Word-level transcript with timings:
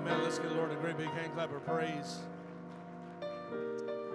Amen. 0.00 0.22
Let's 0.22 0.38
give 0.38 0.48
the 0.48 0.56
Lord 0.56 0.72
a 0.72 0.76
great 0.76 0.96
big 0.96 1.08
hand 1.08 1.34
clap 1.34 1.54
of 1.54 1.64
praise. 1.66 2.20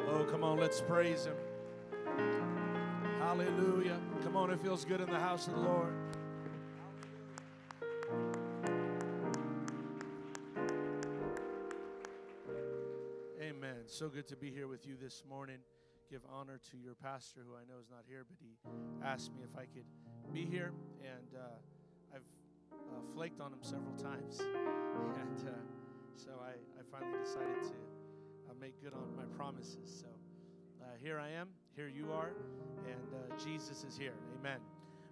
Oh, 0.10 0.26
come 0.32 0.44
on, 0.44 0.58
let's 0.58 0.82
praise 0.82 1.26
Him. 1.26 1.36
Hallelujah. 3.20 4.00
Come 4.24 4.36
on, 4.36 4.50
it 4.50 4.60
feels 4.62 4.84
good 4.84 5.00
in 5.00 5.12
the 5.12 5.20
house 5.20 5.48
of 5.48 5.54
the 5.54 5.60
Lord. 5.60 5.94
Amen. 13.40 13.84
So 13.86 14.10
good 14.10 14.28
to 14.30 14.36
be 14.36 14.50
here 14.50 14.68
with 14.68 14.88
you 14.88 14.96
this 15.00 15.22
morning. 15.30 15.58
Give 16.10 16.22
honor 16.34 16.60
to 16.72 16.78
your 16.78 16.96
pastor, 16.96 17.42
who 17.48 17.54
I 17.54 17.64
know 17.72 17.80
is 17.80 17.90
not 17.92 18.06
here, 18.08 18.26
but 18.28 18.38
he 18.40 18.56
asked 19.04 19.32
me 19.36 19.44
if 19.44 19.56
I 19.56 19.66
could 19.66 19.86
be 20.34 20.46
here, 20.46 20.72
and 21.04 21.40
uh, 21.40 22.16
I've 22.16 22.22
uh, 22.74 23.14
flaked 23.14 23.40
on 23.40 23.54
him 23.54 23.60
several 23.62 23.96
times, 23.96 24.40
and 25.20 25.48
uh, 25.48 25.52
so 26.16 26.32
I, 26.42 26.52
I 26.80 26.84
finally 26.92 27.20
decided 27.24 27.62
to 27.64 27.76
uh, 28.50 28.54
make 28.60 28.82
good 28.82 28.94
on 28.94 29.16
my 29.16 29.26
promises. 29.36 30.02
So 30.02 30.08
uh, 30.82 30.86
here 31.02 31.20
I 31.20 31.30
am, 31.30 31.50
here 31.76 31.88
you 31.88 32.12
are, 32.12 32.32
and 32.88 33.14
uh, 33.14 33.44
Jesus 33.44 33.84
is 33.84 33.98
here. 33.98 34.14
Amen. 34.40 34.60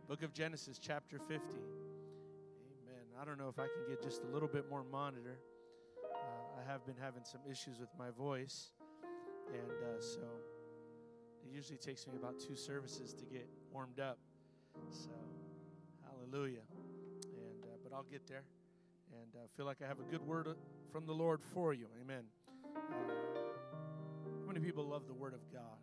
Book 0.08 0.24
of 0.24 0.34
Genesis, 0.34 0.80
chapter 0.80 1.20
50. 1.20 1.36
Amen. 1.36 3.04
I 3.22 3.26
don't 3.26 3.38
know 3.38 3.50
if 3.50 3.60
I 3.60 3.68
can 3.68 3.88
get 3.88 4.02
just 4.02 4.24
a 4.24 4.28
little 4.28 4.48
bit 4.48 4.70
more 4.70 4.84
monitor. 4.92 5.40
Uh, 6.04 6.62
I 6.62 6.72
have 6.72 6.86
been 6.86 6.98
having 7.02 7.24
some 7.24 7.42
issues 7.50 7.80
with 7.80 7.90
my 8.00 8.10
voice, 8.10 8.72
and 9.52 9.72
uh, 9.72 10.02
so 10.02 10.22
it 11.46 11.54
usually 11.54 11.78
takes 11.78 12.08
me 12.08 12.14
about 12.16 12.40
two 12.40 12.56
services 12.56 13.14
to 13.14 13.26
get 13.26 13.48
warmed 13.72 14.00
up. 14.00 14.20
So, 14.90 15.10
hallelujah. 16.06 16.64
And 17.24 17.64
uh, 17.64 17.76
but 17.84 17.94
I'll 17.94 18.06
get 18.10 18.26
there, 18.28 18.44
and 19.22 19.36
uh, 19.36 19.48
feel 19.56 19.66
like 19.66 19.78
I 19.84 19.88
have 19.88 20.00
a 20.00 20.12
good 20.12 20.26
word 20.26 20.48
from 20.92 21.06
the 21.06 21.14
Lord 21.14 21.42
for 21.54 21.74
you. 21.74 21.88
Amen. 22.02 22.24
Uh, 22.76 22.80
how 24.42 24.48
many 24.48 24.60
people 24.60 24.86
love 24.86 25.08
the 25.08 25.14
Word 25.14 25.34
of 25.34 25.42
God? 25.52 25.78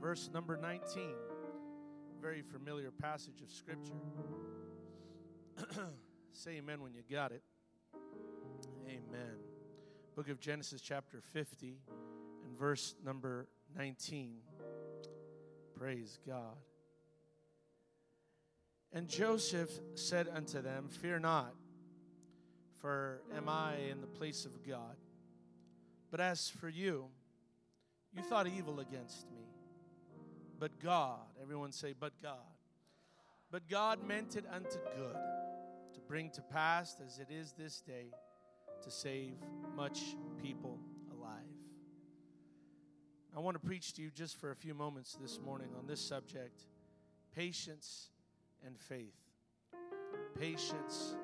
Verse 0.00 0.30
number 0.32 0.56
19. 0.56 1.14
Very 2.20 2.42
familiar 2.42 2.90
passage 2.90 3.42
of 3.42 3.50
Scripture. 3.50 3.92
Say 6.32 6.52
amen 6.52 6.80
when 6.82 6.94
you 6.94 7.02
got 7.10 7.32
it. 7.32 7.42
Amen. 8.86 9.36
Book 10.16 10.28
of 10.28 10.40
Genesis, 10.40 10.80
chapter 10.80 11.20
50, 11.32 11.78
and 12.44 12.58
verse 12.58 12.94
number 13.04 13.48
19. 13.76 14.38
Praise 15.78 16.18
God. 16.26 16.56
And 18.92 19.06
Joseph 19.06 19.70
said 19.94 20.28
unto 20.34 20.60
them, 20.60 20.88
Fear 20.88 21.20
not, 21.20 21.54
for 22.80 23.20
am 23.36 23.48
I 23.48 23.76
in 23.90 24.00
the 24.00 24.06
place 24.06 24.44
of 24.44 24.66
God? 24.66 24.96
But 26.10 26.20
as 26.20 26.48
for 26.48 26.68
you, 26.68 27.06
you 28.12 28.22
thought 28.22 28.46
evil 28.46 28.80
against 28.80 29.30
me. 29.30 29.46
But 30.58 30.80
God, 30.80 31.20
everyone 31.40 31.70
say, 31.70 31.94
But 31.98 32.20
God. 32.20 32.38
But 33.50 33.68
God 33.68 34.04
meant 34.06 34.36
it 34.36 34.44
unto 34.52 34.78
good, 34.96 35.16
to 35.94 36.00
bring 36.08 36.30
to 36.30 36.42
pass 36.42 36.96
as 37.06 37.18
it 37.18 37.28
is 37.30 37.54
this 37.56 37.80
day, 37.80 38.06
to 38.82 38.90
save 38.90 39.34
much 39.76 40.00
people. 40.42 40.78
I 43.36 43.40
want 43.40 43.60
to 43.60 43.66
preach 43.66 43.92
to 43.94 44.02
you 44.02 44.10
just 44.10 44.36
for 44.36 44.50
a 44.50 44.56
few 44.56 44.74
moments 44.74 45.16
this 45.20 45.38
morning 45.44 45.68
on 45.78 45.86
this 45.86 46.00
subject 46.00 46.64
patience 47.34 48.08
and 48.64 48.78
faith. 48.78 49.14
Patience 50.38 51.14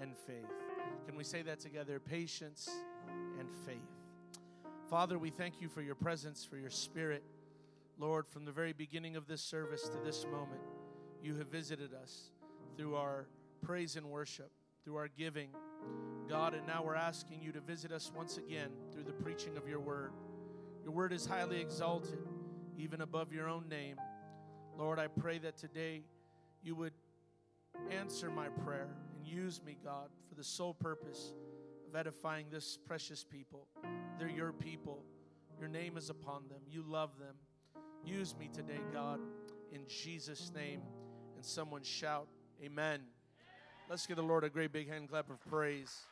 and 0.00 0.14
faith. 0.16 0.44
Can 1.06 1.16
we 1.16 1.24
say 1.24 1.42
that 1.42 1.58
together? 1.60 1.98
Patience 1.98 2.68
and 3.38 3.48
faith. 3.66 3.76
Father, 4.88 5.18
we 5.18 5.30
thank 5.30 5.60
you 5.60 5.68
for 5.68 5.82
your 5.82 5.94
presence, 5.94 6.44
for 6.44 6.56
your 6.56 6.70
spirit. 6.70 7.24
Lord, 7.98 8.28
from 8.28 8.44
the 8.44 8.52
very 8.52 8.72
beginning 8.72 9.16
of 9.16 9.26
this 9.26 9.40
service 9.40 9.88
to 9.88 9.98
this 10.04 10.24
moment, 10.30 10.60
you 11.22 11.34
have 11.36 11.48
visited 11.48 11.92
us 11.94 12.30
through 12.76 12.94
our 12.94 13.26
praise 13.62 13.96
and 13.96 14.06
worship, 14.06 14.50
through 14.84 14.96
our 14.96 15.08
giving. 15.08 15.48
God, 16.28 16.54
and 16.54 16.66
now 16.66 16.82
we're 16.84 16.94
asking 16.94 17.40
you 17.42 17.50
to 17.52 17.60
visit 17.60 17.90
us 17.90 18.12
once 18.14 18.36
again 18.36 18.70
through 18.92 19.04
the 19.04 19.12
preaching 19.12 19.56
of 19.56 19.66
your 19.66 19.80
word. 19.80 20.12
Your 20.86 20.94
word 20.94 21.12
is 21.12 21.26
highly 21.26 21.60
exalted, 21.60 22.20
even 22.78 23.00
above 23.00 23.32
your 23.32 23.48
own 23.48 23.68
name. 23.68 23.96
Lord, 24.78 25.00
I 25.00 25.08
pray 25.08 25.38
that 25.38 25.56
today 25.56 26.04
you 26.62 26.76
would 26.76 26.92
answer 27.90 28.30
my 28.30 28.46
prayer 28.64 28.86
and 29.16 29.26
use 29.26 29.60
me, 29.66 29.76
God, 29.82 30.10
for 30.28 30.36
the 30.36 30.44
sole 30.44 30.74
purpose 30.74 31.34
of 31.88 31.96
edifying 31.96 32.46
this 32.52 32.78
precious 32.86 33.24
people. 33.24 33.66
They're 34.16 34.28
your 34.28 34.52
people. 34.52 35.02
Your 35.58 35.68
name 35.68 35.96
is 35.96 36.08
upon 36.08 36.46
them. 36.48 36.60
You 36.70 36.84
love 36.86 37.18
them. 37.18 37.34
Use 38.04 38.36
me 38.38 38.48
today, 38.54 38.78
God, 38.92 39.18
in 39.72 39.80
Jesus' 39.88 40.52
name. 40.54 40.82
And 41.34 41.44
someone 41.44 41.82
shout, 41.82 42.28
Amen. 42.64 43.00
Let's 43.90 44.06
give 44.06 44.18
the 44.18 44.22
Lord 44.22 44.44
a 44.44 44.48
great 44.48 44.72
big 44.72 44.88
hand 44.88 45.08
clap 45.08 45.30
of 45.30 45.44
praise. 45.50 46.06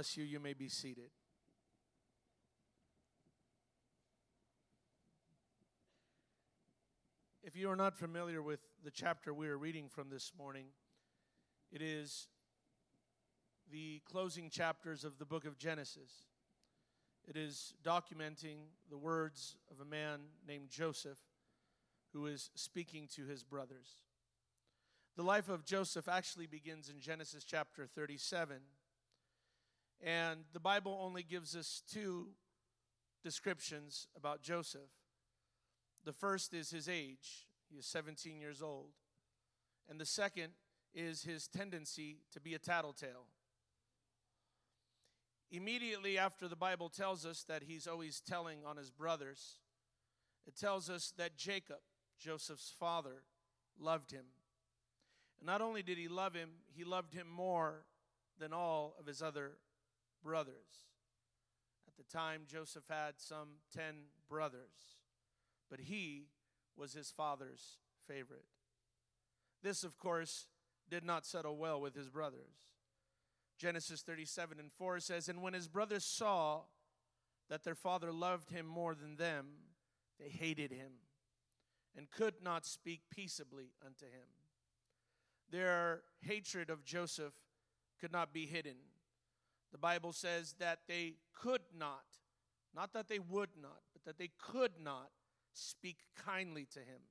Bless 0.00 0.16
you. 0.16 0.24
You 0.24 0.40
may 0.40 0.54
be 0.54 0.66
seated. 0.66 1.10
If 7.42 7.54
you 7.54 7.68
are 7.68 7.76
not 7.76 7.98
familiar 7.98 8.40
with 8.40 8.60
the 8.82 8.90
chapter 8.90 9.34
we 9.34 9.46
are 9.48 9.58
reading 9.58 9.90
from 9.90 10.08
this 10.08 10.32
morning, 10.38 10.68
it 11.70 11.82
is 11.82 12.28
the 13.70 14.00
closing 14.10 14.48
chapters 14.48 15.04
of 15.04 15.18
the 15.18 15.26
book 15.26 15.44
of 15.44 15.58
Genesis. 15.58 16.24
It 17.28 17.36
is 17.36 17.74
documenting 17.84 18.70
the 18.88 18.96
words 18.96 19.56
of 19.70 19.86
a 19.86 19.90
man 19.90 20.20
named 20.48 20.70
Joseph 20.70 21.18
who 22.14 22.24
is 22.24 22.48
speaking 22.54 23.06
to 23.16 23.26
his 23.26 23.44
brothers. 23.44 23.98
The 25.18 25.24
life 25.24 25.50
of 25.50 25.66
Joseph 25.66 26.08
actually 26.08 26.46
begins 26.46 26.88
in 26.88 27.00
Genesis 27.00 27.44
chapter 27.44 27.86
37. 27.86 28.60
And 30.02 30.40
the 30.52 30.60
Bible 30.60 30.98
only 31.02 31.22
gives 31.22 31.54
us 31.54 31.82
two 31.90 32.28
descriptions 33.22 34.08
about 34.16 34.42
Joseph. 34.42 34.90
The 36.04 36.12
first 36.12 36.54
is 36.54 36.70
his 36.70 36.88
age, 36.88 37.46
he 37.70 37.78
is 37.78 37.86
17 37.86 38.40
years 38.40 38.62
old. 38.62 38.92
And 39.88 40.00
the 40.00 40.06
second 40.06 40.52
is 40.94 41.22
his 41.22 41.46
tendency 41.46 42.18
to 42.32 42.40
be 42.40 42.54
a 42.54 42.58
tattletale. 42.58 43.26
Immediately 45.50 46.16
after 46.16 46.48
the 46.48 46.56
Bible 46.56 46.88
tells 46.88 47.26
us 47.26 47.42
that 47.48 47.64
he's 47.64 47.86
always 47.86 48.20
telling 48.20 48.60
on 48.64 48.76
his 48.76 48.90
brothers, 48.90 49.58
it 50.46 50.56
tells 50.56 50.88
us 50.88 51.12
that 51.18 51.36
Jacob, 51.36 51.80
Joseph's 52.18 52.72
father, 52.78 53.22
loved 53.78 54.12
him. 54.12 54.26
And 55.38 55.46
not 55.46 55.60
only 55.60 55.82
did 55.82 55.98
he 55.98 56.08
love 56.08 56.34
him, 56.34 56.50
he 56.72 56.84
loved 56.84 57.12
him 57.14 57.28
more 57.28 57.84
than 58.38 58.52
all 58.52 58.94
of 58.98 59.06
his 59.06 59.22
other 59.22 59.52
brothers. 60.22 60.86
At 61.86 61.96
the 61.96 62.12
time, 62.12 62.42
Joseph 62.46 62.84
had 62.88 63.14
some 63.16 63.48
10 63.74 63.94
brothers, 64.28 64.98
but 65.68 65.80
he 65.80 66.28
was 66.76 66.92
his 66.92 67.10
father's 67.10 67.78
favorite. 68.06 68.46
This, 69.62 69.84
of 69.84 69.98
course, 69.98 70.46
did 70.88 71.04
not 71.04 71.26
settle 71.26 71.56
well 71.56 71.80
with 71.80 71.94
his 71.94 72.08
brothers. 72.08 72.70
Genesis 73.58 74.02
37 74.02 74.58
and 74.58 74.72
4 74.72 75.00
says, 75.00 75.28
And 75.28 75.42
when 75.42 75.52
his 75.52 75.68
brothers 75.68 76.04
saw 76.04 76.62
that 77.50 77.64
their 77.64 77.74
father 77.74 78.10
loved 78.10 78.50
him 78.50 78.66
more 78.66 78.94
than 78.94 79.16
them, 79.16 79.46
they 80.18 80.28
hated 80.28 80.72
him 80.72 80.92
and 81.96 82.10
could 82.10 82.34
not 82.42 82.64
speak 82.64 83.02
peaceably 83.10 83.72
unto 83.84 84.06
him. 84.06 84.28
Their 85.50 86.02
hatred 86.20 86.70
of 86.70 86.84
Joseph 86.84 87.34
could 88.00 88.12
not 88.12 88.32
be 88.32 88.46
hidden. 88.46 88.76
The 89.72 89.78
Bible 89.78 90.12
says 90.12 90.54
that 90.58 90.80
they 90.88 91.14
could 91.34 91.62
not, 91.76 92.04
not 92.74 92.92
that 92.92 93.08
they 93.08 93.18
would 93.18 93.50
not, 93.60 93.82
but 93.92 94.04
that 94.04 94.18
they 94.18 94.30
could 94.38 94.72
not 94.82 95.10
speak 95.52 95.98
kindly 96.24 96.66
to 96.72 96.80
him. 96.80 97.02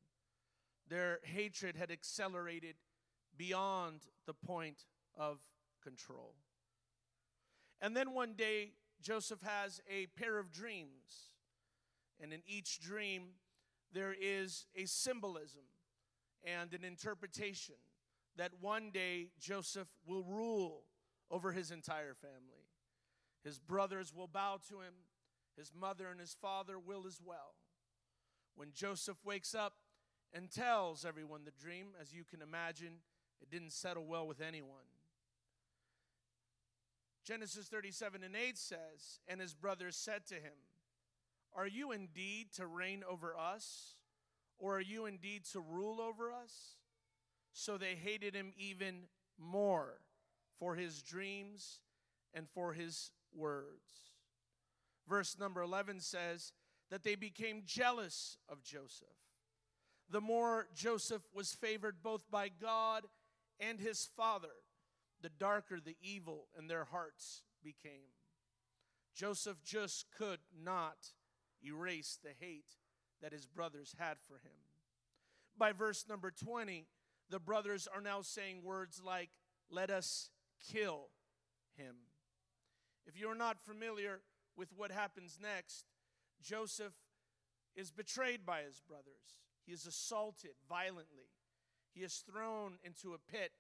Their 0.87 1.19
hatred 1.23 1.75
had 1.75 1.91
accelerated 1.91 2.75
beyond 3.37 4.01
the 4.25 4.33
point 4.33 4.85
of 5.17 5.39
control. 5.83 6.35
And 7.81 7.95
then 7.95 8.13
one 8.13 8.33
day, 8.33 8.71
Joseph 9.01 9.41
has 9.41 9.79
a 9.89 10.07
pair 10.07 10.37
of 10.37 10.51
dreams. 10.51 11.31
And 12.21 12.33
in 12.33 12.41
each 12.45 12.81
dream, 12.81 13.29
there 13.93 14.13
is 14.19 14.65
a 14.75 14.85
symbolism 14.85 15.61
and 16.43 16.73
an 16.73 16.83
interpretation 16.83 17.75
that 18.35 18.51
one 18.59 18.91
day 18.91 19.29
Joseph 19.39 19.87
will 20.05 20.23
rule 20.23 20.83
over 21.31 21.51
his 21.51 21.71
entire 21.71 22.13
family. 22.13 22.67
His 23.43 23.59
brothers 23.59 24.13
will 24.13 24.27
bow 24.27 24.59
to 24.69 24.81
him, 24.81 24.93
his 25.57 25.71
mother 25.73 26.07
and 26.09 26.19
his 26.19 26.35
father 26.41 26.77
will 26.79 27.05
as 27.07 27.19
well. 27.23 27.55
When 28.55 28.71
Joseph 28.73 29.17
wakes 29.23 29.55
up 29.55 29.73
and 30.33 30.51
tells 30.51 31.05
everyone 31.05 31.45
the 31.45 31.51
dream, 31.51 31.87
as 31.99 32.13
you 32.13 32.23
can 32.23 32.41
imagine, 32.41 33.01
it 33.41 33.49
didn't 33.49 33.71
settle 33.71 34.05
well 34.05 34.27
with 34.27 34.41
anyone. 34.41 34.89
Genesis 37.25 37.67
37 37.67 38.23
and 38.23 38.35
8 38.35 38.57
says, 38.57 39.19
And 39.27 39.39
his 39.39 39.53
brothers 39.53 39.95
said 39.95 40.25
to 40.27 40.35
him, 40.35 40.53
Are 41.55 41.67
you 41.67 41.91
indeed 41.91 42.47
to 42.55 42.65
reign 42.65 43.03
over 43.09 43.35
us? 43.37 43.95
Or 44.57 44.77
are 44.77 44.81
you 44.81 45.05
indeed 45.05 45.45
to 45.53 45.61
rule 45.61 46.01
over 46.01 46.31
us? 46.31 46.75
So 47.53 47.77
they 47.77 47.95
hated 47.95 48.35
him 48.35 48.51
even 48.57 49.03
more 49.37 49.99
for 50.59 50.75
his 50.75 51.01
dreams 51.01 51.79
and 52.33 52.47
for 52.49 52.73
his 52.73 53.11
words. 53.33 54.13
Verse 55.07 55.37
number 55.39 55.61
11 55.61 56.01
says 56.01 56.53
that 56.91 57.03
they 57.03 57.15
became 57.15 57.63
jealous 57.65 58.37
of 58.47 58.63
Joseph. 58.63 59.07
The 60.09 60.21
more 60.21 60.67
Joseph 60.75 61.21
was 61.33 61.53
favored 61.53 62.03
both 62.03 62.29
by 62.29 62.49
God 62.49 63.05
and 63.59 63.79
his 63.79 64.09
father, 64.15 64.47
the 65.21 65.29
darker 65.29 65.79
the 65.79 65.97
evil 66.01 66.47
in 66.57 66.67
their 66.67 66.85
hearts 66.85 67.43
became. 67.63 68.13
Joseph 69.15 69.57
just 69.63 70.05
could 70.17 70.39
not 70.63 71.13
erase 71.63 72.17
the 72.23 72.31
hate 72.39 72.77
that 73.21 73.33
his 73.33 73.45
brothers 73.45 73.95
had 73.99 74.17
for 74.27 74.35
him. 74.35 74.53
By 75.57 75.73
verse 75.73 76.05
number 76.07 76.31
20, 76.31 76.87
the 77.29 77.39
brothers 77.39 77.87
are 77.93 78.01
now 78.01 78.21
saying 78.21 78.63
words 78.63 79.01
like, 79.05 79.29
Let 79.69 79.89
us 79.89 80.29
kill 80.71 81.09
him. 81.75 81.95
If 83.05 83.17
you're 83.17 83.35
not 83.35 83.59
familiar 83.59 84.21
with 84.55 84.69
what 84.75 84.91
happens 84.91 85.37
next, 85.41 85.85
Joseph 86.41 86.93
is 87.75 87.91
betrayed 87.91 88.45
by 88.45 88.61
his 88.61 88.81
brothers. 88.87 89.41
He 89.65 89.71
is 89.71 89.85
assaulted 89.85 90.51
violently. 90.67 91.31
He 91.93 92.01
is 92.01 92.23
thrown 92.29 92.77
into 92.83 93.13
a 93.13 93.31
pit 93.31 93.51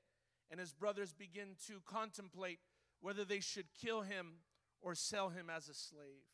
and 0.49 0.59
his 0.59 0.73
brothers 0.73 1.13
begin 1.13 1.55
to 1.67 1.81
contemplate 1.85 2.59
whether 3.01 3.23
they 3.23 3.39
should 3.39 3.67
kill 3.79 4.01
him 4.01 4.39
or 4.81 4.95
sell 4.95 5.29
him 5.29 5.49
as 5.49 5.69
a 5.69 5.73
slave. 5.73 6.25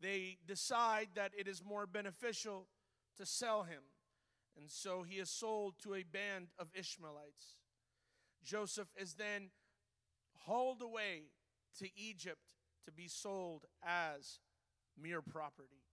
They 0.00 0.38
decide 0.46 1.08
that 1.14 1.32
it 1.36 1.48
is 1.48 1.62
more 1.64 1.86
beneficial 1.86 2.68
to 3.16 3.26
sell 3.26 3.64
him, 3.64 3.82
and 4.56 4.70
so 4.70 5.02
he 5.02 5.16
is 5.16 5.28
sold 5.28 5.74
to 5.82 5.94
a 5.94 6.02
band 6.02 6.48
of 6.58 6.68
Ishmaelites. 6.74 7.57
Joseph 8.44 8.88
is 8.96 9.14
then 9.14 9.50
hauled 10.44 10.82
away 10.82 11.24
to 11.78 11.88
Egypt 11.96 12.40
to 12.84 12.92
be 12.92 13.08
sold 13.08 13.66
as 13.84 14.40
mere 15.00 15.22
property. 15.22 15.84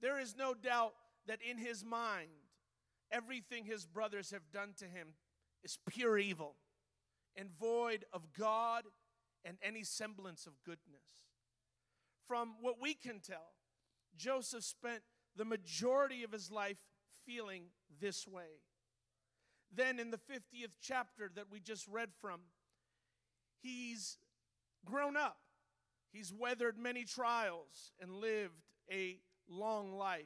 There 0.00 0.20
is 0.20 0.36
no 0.36 0.54
doubt 0.54 0.94
that 1.26 1.40
in 1.42 1.58
his 1.58 1.84
mind, 1.84 2.28
everything 3.10 3.64
his 3.64 3.86
brothers 3.86 4.30
have 4.30 4.50
done 4.52 4.74
to 4.78 4.84
him 4.84 5.14
is 5.64 5.78
pure 5.88 6.18
evil 6.18 6.56
and 7.34 7.50
void 7.50 8.04
of 8.12 8.32
God 8.32 8.84
and 9.44 9.56
any 9.62 9.82
semblance 9.84 10.46
of 10.46 10.62
goodness. 10.64 11.02
From 12.26 12.54
what 12.60 12.80
we 12.80 12.94
can 12.94 13.20
tell, 13.20 13.54
Joseph 14.16 14.64
spent 14.64 15.02
the 15.36 15.44
majority 15.44 16.24
of 16.24 16.32
his 16.32 16.50
life 16.50 16.78
feeling 17.24 17.66
this 18.00 18.26
way. 18.26 18.62
Then, 19.74 19.98
in 19.98 20.10
the 20.10 20.18
50th 20.18 20.76
chapter 20.80 21.30
that 21.34 21.50
we 21.50 21.60
just 21.60 21.86
read 21.88 22.10
from, 22.20 22.40
he's 23.62 24.18
grown 24.84 25.16
up. 25.16 25.38
He's 26.12 26.32
weathered 26.32 26.78
many 26.78 27.04
trials 27.04 27.92
and 28.00 28.10
lived 28.10 28.62
a 28.90 29.18
long 29.48 29.92
life. 29.92 30.24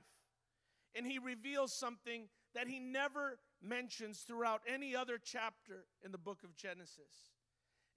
And 0.95 1.07
he 1.07 1.19
reveals 1.19 1.73
something 1.73 2.29
that 2.55 2.69
he 2.69 2.79
never 2.79 3.39
mentions 3.63 4.21
throughout 4.21 4.61
any 4.69 4.95
other 4.95 5.19
chapter 5.23 5.85
in 6.05 6.13
the 6.13 6.19
book 6.19 6.43
of 6.45 6.57
Genesis. 6.57 7.33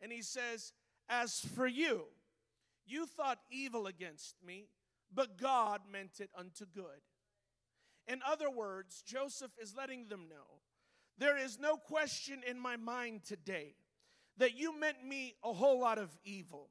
And 0.01 0.12
he 0.12 0.22
says, 0.22 0.74
As 1.10 1.40
for 1.56 1.68
you, 1.68 2.06
you 2.86 3.06
thought 3.06 3.40
evil 3.50 3.88
against 3.88 4.36
me, 4.45 4.68
but 5.13 5.38
God 5.38 5.81
meant 5.92 6.19
it 6.19 6.30
unto 6.38 6.66
good. 6.66 7.01
In 8.07 8.22
other 8.28 8.50
words, 8.50 9.01
Joseph 9.06 9.51
is 9.62 9.75
letting 9.75 10.07
them 10.07 10.25
know 10.30 10.62
there 11.18 11.38
is 11.38 11.60
no 11.60 11.77
question 11.77 12.42
in 12.48 12.60
my 12.60 12.77
mind 12.77 13.24
today 13.24 13.75
that 14.38 14.57
you 14.57 14.77
meant 14.77 15.04
me 15.06 15.36
a 15.44 15.54
whole 15.54 15.80
lot 15.80 15.98
of 15.98 16.10
evil. 16.24 16.69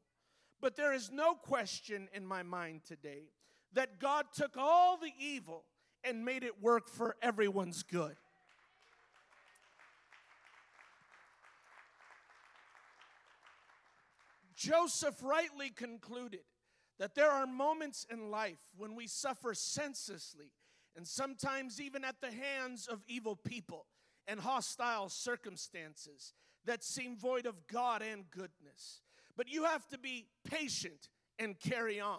But 0.60 0.76
there 0.76 0.92
is 0.92 1.10
no 1.10 1.34
question 1.34 2.08
in 2.12 2.26
my 2.26 2.42
mind 2.42 2.84
today 2.84 3.30
that 3.72 3.98
God 3.98 4.26
took 4.34 4.56
all 4.56 4.96
the 4.96 5.12
evil 5.18 5.64
and 6.04 6.24
made 6.24 6.44
it 6.44 6.60
work 6.60 6.88
for 6.88 7.16
everyone's 7.22 7.82
good. 7.82 8.16
Joseph 14.54 15.16
rightly 15.22 15.70
concluded 15.70 16.42
that 16.98 17.16
there 17.16 17.30
are 17.30 17.46
moments 17.46 18.06
in 18.10 18.30
life 18.30 18.60
when 18.76 18.94
we 18.94 19.08
suffer 19.08 19.54
senselessly 19.54 20.52
and 20.94 21.06
sometimes 21.06 21.80
even 21.80 22.04
at 22.04 22.20
the 22.20 22.30
hands 22.30 22.86
of 22.86 23.02
evil 23.08 23.34
people 23.34 23.86
and 24.26 24.40
hostile 24.40 25.08
circumstances 25.08 26.34
that 26.64 26.84
seem 26.84 27.16
void 27.16 27.46
of 27.46 27.66
God 27.66 28.02
and 28.02 28.30
goodness. 28.30 29.00
But 29.36 29.48
you 29.48 29.64
have 29.64 29.86
to 29.88 29.98
be 29.98 30.26
patient 30.44 31.08
and 31.38 31.58
carry 31.58 32.00
on 32.00 32.18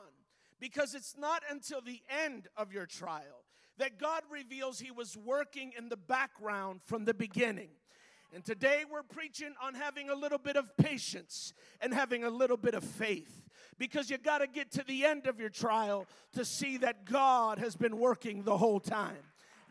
because 0.60 0.96
it's 0.96 1.16
not 1.18 1.44
until 1.50 1.82
the 1.82 2.02
end 2.26 2.48
of 2.58 2.74
your 2.74 2.86
trial 2.86 3.46
that 3.78 4.00
God 4.00 4.24
reveals 4.30 4.80
He 4.80 4.92
was 4.92 5.18
working 5.18 5.74
in 5.78 5.90
the 5.90 5.98
background 5.98 6.82
from 6.86 7.06
the 7.06 7.14
beginning. 7.14 7.70
And 8.34 8.44
today 8.44 8.84
we're 8.90 9.04
preaching 9.04 9.54
on 9.62 9.76
having 9.76 10.10
a 10.10 10.16
little 10.16 10.40
bit 10.40 10.56
of 10.56 10.76
patience 10.76 11.54
and 11.82 11.94
having 11.94 12.24
a 12.24 12.30
little 12.30 12.58
bit 12.58 12.74
of 12.74 12.84
faith 12.84 13.44
because 13.78 14.10
you 14.10 14.18
got 14.18 14.40
to 14.40 14.48
get 14.48 14.72
to 14.72 14.84
the 14.84 15.06
end 15.06 15.28
of 15.28 15.40
your 15.40 15.50
trial 15.50 16.08
to 16.34 16.44
see 16.44 16.78
that 16.78 17.06
God 17.06 17.60
has 17.60 17.76
been 17.76 17.98
working 17.98 18.44
the 18.44 18.58
whole 18.58 18.80
time. 18.80 19.18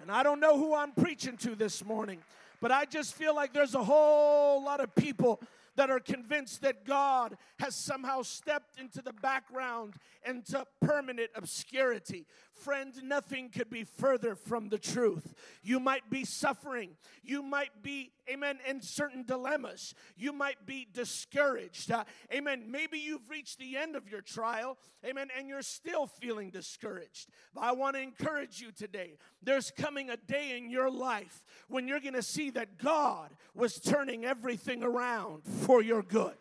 And 0.02 0.10
I 0.10 0.24
don't 0.24 0.40
know 0.40 0.58
who 0.58 0.74
I'm 0.74 0.90
preaching 0.90 1.36
to 1.38 1.54
this 1.54 1.84
morning, 1.84 2.18
but 2.60 2.72
I 2.72 2.86
just 2.86 3.14
feel 3.14 3.36
like 3.36 3.52
there's 3.52 3.76
a 3.76 3.84
whole 3.84 4.60
lot 4.60 4.80
of 4.80 4.92
people 4.96 5.40
that 5.76 5.90
are 5.90 6.00
convinced 6.00 6.60
that 6.62 6.84
God 6.84 7.36
has 7.60 7.76
somehow 7.76 8.22
stepped 8.22 8.80
into 8.80 9.00
the 9.00 9.12
background 9.12 9.94
into 10.26 10.66
permanent 10.80 11.30
obscurity. 11.36 12.26
Friend, 12.54 12.92
nothing 13.02 13.48
could 13.48 13.70
be 13.70 13.84
further 13.84 14.34
from 14.34 14.68
the 14.68 14.78
truth. 14.78 15.34
You 15.62 15.80
might 15.80 16.08
be 16.10 16.24
suffering. 16.24 16.90
You 17.22 17.42
might 17.42 17.82
be, 17.82 18.12
amen, 18.30 18.58
in 18.68 18.80
certain 18.82 19.24
dilemmas. 19.24 19.94
You 20.16 20.32
might 20.32 20.64
be 20.66 20.86
discouraged. 20.92 21.90
Uh, 21.90 22.04
amen. 22.32 22.64
Maybe 22.70 22.98
you've 22.98 23.28
reached 23.28 23.58
the 23.58 23.76
end 23.76 23.96
of 23.96 24.08
your 24.08 24.20
trial, 24.20 24.78
amen, 25.04 25.28
and 25.36 25.48
you're 25.48 25.62
still 25.62 26.06
feeling 26.06 26.50
discouraged. 26.50 27.28
But 27.54 27.62
I 27.62 27.72
want 27.72 27.96
to 27.96 28.02
encourage 28.02 28.60
you 28.60 28.70
today. 28.70 29.16
There's 29.42 29.70
coming 29.70 30.10
a 30.10 30.16
day 30.16 30.56
in 30.56 30.70
your 30.70 30.90
life 30.90 31.42
when 31.68 31.88
you're 31.88 32.00
going 32.00 32.14
to 32.14 32.22
see 32.22 32.50
that 32.50 32.78
God 32.78 33.30
was 33.54 33.80
turning 33.80 34.24
everything 34.24 34.82
around 34.82 35.42
for 35.44 35.82
your 35.82 36.02
good. 36.02 36.34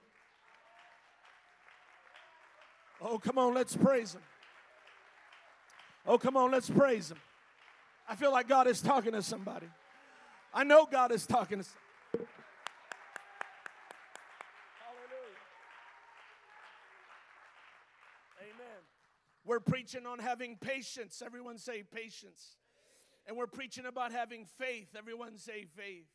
Oh, 3.02 3.18
come 3.18 3.40
on, 3.40 3.54
let's 3.56 3.76
praise 3.76 4.14
Him. 4.14 4.22
Oh, 6.06 6.18
come 6.18 6.36
on, 6.36 6.52
let's 6.52 6.70
praise 6.70 7.12
Him. 7.12 7.18
I 8.10 8.16
feel 8.16 8.32
like 8.32 8.48
God 8.48 8.68
is 8.68 8.82
talking 8.82 9.14
to 9.14 9.22
somebody. 9.22 9.68
I 10.54 10.64
know 10.64 10.86
God 10.90 11.12
is 11.12 11.26
talking 11.26 11.60
to 11.60 11.64
somebody. 11.64 12.30
Hallelujah. 14.80 15.38
Amen. 18.42 18.82
We're 19.46 19.60
preaching 19.60 20.06
on 20.06 20.20
having 20.20 20.58
patience. 20.58 21.22
Everyone 21.26 21.58
say 21.58 21.84
patience. 21.84 22.58
And 23.28 23.38
we're 23.38 23.48
preaching 23.48 23.86
about 23.86 24.12
having 24.12 24.46
faith. 24.58 24.90
Everyone 24.98 25.38
say 25.38 25.66
faith. 25.78 26.08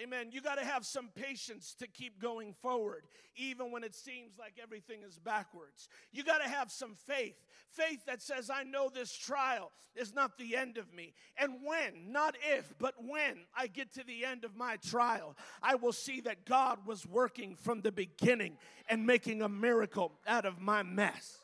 Amen. 0.00 0.28
You 0.32 0.40
got 0.40 0.56
to 0.58 0.64
have 0.64 0.86
some 0.86 1.08
patience 1.14 1.74
to 1.78 1.86
keep 1.86 2.20
going 2.20 2.54
forward, 2.54 3.04
even 3.36 3.70
when 3.70 3.84
it 3.84 3.94
seems 3.94 4.38
like 4.38 4.54
everything 4.62 5.00
is 5.06 5.18
backwards. 5.18 5.88
You 6.12 6.24
got 6.24 6.38
to 6.38 6.48
have 6.48 6.70
some 6.70 6.94
faith. 6.94 7.36
Faith 7.70 8.00
that 8.06 8.22
says, 8.22 8.48
I 8.48 8.62
know 8.62 8.88
this 8.88 9.14
trial 9.14 9.70
is 9.94 10.14
not 10.14 10.38
the 10.38 10.56
end 10.56 10.78
of 10.78 10.92
me. 10.94 11.12
And 11.36 11.56
when, 11.62 12.10
not 12.10 12.36
if, 12.42 12.72
but 12.78 12.94
when 13.06 13.40
I 13.54 13.66
get 13.66 13.92
to 13.94 14.04
the 14.04 14.24
end 14.24 14.44
of 14.44 14.56
my 14.56 14.76
trial, 14.76 15.36
I 15.62 15.74
will 15.74 15.92
see 15.92 16.20
that 16.22 16.46
God 16.46 16.86
was 16.86 17.06
working 17.06 17.54
from 17.54 17.82
the 17.82 17.92
beginning 17.92 18.56
and 18.88 19.06
making 19.06 19.42
a 19.42 19.48
miracle 19.48 20.12
out 20.26 20.46
of 20.46 20.58
my 20.58 20.82
mess. 20.82 21.38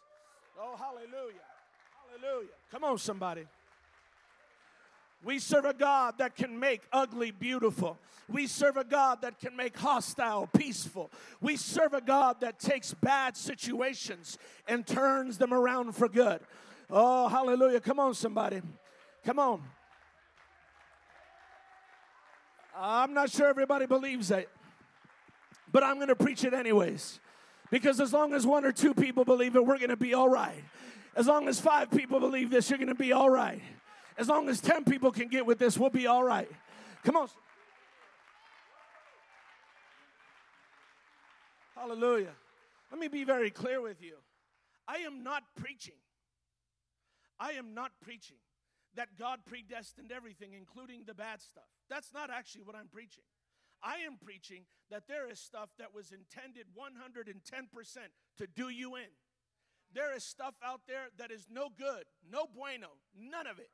Oh, 0.58 0.74
hallelujah. 0.76 1.34
Hallelujah. 2.10 2.48
Come 2.70 2.84
on, 2.84 2.98
somebody. 2.98 3.46
We 5.24 5.38
serve 5.38 5.64
a 5.64 5.74
God 5.74 6.18
that 6.18 6.36
can 6.36 6.58
make 6.58 6.82
ugly 6.92 7.30
beautiful. 7.30 7.98
We 8.28 8.46
serve 8.46 8.76
a 8.76 8.84
God 8.84 9.22
that 9.22 9.40
can 9.40 9.56
make 9.56 9.76
hostile 9.76 10.48
peaceful. 10.56 11.10
We 11.40 11.56
serve 11.56 11.94
a 11.94 12.00
God 12.00 12.40
that 12.40 12.58
takes 12.60 12.94
bad 12.94 13.36
situations 13.36 14.38
and 14.68 14.86
turns 14.86 15.38
them 15.38 15.52
around 15.52 15.96
for 15.96 16.08
good. 16.08 16.40
Oh, 16.90 17.28
hallelujah. 17.28 17.80
Come 17.80 17.98
on, 17.98 18.14
somebody. 18.14 18.62
Come 19.24 19.38
on. 19.38 19.62
I'm 22.76 23.12
not 23.12 23.30
sure 23.30 23.48
everybody 23.48 23.86
believes 23.86 24.28
that, 24.28 24.46
but 25.72 25.82
I'm 25.82 25.96
going 25.96 26.08
to 26.08 26.16
preach 26.16 26.44
it 26.44 26.54
anyways. 26.54 27.18
Because 27.70 28.00
as 28.00 28.12
long 28.12 28.32
as 28.34 28.46
one 28.46 28.64
or 28.64 28.72
two 28.72 28.94
people 28.94 29.24
believe 29.24 29.56
it, 29.56 29.66
we're 29.66 29.78
going 29.78 29.90
to 29.90 29.96
be 29.96 30.14
all 30.14 30.28
right. 30.28 30.62
As 31.16 31.26
long 31.26 31.48
as 31.48 31.60
five 31.60 31.90
people 31.90 32.20
believe 32.20 32.50
this, 32.50 32.70
you're 32.70 32.78
going 32.78 32.88
to 32.88 32.94
be 32.94 33.12
all 33.12 33.28
right. 33.28 33.60
As 34.18 34.28
long 34.28 34.48
as 34.48 34.60
10 34.60 34.84
people 34.84 35.12
can 35.12 35.28
get 35.28 35.46
with 35.46 35.60
this, 35.60 35.78
we'll 35.78 35.90
be 35.90 36.08
all 36.08 36.24
right. 36.24 36.50
Come 37.04 37.16
on. 37.16 37.28
Hallelujah. 41.76 42.34
Let 42.90 42.98
me 42.98 43.06
be 43.06 43.22
very 43.22 43.50
clear 43.50 43.80
with 43.80 44.02
you. 44.02 44.16
I 44.88 44.98
am 44.98 45.22
not 45.22 45.44
preaching. 45.54 45.94
I 47.38 47.52
am 47.52 47.74
not 47.74 47.92
preaching 48.02 48.38
that 48.96 49.16
God 49.16 49.40
predestined 49.46 50.10
everything, 50.10 50.50
including 50.52 51.04
the 51.06 51.14
bad 51.14 51.40
stuff. 51.40 51.68
That's 51.88 52.12
not 52.12 52.28
actually 52.28 52.62
what 52.62 52.74
I'm 52.74 52.88
preaching. 52.88 53.22
I 53.80 53.98
am 53.98 54.16
preaching 54.20 54.64
that 54.90 55.04
there 55.06 55.30
is 55.30 55.38
stuff 55.38 55.68
that 55.78 55.94
was 55.94 56.10
intended 56.10 56.66
110% 56.76 57.96
to 58.38 58.46
do 58.48 58.70
you 58.70 58.96
in. 58.96 59.14
There 59.94 60.16
is 60.16 60.24
stuff 60.24 60.54
out 60.64 60.80
there 60.88 61.10
that 61.18 61.30
is 61.30 61.46
no 61.48 61.68
good, 61.78 62.04
no 62.28 62.46
bueno, 62.52 62.88
none 63.16 63.46
of 63.46 63.60
it. 63.60 63.70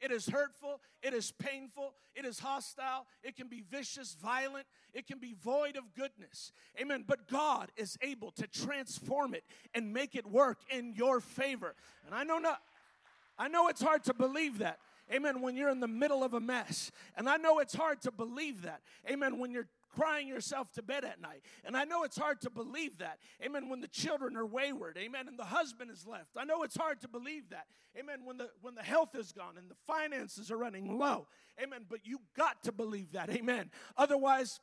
It 0.00 0.10
is 0.10 0.28
hurtful. 0.28 0.80
It 1.02 1.14
is 1.14 1.32
painful. 1.32 1.94
It 2.14 2.24
is 2.24 2.38
hostile. 2.38 3.06
It 3.22 3.36
can 3.36 3.48
be 3.48 3.62
vicious, 3.70 4.16
violent. 4.20 4.66
It 4.92 5.06
can 5.06 5.18
be 5.18 5.34
void 5.42 5.76
of 5.76 5.94
goodness. 5.94 6.52
Amen. 6.80 7.04
But 7.06 7.28
God 7.28 7.70
is 7.76 7.96
able 8.02 8.30
to 8.32 8.46
transform 8.46 9.34
it 9.34 9.44
and 9.74 9.92
make 9.92 10.14
it 10.14 10.26
work 10.26 10.58
in 10.70 10.94
your 10.94 11.20
favor. 11.20 11.74
And 12.04 12.14
I 12.14 12.24
know 12.24 12.38
not, 12.38 12.60
I 13.38 13.48
know 13.48 13.68
it's 13.68 13.82
hard 13.82 14.04
to 14.04 14.14
believe 14.14 14.58
that. 14.58 14.78
Amen. 15.12 15.40
When 15.40 15.56
you're 15.56 15.70
in 15.70 15.80
the 15.80 15.88
middle 15.88 16.24
of 16.24 16.34
a 16.34 16.40
mess. 16.40 16.90
And 17.16 17.28
I 17.28 17.36
know 17.36 17.60
it's 17.60 17.74
hard 17.74 18.00
to 18.02 18.10
believe 18.10 18.62
that. 18.62 18.80
Amen. 19.10 19.38
When 19.38 19.50
you're 19.50 19.68
crying 19.96 20.28
yourself 20.28 20.70
to 20.72 20.82
bed 20.82 21.04
at 21.04 21.20
night. 21.20 21.42
And 21.64 21.76
I 21.76 21.84
know 21.84 22.04
it's 22.04 22.18
hard 22.18 22.40
to 22.42 22.50
believe 22.50 22.98
that. 22.98 23.18
Amen. 23.44 23.68
When 23.68 23.80
the 23.80 23.88
children 23.88 24.36
are 24.36 24.46
wayward. 24.46 24.96
Amen. 24.98 25.28
And 25.28 25.38
the 25.38 25.44
husband 25.44 25.90
is 25.90 26.06
left. 26.06 26.30
I 26.36 26.44
know 26.44 26.62
it's 26.62 26.76
hard 26.76 27.00
to 27.00 27.08
believe 27.08 27.50
that. 27.50 27.66
Amen. 27.98 28.20
When 28.24 28.36
the 28.36 28.50
when 28.60 28.74
the 28.74 28.82
health 28.82 29.14
is 29.14 29.32
gone 29.32 29.56
and 29.56 29.70
the 29.70 29.76
finances 29.86 30.50
are 30.50 30.56
running 30.56 30.98
low. 30.98 31.26
Amen. 31.62 31.86
But 31.88 32.00
you 32.04 32.20
got 32.36 32.62
to 32.64 32.72
believe 32.72 33.12
that. 33.12 33.30
Amen. 33.30 33.70
Otherwise, 33.96 34.60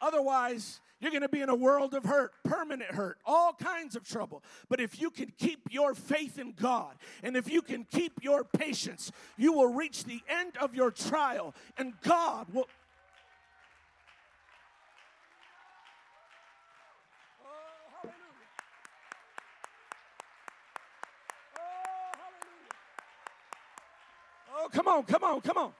Otherwise, 0.00 0.80
you're 1.00 1.10
going 1.10 1.22
to 1.22 1.28
be 1.28 1.40
in 1.40 1.48
a 1.48 1.54
world 1.54 1.94
of 1.94 2.04
hurt, 2.04 2.32
permanent 2.44 2.90
hurt, 2.90 3.18
all 3.24 3.52
kinds 3.52 3.96
of 3.96 4.06
trouble. 4.06 4.42
But 4.68 4.80
if 4.80 5.00
you 5.00 5.10
can 5.10 5.32
keep 5.38 5.60
your 5.70 5.94
faith 5.94 6.38
in 6.38 6.52
God 6.52 6.96
and 7.22 7.36
if 7.36 7.50
you 7.50 7.62
can 7.62 7.84
keep 7.84 8.12
your 8.22 8.44
patience, 8.44 9.12
you 9.36 9.52
will 9.52 9.72
reach 9.72 10.04
the 10.04 10.20
end 10.28 10.56
of 10.60 10.74
your 10.74 10.90
trial 10.90 11.54
and 11.76 11.94
God 12.02 12.46
will 12.52 12.68
Come 24.72 24.88
on, 24.88 25.02
come 25.04 25.24
on, 25.24 25.40
come 25.40 25.56
on. 25.56 25.72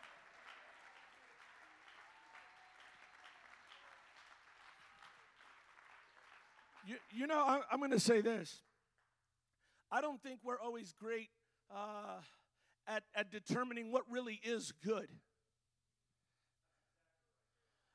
You, 6.87 6.97
you 7.11 7.27
know, 7.27 7.39
I, 7.39 7.61
I'm 7.71 7.79
going 7.81 7.91
to 7.91 8.01
say 8.01 8.21
this. 8.23 8.63
I 9.91 10.01
don't 10.01 10.23
think 10.23 10.41
we're 10.43 10.59
always 10.59 10.93
great 10.93 11.29
uh, 11.71 12.21
at, 12.87 13.03
at 13.15 13.31
determining 13.31 13.93
what 13.93 14.03
really 14.11 14.41
is 14.43 14.73
good. 14.85 15.09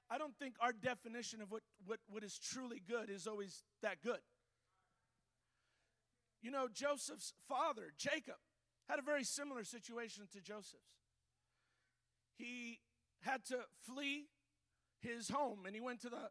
I 0.09 0.19
don't 0.19 0.37
think 0.37 0.53
our 0.61 0.71
definition 0.71 1.41
of 1.41 1.49
what, 1.49 1.63
what, 1.85 1.99
what 2.07 2.23
is 2.23 2.37
truly 2.37 2.81
good 2.87 3.09
is 3.09 3.25
always 3.25 3.63
that 3.81 3.97
good. 4.03 4.19
You 6.43 6.51
know, 6.51 6.67
Joseph's 6.71 7.33
father, 7.49 7.93
Jacob, 7.97 8.35
had 8.93 8.99
a 8.99 9.03
very 9.03 9.23
similar 9.23 9.63
situation 9.63 10.25
to 10.31 10.39
Joseph's. 10.39 10.99
He 12.37 12.79
had 13.21 13.43
to 13.45 13.57
flee 13.87 14.27
his 14.99 15.29
home 15.29 15.65
and 15.65 15.73
he 15.73 15.81
went 15.81 16.01
to 16.01 16.09
the 16.09 16.29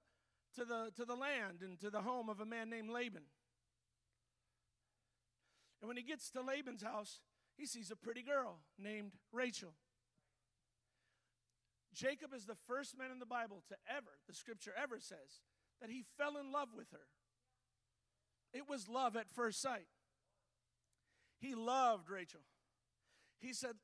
to 0.54 0.64
the 0.64 0.92
to 0.94 1.04
the 1.04 1.16
land 1.16 1.62
and 1.62 1.80
to 1.80 1.90
the 1.90 2.02
home 2.02 2.28
of 2.28 2.38
a 2.38 2.46
man 2.46 2.70
named 2.70 2.90
Laban. 2.90 3.24
And 5.80 5.88
when 5.88 5.96
he 5.96 6.04
gets 6.04 6.30
to 6.30 6.40
Laban's 6.40 6.84
house, 6.84 7.18
he 7.56 7.66
sees 7.66 7.90
a 7.90 7.96
pretty 7.96 8.22
girl 8.22 8.60
named 8.78 9.14
Rachel. 9.32 9.74
Jacob 11.92 12.32
is 12.32 12.46
the 12.46 12.54
first 12.68 12.96
man 12.96 13.10
in 13.10 13.18
the 13.18 13.26
Bible 13.26 13.64
to 13.70 13.74
ever, 13.90 14.20
the 14.28 14.34
scripture 14.34 14.72
ever 14.80 15.00
says, 15.00 15.40
that 15.80 15.90
he 15.90 16.04
fell 16.16 16.36
in 16.38 16.52
love 16.52 16.68
with 16.76 16.92
her. 16.92 17.08
It 18.54 18.68
was 18.68 18.88
love 18.88 19.16
at 19.16 19.28
first 19.28 19.60
sight. 19.60 19.88
He 21.40 21.56
loved 21.56 22.08
Rachel. 22.08 22.42
He 23.42 23.52
said, 23.52 23.74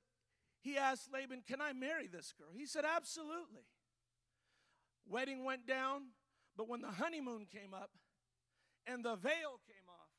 he 0.60 0.78
asked 0.78 1.12
Laban, 1.12 1.42
Can 1.46 1.60
I 1.60 1.72
marry 1.72 2.06
this 2.06 2.32
girl? 2.38 2.48
He 2.56 2.64
said, 2.64 2.84
Absolutely. 2.84 3.66
Wedding 5.06 5.44
went 5.44 5.66
down, 5.66 6.02
but 6.56 6.68
when 6.68 6.80
the 6.80 6.88
honeymoon 6.90 7.46
came 7.50 7.74
up 7.74 7.90
and 8.86 9.04
the 9.04 9.16
veil 9.16 9.58
came 9.66 9.88
off, 9.88 10.10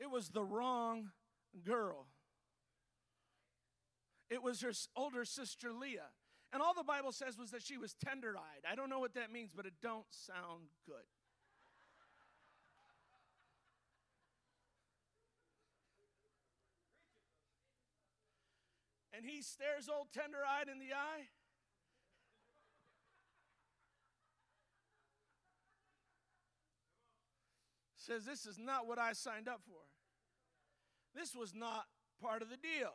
it 0.00 0.10
was 0.10 0.30
the 0.30 0.42
wrong 0.42 1.10
girl. 1.62 2.06
It 4.30 4.42
was 4.42 4.62
her 4.62 4.72
older 4.96 5.24
sister 5.24 5.72
Leah. 5.72 6.10
And 6.52 6.62
all 6.62 6.72
the 6.72 6.84
Bible 6.84 7.12
says 7.12 7.36
was 7.36 7.50
that 7.50 7.62
she 7.62 7.76
was 7.76 7.94
tender 7.94 8.36
eyed. 8.36 8.70
I 8.70 8.74
don't 8.74 8.88
know 8.88 9.00
what 9.00 9.14
that 9.14 9.30
means, 9.30 9.52
but 9.54 9.66
it 9.66 9.74
don't 9.82 10.06
sound 10.10 10.68
good. 10.86 11.04
And 19.16 19.24
he 19.24 19.42
stares 19.42 19.88
old 19.88 20.08
tender 20.12 20.38
eyed 20.38 20.68
in 20.68 20.78
the 20.78 20.92
eye. 20.92 21.28
Says, 27.96 28.24
This 28.24 28.44
is 28.44 28.58
not 28.58 28.86
what 28.86 28.98
I 28.98 29.12
signed 29.12 29.48
up 29.48 29.60
for. 29.66 29.80
This 31.14 31.34
was 31.34 31.54
not 31.54 31.84
part 32.20 32.42
of 32.42 32.50
the 32.50 32.56
deal. 32.56 32.92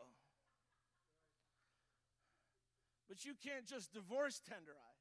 But 3.07 3.25
you 3.25 3.33
can't 3.43 3.65
just 3.65 3.91
divorce 3.93 4.41
tender 4.47 4.71
eye. 4.71 4.99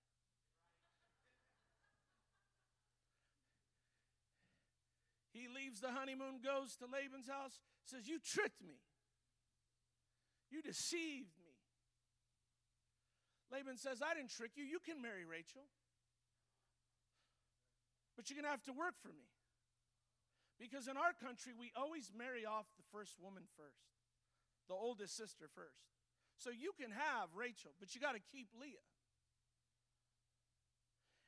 He 5.33 5.47
leaves 5.47 5.81
the 5.81 5.91
honeymoon, 5.91 6.41
goes 6.43 6.75
to 6.77 6.87
Laban's 6.87 7.29
house, 7.29 7.61
says, 7.85 8.09
You 8.09 8.19
tricked 8.19 8.63
me. 8.63 8.81
You 10.51 10.63
deceived 10.63 11.33
me. 11.41 11.53
Laban 13.53 13.77
says, 13.77 14.01
I 14.05 14.15
didn't 14.15 14.31
trick 14.31 14.53
you. 14.57 14.65
You 14.65 14.79
can 14.81 15.01
marry 15.01 15.25
Rachel. 15.25 15.65
But 18.17 18.29
you're 18.29 18.37
going 18.37 18.49
to 18.49 18.53
have 18.53 18.65
to 18.69 18.77
work 18.77 18.97
for 19.01 19.09
me. 19.09 19.29
Because 20.59 20.89
in 20.89 20.99
our 20.99 21.15
country, 21.23 21.53
we 21.55 21.71
always 21.79 22.11
marry 22.11 22.45
off 22.45 22.67
the 22.77 22.83
first 22.91 23.15
woman 23.23 23.47
first, 23.55 23.79
the 24.67 24.75
oldest 24.75 25.17
sister 25.17 25.47
first. 25.55 25.87
So 26.37 26.51
you 26.51 26.75
can 26.75 26.91
have 26.91 27.31
Rachel, 27.35 27.71
but 27.79 27.95
you 27.95 28.01
got 28.01 28.19
to 28.19 28.25
keep 28.35 28.49
Leah. 28.61 28.83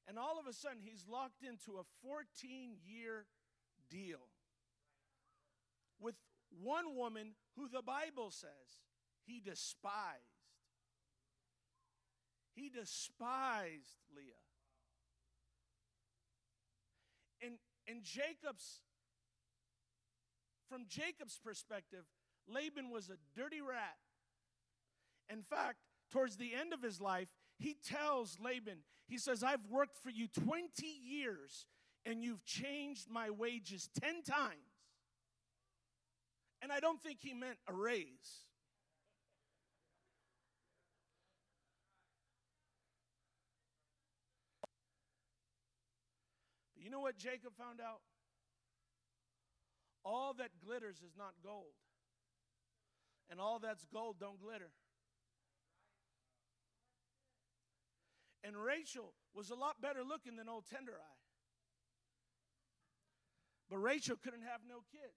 And 0.09 0.19
all 0.19 0.43
of 0.43 0.51
a 0.51 0.53
sudden, 0.53 0.83
he's 0.83 1.07
locked 1.07 1.47
into 1.47 1.79
a 1.79 1.87
14 2.03 2.27
year 2.83 3.27
deal 3.89 4.27
with 6.01 6.17
one 6.51 6.97
woman 6.97 7.39
who 7.55 7.69
the 7.69 7.83
Bible 7.83 8.31
says 8.31 8.83
he 9.31 9.41
despised. 9.41 9.87
He 12.55 12.69
despised 12.69 13.97
Leah. 14.15 14.25
And, 17.43 17.55
and 17.89 18.03
Jacob's, 18.03 18.81
from 20.69 20.85
Jacob's 20.89 21.39
perspective, 21.43 22.05
Laban 22.49 22.91
was 22.91 23.09
a 23.09 23.17
dirty 23.39 23.61
rat. 23.61 23.97
In 25.33 25.43
fact, 25.43 25.79
towards 26.11 26.37
the 26.37 26.53
end 26.55 26.73
of 26.73 26.83
his 26.83 27.01
life, 27.01 27.29
he 27.57 27.77
tells 27.85 28.37
Laban, 28.41 28.79
he 29.07 29.17
says, 29.17 29.43
I've 29.43 29.65
worked 29.71 29.97
for 29.97 30.11
you 30.11 30.27
20 30.27 30.87
years 30.87 31.67
and 32.05 32.23
you've 32.25 32.45
changed 32.45 33.09
my 33.09 33.31
wages 33.31 33.89
10 34.01 34.23
times. 34.23 34.57
And 36.63 36.73
I 36.73 36.81
don't 36.81 37.01
think 37.01 37.21
he 37.21 37.33
meant 37.33 37.59
a 37.69 37.73
raise. 37.73 38.50
You 46.91 46.97
know 46.97 47.03
what 47.03 47.17
Jacob 47.17 47.53
found 47.57 47.81
out? 47.81 48.01
All 50.05 50.35
that 50.39 50.51
glitters 50.67 50.97
is 50.97 51.13
not 51.17 51.35
gold. 51.41 51.79
And 53.31 53.39
all 53.39 53.61
that's 53.61 53.87
gold 53.93 54.17
don't 54.19 54.41
glitter. 54.41 54.73
And 58.43 58.57
Rachel 58.57 59.15
was 59.33 59.51
a 59.51 59.55
lot 59.55 59.81
better 59.81 60.01
looking 60.03 60.35
than 60.35 60.49
old 60.49 60.65
Tender 60.69 60.95
Eye. 60.95 61.21
But 63.71 63.77
Rachel 63.77 64.17
couldn't 64.21 64.43
have 64.43 64.63
no 64.69 64.79
kids. 64.91 65.15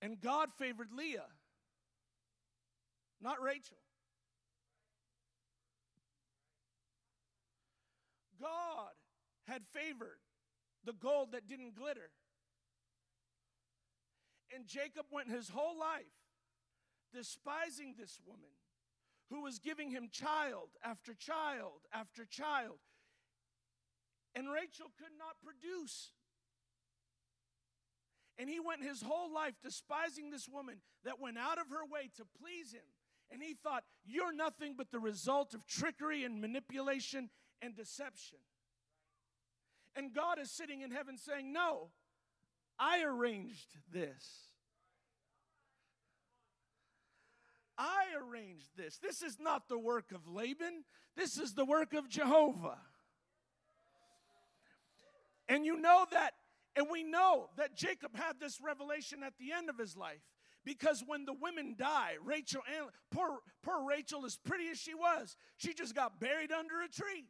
And 0.00 0.20
God 0.20 0.50
favored 0.56 0.92
Leah, 0.96 1.26
not 3.20 3.42
Rachel. 3.42 3.78
God 8.44 8.92
had 9.46 9.62
favored 9.72 10.18
the 10.84 10.92
gold 10.92 11.32
that 11.32 11.48
didn't 11.48 11.74
glitter. 11.74 12.10
And 14.54 14.66
Jacob 14.66 15.06
went 15.10 15.30
his 15.30 15.48
whole 15.48 15.78
life 15.78 16.04
despising 17.12 17.94
this 17.98 18.20
woman 18.26 18.50
who 19.30 19.42
was 19.42 19.58
giving 19.58 19.90
him 19.90 20.08
child 20.12 20.68
after 20.82 21.14
child 21.14 21.80
after 21.92 22.24
child. 22.24 22.78
And 24.34 24.50
Rachel 24.50 24.92
could 24.98 25.16
not 25.18 25.36
produce. 25.42 26.10
And 28.36 28.50
he 28.50 28.58
went 28.60 28.82
his 28.82 29.00
whole 29.00 29.32
life 29.32 29.54
despising 29.62 30.30
this 30.30 30.48
woman 30.48 30.78
that 31.04 31.20
went 31.20 31.38
out 31.38 31.58
of 31.58 31.70
her 31.70 31.84
way 31.84 32.10
to 32.16 32.24
please 32.38 32.72
him. 32.72 32.82
And 33.30 33.42
he 33.42 33.54
thought, 33.54 33.84
You're 34.04 34.34
nothing 34.34 34.74
but 34.76 34.90
the 34.90 34.98
result 34.98 35.54
of 35.54 35.66
trickery 35.66 36.24
and 36.24 36.40
manipulation 36.40 37.30
and 37.64 37.76
deception. 37.76 38.38
And 39.96 40.12
God 40.12 40.38
is 40.40 40.50
sitting 40.50 40.82
in 40.82 40.90
heaven 40.90 41.16
saying, 41.16 41.52
No, 41.52 41.88
I 42.78 43.02
arranged 43.02 43.68
this. 43.92 44.48
I 47.76 48.04
arranged 48.22 48.68
this. 48.76 48.98
This 48.98 49.22
is 49.22 49.38
not 49.40 49.68
the 49.68 49.78
work 49.78 50.12
of 50.12 50.28
Laban, 50.28 50.84
this 51.16 51.38
is 51.38 51.54
the 51.54 51.64
work 51.64 51.94
of 51.94 52.08
Jehovah. 52.08 52.78
And 55.48 55.66
you 55.66 55.78
know 55.78 56.06
that, 56.10 56.32
and 56.74 56.86
we 56.90 57.02
know 57.02 57.50
that 57.58 57.76
Jacob 57.76 58.16
had 58.16 58.40
this 58.40 58.60
revelation 58.64 59.22
at 59.22 59.34
the 59.38 59.52
end 59.52 59.68
of 59.68 59.78
his 59.78 59.96
life. 59.96 60.22
Because 60.64 61.04
when 61.06 61.26
the 61.26 61.34
women 61.34 61.74
die, 61.78 62.14
Rachel 62.24 62.62
and 62.74 62.88
poor, 63.10 63.40
poor 63.62 63.86
Rachel, 63.86 64.24
as 64.24 64.38
pretty 64.38 64.68
as 64.70 64.78
she 64.78 64.94
was, 64.94 65.36
she 65.58 65.74
just 65.74 65.94
got 65.94 66.18
buried 66.18 66.50
under 66.50 66.80
a 66.80 66.88
tree. 66.88 67.26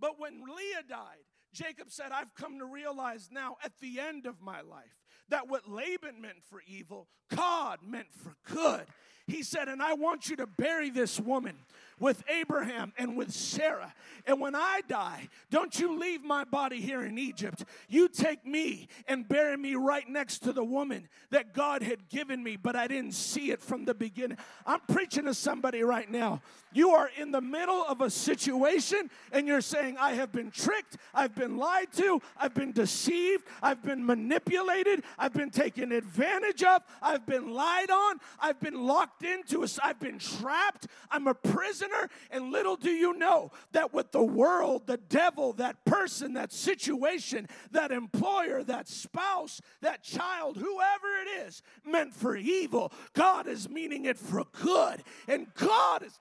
But 0.00 0.18
when 0.18 0.40
Leah 0.44 0.84
died, 0.88 1.24
Jacob 1.52 1.90
said, 1.90 2.12
I've 2.12 2.34
come 2.34 2.58
to 2.58 2.66
realize 2.66 3.30
now 3.32 3.56
at 3.64 3.72
the 3.80 3.98
end 3.98 4.26
of 4.26 4.40
my 4.40 4.60
life 4.60 5.02
that 5.28 5.48
what 5.48 5.68
Laban 5.68 6.20
meant 6.20 6.42
for 6.48 6.60
evil, 6.66 7.08
God 7.34 7.78
meant 7.82 8.12
for 8.12 8.36
good. 8.52 8.86
He 9.26 9.42
said, 9.42 9.68
And 9.68 9.82
I 9.82 9.94
want 9.94 10.28
you 10.28 10.36
to 10.36 10.46
bury 10.46 10.88
this 10.90 11.18
woman 11.18 11.56
with 11.98 12.22
Abraham 12.28 12.92
and 12.96 13.16
with 13.16 13.32
Sarah. 13.32 13.92
And 14.24 14.40
when 14.40 14.54
I 14.54 14.82
die, 14.86 15.28
don't 15.50 15.76
you 15.80 15.98
leave 15.98 16.22
my 16.22 16.44
body 16.44 16.80
here 16.80 17.02
in 17.02 17.18
Egypt. 17.18 17.64
You 17.88 18.08
take 18.08 18.46
me 18.46 18.86
and 19.08 19.26
bury 19.26 19.56
me 19.56 19.74
right 19.74 20.08
next 20.08 20.40
to 20.40 20.52
the 20.52 20.62
woman 20.62 21.08
that 21.30 21.54
God 21.54 21.82
had 21.82 22.08
given 22.08 22.44
me, 22.44 22.56
but 22.56 22.76
I 22.76 22.86
didn't 22.86 23.14
see 23.14 23.50
it 23.50 23.60
from 23.60 23.84
the 23.84 23.94
beginning. 23.94 24.38
I'm 24.64 24.80
preaching 24.92 25.24
to 25.24 25.34
somebody 25.34 25.82
right 25.82 26.10
now. 26.10 26.42
You 26.76 26.90
are 26.90 27.08
in 27.16 27.30
the 27.30 27.40
middle 27.40 27.86
of 27.88 28.02
a 28.02 28.10
situation 28.10 29.08
and 29.32 29.48
you're 29.48 29.62
saying, 29.62 29.96
I 29.98 30.12
have 30.12 30.30
been 30.30 30.50
tricked, 30.50 30.98
I've 31.14 31.34
been 31.34 31.56
lied 31.56 31.90
to, 31.94 32.20
I've 32.36 32.52
been 32.52 32.72
deceived, 32.72 33.44
I've 33.62 33.82
been 33.82 34.04
manipulated, 34.04 35.02
I've 35.18 35.32
been 35.32 35.48
taken 35.48 35.90
advantage 35.90 36.62
of, 36.62 36.82
I've 37.00 37.24
been 37.24 37.50
lied 37.50 37.90
on, 37.90 38.18
I've 38.38 38.60
been 38.60 38.74
locked 38.74 39.22
into, 39.22 39.64
a, 39.64 39.68
I've 39.82 39.98
been 39.98 40.18
trapped, 40.18 40.86
I'm 41.10 41.26
a 41.28 41.32
prisoner. 41.32 42.10
And 42.30 42.52
little 42.52 42.76
do 42.76 42.90
you 42.90 43.16
know 43.16 43.52
that 43.72 43.94
with 43.94 44.12
the 44.12 44.22
world, 44.22 44.86
the 44.86 44.98
devil, 44.98 45.54
that 45.54 45.82
person, 45.86 46.34
that 46.34 46.52
situation, 46.52 47.48
that 47.70 47.90
employer, 47.90 48.62
that 48.64 48.86
spouse, 48.86 49.62
that 49.80 50.02
child, 50.02 50.58
whoever 50.58 51.06
it 51.22 51.46
is, 51.46 51.62
meant 51.86 52.12
for 52.12 52.36
evil, 52.36 52.92
God 53.14 53.46
is 53.46 53.66
meaning 53.66 54.04
it 54.04 54.18
for 54.18 54.44
good. 54.62 55.02
And 55.26 55.46
God 55.54 56.02
is 56.02 56.18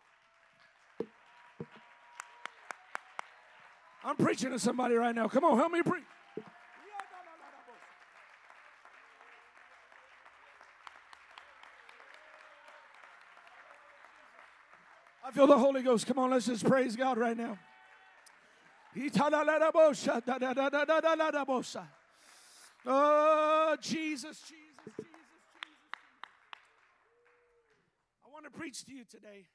I'm 4.05 4.15
preaching 4.15 4.51
to 4.51 4.59
somebody 4.59 4.93
right 4.93 5.15
now. 5.15 5.27
Come 5.27 5.43
on, 5.43 5.57
help 5.57 5.71
me 5.71 5.81
preach. 5.81 6.03
I 15.25 15.31
feel 15.31 15.47
the 15.47 15.57
Holy 15.57 15.81
Ghost. 15.81 16.05
Come 16.05 16.19
on, 16.19 16.29
let's 16.29 16.45
just 16.45 16.63
praise 16.67 16.95
God 16.95 17.17
right 17.17 17.35
now. 17.35 17.57
Oh, 22.85 23.75
Jesus, 23.81 24.39
Jesus, 24.39 24.47
Jesus, 24.47 24.93
Jesus. 24.95 25.11
I 28.23 28.31
want 28.31 28.45
to 28.45 28.51
preach 28.51 28.85
to 28.85 28.93
you 28.93 29.03
today 29.09 29.45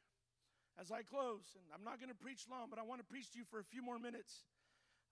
as 0.81 0.91
I 0.91 1.03
close, 1.03 1.55
and 1.55 1.65
I'm 1.75 1.85
not 1.85 2.01
going 2.01 2.09
to 2.09 2.15
preach 2.15 2.47
long, 2.51 2.69
but 2.71 2.79
I 2.79 2.83
want 2.83 3.01
to 3.01 3.07
preach 3.07 3.31
to 3.33 3.39
you 3.39 3.45
for 3.45 3.61
a 3.61 3.65
few 3.65 3.83
more 3.83 3.99
minutes 3.99 4.45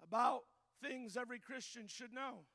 about 0.02 0.42
things 0.82 1.16
every 1.16 1.38
Christian 1.38 1.86
should 1.86 2.12
know. 2.12 2.46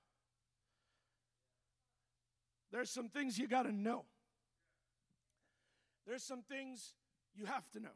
There's 2.72 2.90
some 2.90 3.10
things 3.10 3.38
you 3.38 3.48
got 3.48 3.64
to 3.64 3.72
know. 3.72 4.06
There's 6.08 6.24
some 6.24 6.42
things 6.42 6.96
you 7.36 7.46
have 7.46 7.70
to 7.72 7.80
know. 7.80 7.96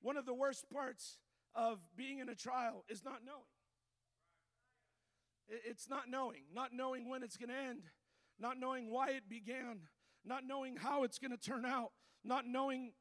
One 0.00 0.16
of 0.16 0.24
the 0.24 0.34
worst 0.34 0.70
parts 0.70 1.18
of 1.54 1.78
being 1.96 2.20
in 2.20 2.28
a 2.28 2.34
trial 2.34 2.84
is 2.88 3.04
not 3.04 3.20
knowing. 3.26 3.42
It's 5.48 5.88
not 5.88 6.08
knowing, 6.08 6.42
not 6.54 6.72
knowing 6.72 7.08
when 7.08 7.22
it's 7.22 7.36
going 7.36 7.50
to 7.50 7.56
end, 7.56 7.82
not 8.38 8.58
knowing 8.58 8.90
why 8.90 9.10
it 9.10 9.28
began, 9.28 9.80
not 10.24 10.46
knowing 10.46 10.76
how 10.76 11.04
it's 11.04 11.18
going 11.18 11.30
to 11.30 11.38
turn 11.38 11.64
out, 11.64 11.92
not 12.24 12.46
knowing 12.46 12.92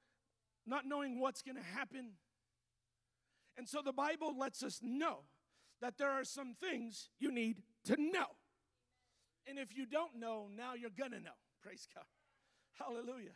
not 0.67 0.85
knowing 0.85 1.19
what's 1.19 1.41
going 1.41 1.55
to 1.55 1.63
happen. 1.63 2.11
And 3.57 3.67
so 3.67 3.81
the 3.83 3.93
Bible 3.93 4.37
lets 4.37 4.63
us 4.63 4.79
know 4.83 5.19
that 5.81 5.97
there 5.97 6.09
are 6.09 6.23
some 6.23 6.55
things 6.59 7.09
you 7.19 7.31
need 7.31 7.57
to 7.85 7.95
know. 7.97 8.27
And 9.47 9.57
if 9.57 9.75
you 9.75 9.85
don't 9.85 10.19
know, 10.19 10.49
now 10.55 10.73
you're 10.73 10.89
going 10.89 11.11
to 11.11 11.19
know. 11.19 11.31
Praise 11.61 11.87
God. 11.93 12.03
Hallelujah. 12.77 13.31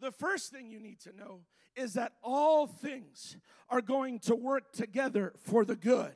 The 0.00 0.10
first 0.10 0.50
thing 0.50 0.70
you 0.70 0.80
need 0.80 1.00
to 1.00 1.16
know 1.16 1.42
is 1.76 1.94
that 1.94 2.12
all 2.22 2.66
things 2.66 3.36
are 3.68 3.80
going 3.80 4.18
to 4.20 4.34
work 4.34 4.72
together 4.72 5.32
for 5.42 5.64
the 5.64 5.76
good. 5.76 6.12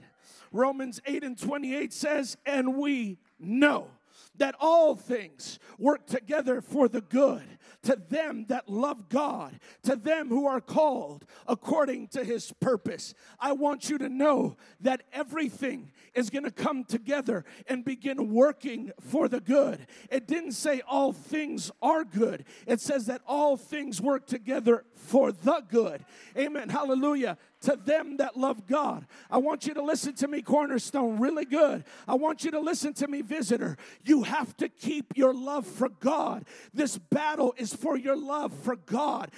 Romans 0.53 1.01
8 1.07 1.25
and 1.25 1.39
28 1.39 1.93
says, 1.93 2.37
And 2.45 2.77
we 2.77 3.19
know 3.39 3.89
that 4.37 4.55
all 4.61 4.95
things 4.95 5.59
work 5.79 6.07
together 6.07 6.61
for 6.61 6.89
the 6.89 7.01
good 7.01 7.59
to 7.83 7.97
them 8.09 8.45
that 8.49 8.69
love 8.69 9.09
God, 9.09 9.59
to 9.83 9.97
them 9.97 10.29
who 10.29 10.47
are 10.47 10.61
called 10.61 11.25
according 11.47 12.09
to 12.09 12.25
his 12.25 12.53
purpose. 12.61 13.15
I 13.39 13.53
want 13.53 13.89
you 13.89 13.99
to 13.99 14.09
know 14.09 14.57
that 14.81 15.05
everything 15.13 15.93
is 16.15 16.31
going 16.31 16.45
to 16.45 16.51
come 16.51 16.85
together 16.85 17.45
and 17.67 17.85
begin 17.85 18.33
working 18.33 18.91
for 19.01 19.29
the 19.29 19.41
good. 19.41 19.87
It 20.11 20.27
didn't 20.27 20.53
say 20.53 20.83
all 20.89 21.13
things 21.13 21.71
are 21.81 22.05
good, 22.05 22.45
it 22.67 22.81
says 22.81 23.07
that 23.07 23.23
all 23.27 23.57
things 23.57 24.01
work 24.01 24.27
together 24.27 24.85
for 24.95 25.33
the 25.33 25.63
good. 25.69 26.05
Amen. 26.37 26.69
Hallelujah. 26.69 27.39
To 27.63 27.77
them 27.77 28.19
that 28.19 28.37
love 28.37 28.67
God. 28.67 29.07
I 29.31 29.39
want 29.39 29.67
you 29.67 29.75
to 29.75 29.83
listen 29.83 30.15
to 30.17 30.29
me, 30.29 30.43
Cornerstone, 30.43 31.19
really 31.19 31.45
good. 31.45 31.85
I 32.07 32.15
want 32.15 32.45
you 32.45 32.51
to 32.53 32.61
listen 32.61 32.93
to 32.95 33.09
me, 33.09 33.23
visitor. 33.23 33.77
You 34.05 34.23
have 34.23 34.57
to 34.59 34.69
keep 34.69 35.17
your 35.17 35.35
love 35.35 35.67
for 35.67 35.89
God. 35.89 36.45
This 36.73 36.99
battle 36.99 37.55
is 37.57 37.75
for 37.75 37.97
your 37.97 38.17
love 38.17 38.53
for 38.53 38.77
God. 38.77 39.31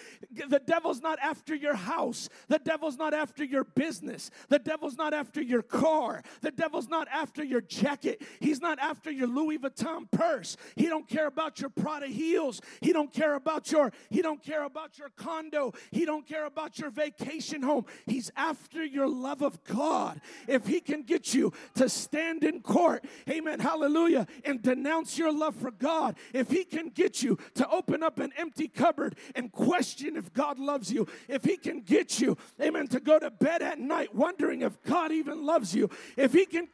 The 0.48 0.61
devil's 0.61 1.00
not 1.00 1.18
after 1.20 1.54
your 1.54 1.74
house, 1.74 2.28
the 2.48 2.59
devil's 2.59 2.98
not 2.98 3.14
after 3.14 3.42
your 3.44 3.64
business, 3.64 4.30
the 4.48 4.59
devil's 4.59 4.96
not 4.96 5.14
after 5.14 5.40
your 5.40 5.62
car, 5.62 6.22
the 6.40 6.50
devil's 6.50 6.88
not 6.88 7.09
after 7.11 7.42
your 7.42 7.61
jacket, 7.61 8.22
he's 8.40 8.61
not 8.61 8.78
after 8.78 9.11
your 9.11 9.28
Louis 9.28 9.59
Vuitton 9.59 10.11
purse. 10.11 10.56
He 10.76 10.87
don't 10.87 11.09
care 11.09 11.26
about 11.26 11.61
your 11.61 11.70
Prada 11.70 12.06
heels. 12.06 12.61
He 12.80 12.92
don't 12.92 13.12
care 13.12 13.35
about 13.35 13.70
your 13.72 13.92
he 14.11 14.22
don't 14.22 14.42
care 14.42 14.64
about 14.64 14.98
your 14.98 15.11
condo. 15.11 15.72
He 15.90 16.04
don't 16.04 16.26
care 16.26 16.46
about 16.46 16.78
your 16.78 16.90
vacation 16.90 17.62
home. 17.62 17.87
He's 18.10 18.30
after 18.36 18.84
your 18.84 19.08
love 19.08 19.40
of 19.40 19.62
God. 19.64 20.20
If 20.48 20.66
he 20.66 20.80
can 20.80 21.02
get 21.02 21.32
you 21.32 21.52
to 21.76 21.88
stand 21.88 22.42
in 22.42 22.60
court, 22.60 23.04
amen, 23.28 23.60
hallelujah, 23.60 24.26
and 24.44 24.60
denounce 24.60 25.16
your 25.16 25.32
love 25.32 25.54
for 25.54 25.70
God, 25.70 26.16
if 26.34 26.50
he 26.50 26.64
can 26.64 26.88
get 26.88 27.22
you 27.22 27.38
to 27.54 27.68
open 27.68 28.02
up 28.02 28.18
an 28.18 28.32
empty 28.36 28.66
cupboard 28.66 29.16
and 29.36 29.52
question 29.52 30.16
if 30.16 30.32
God 30.32 30.58
loves 30.58 30.92
you, 30.92 31.06
if 31.28 31.44
he 31.44 31.56
can 31.56 31.82
get 31.82 32.20
you, 32.20 32.36
amen, 32.60 32.88
to 32.88 32.98
go 32.98 33.18
to 33.18 33.30
bed 33.30 33.62
at 33.62 33.78
night 33.78 34.12
wondering 34.12 34.62
if 34.62 34.82
God 34.82 35.12
even 35.12 35.46
loves 35.46 35.72
you, 35.74 35.88
if 36.16 36.32
he 36.32 36.46
can 36.46 36.68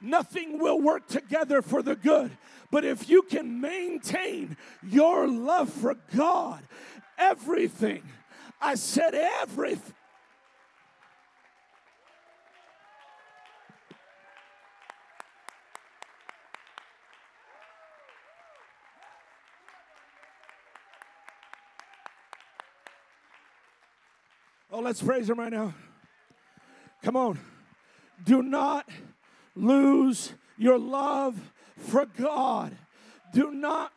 nothing 0.00 0.58
will 0.58 0.80
work 0.80 1.08
together 1.08 1.60
for 1.60 1.82
the 1.82 1.96
good. 1.96 2.30
But 2.70 2.84
if 2.84 3.10
you 3.10 3.22
can 3.22 3.60
maintain 3.60 4.56
your 4.82 5.26
love 5.28 5.70
for 5.70 5.96
God, 6.14 6.62
everything, 7.18 8.02
I 8.60 8.74
said 8.74 9.14
everything. 9.14 9.94
Oh, 24.72 24.80
let's 24.80 25.02
praise 25.02 25.28
him 25.28 25.38
right 25.40 25.52
now. 25.52 25.74
Come 27.02 27.16
on. 27.16 27.38
Do 28.24 28.42
not 28.42 28.88
lose 29.56 30.32
your 30.56 30.78
love 30.78 31.52
for 31.76 32.06
God. 32.06 32.76
Do 33.32 33.50
not 33.50 33.92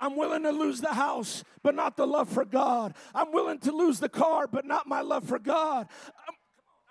I'm 0.00 0.16
willing 0.16 0.42
to 0.42 0.50
lose 0.50 0.80
the 0.80 0.94
house, 0.94 1.42
but 1.62 1.74
not 1.74 1.96
the 1.96 2.06
love 2.06 2.28
for 2.28 2.44
God. 2.44 2.94
I'm 3.14 3.32
willing 3.32 3.58
to 3.60 3.72
lose 3.72 3.98
the 3.98 4.08
car, 4.08 4.46
but 4.46 4.64
not 4.64 4.86
my 4.86 5.00
love 5.00 5.24
for 5.24 5.38
God. 5.38 5.88
I'm, 6.28 6.34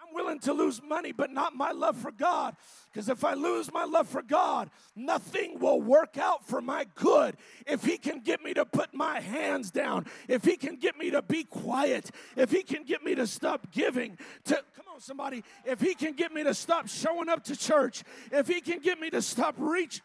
I'm 0.01 0.13
willing 0.13 0.39
to 0.39 0.53
lose 0.53 0.81
money, 0.81 1.11
but 1.11 1.31
not 1.31 1.55
my 1.55 1.71
love 1.71 1.97
for 1.97 2.11
God. 2.11 2.55
Because 2.91 3.09
if 3.09 3.23
I 3.23 3.33
lose 3.33 3.71
my 3.71 3.83
love 3.83 4.07
for 4.07 4.21
God, 4.21 4.71
nothing 4.95 5.59
will 5.59 5.81
work 5.81 6.17
out 6.17 6.47
for 6.47 6.61
my 6.61 6.87
good. 6.95 7.35
If 7.67 7.83
He 7.83 7.97
can 7.97 8.21
get 8.21 8.43
me 8.43 8.53
to 8.55 8.65
put 8.65 8.93
my 8.93 9.19
hands 9.19 9.69
down, 9.69 10.05
if 10.27 10.43
He 10.43 10.57
can 10.57 10.77
get 10.77 10.97
me 10.97 11.11
to 11.11 11.21
be 11.21 11.43
quiet, 11.43 12.09
if 12.35 12.51
He 12.51 12.63
can 12.63 12.85
get 12.85 13.03
me 13.03 13.13
to 13.15 13.27
stop 13.27 13.71
giving, 13.71 14.17
to 14.45 14.55
come 14.75 14.85
on, 14.93 15.01
somebody, 15.01 15.43
if 15.65 15.79
He 15.79 15.93
can 15.93 16.13
get 16.13 16.33
me 16.33 16.43
to 16.43 16.53
stop 16.53 16.87
showing 16.87 17.29
up 17.29 17.43
to 17.43 17.55
church, 17.55 18.03
if 18.31 18.47
He 18.47 18.61
can 18.61 18.79
get 18.79 18.99
me 18.99 19.09
to 19.11 19.21
stop 19.21 19.55
reaching. 19.57 20.01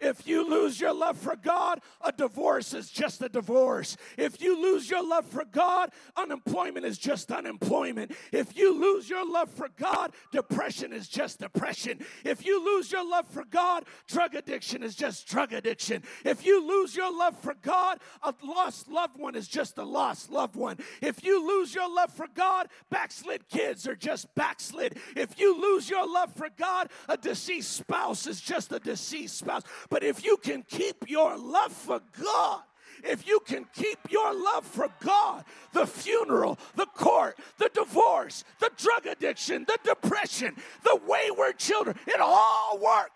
If 0.00 0.26
you 0.26 0.48
lose 0.48 0.80
your 0.80 0.92
love 0.92 1.18
for 1.18 1.36
God, 1.36 1.80
a 2.00 2.12
divorce 2.12 2.72
is 2.72 2.90
just 2.90 3.22
a 3.22 3.28
divorce. 3.28 3.96
If 4.16 4.40
you 4.40 4.60
lose 4.60 4.88
your 4.88 5.06
love 5.06 5.26
for 5.26 5.44
God, 5.44 5.90
unemployment 6.16 6.86
is 6.86 6.98
just 6.98 7.32
unemployment. 7.32 8.12
If 8.32 8.56
you 8.56 8.78
lose 8.78 9.10
your 9.10 9.28
love 9.28 9.50
for 9.50 9.68
God, 9.76 10.12
depression 10.32 10.92
is 10.92 11.08
just 11.08 11.40
depression. 11.40 12.04
If 12.24 12.46
you 12.46 12.64
lose 12.64 12.92
your 12.92 13.08
love 13.08 13.26
for 13.26 13.44
God, 13.44 13.84
drug 14.06 14.34
addiction 14.34 14.82
is 14.82 14.94
just 14.94 15.26
drug 15.26 15.52
addiction. 15.52 16.02
If 16.24 16.46
you 16.46 16.66
lose 16.66 16.94
your 16.94 17.12
love 17.16 17.38
for 17.38 17.54
God, 17.62 17.98
a 18.22 18.34
lost 18.44 18.88
loved 18.88 19.18
one 19.18 19.34
is 19.34 19.48
just 19.48 19.78
a 19.78 19.84
lost 19.84 20.30
loved 20.30 20.56
one. 20.56 20.78
If 21.02 21.24
you 21.24 21.46
lose 21.46 21.74
your 21.74 21.92
love 21.92 22.12
for 22.12 22.26
God, 22.34 22.68
backslid 22.90 23.48
kids 23.48 23.86
are 23.88 23.96
just 23.96 24.32
backslid. 24.34 24.98
If 25.16 25.38
you 25.40 25.60
lose 25.60 25.90
your 25.90 26.06
love 26.06 26.32
for 26.34 26.48
God, 26.56 26.90
a 27.08 27.16
deceased 27.16 27.72
spouse 27.72 28.26
is 28.26 28.40
just 28.40 28.72
a 28.72 28.78
deceased 28.78 29.38
spouse. 29.38 29.62
But 29.90 30.04
if 30.04 30.24
you 30.24 30.36
can 30.36 30.62
keep 30.62 31.08
your 31.08 31.36
love 31.36 31.72
for 31.72 32.00
God, 32.20 32.62
if 33.04 33.26
you 33.26 33.40
can 33.46 33.66
keep 33.74 33.98
your 34.10 34.34
love 34.34 34.66
for 34.66 34.88
God, 35.00 35.44
the 35.72 35.86
funeral, 35.86 36.58
the 36.74 36.86
court, 36.86 37.38
the 37.58 37.70
divorce, 37.72 38.44
the 38.60 38.70
drug 38.76 39.06
addiction, 39.06 39.64
the 39.66 39.78
depression, 39.84 40.56
the 40.82 41.00
wayward 41.06 41.58
children, 41.58 41.96
it 42.06 42.20
all 42.20 42.78
works. 42.78 43.12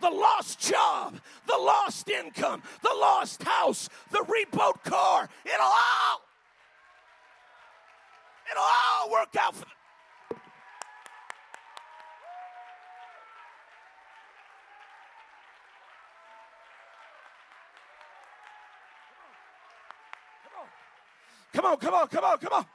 The 0.00 0.10
lost 0.10 0.60
job, 0.60 1.20
the 1.46 1.58
lost 1.58 2.08
income, 2.08 2.62
the 2.82 2.94
lost 2.98 3.42
house, 3.42 3.88
the 4.10 4.20
repoed 4.20 4.82
car, 4.82 5.28
it'll 5.44 5.60
all, 5.60 6.22
it'll 8.50 8.62
all 8.62 9.10
work 9.12 9.36
out 9.38 9.54
for 9.54 9.66
Come 21.52 21.64
on, 21.64 21.76
come 21.78 21.94
on, 21.94 22.06
come 22.08 22.24
on, 22.24 22.38
come 22.38 22.52
on. 22.52 22.66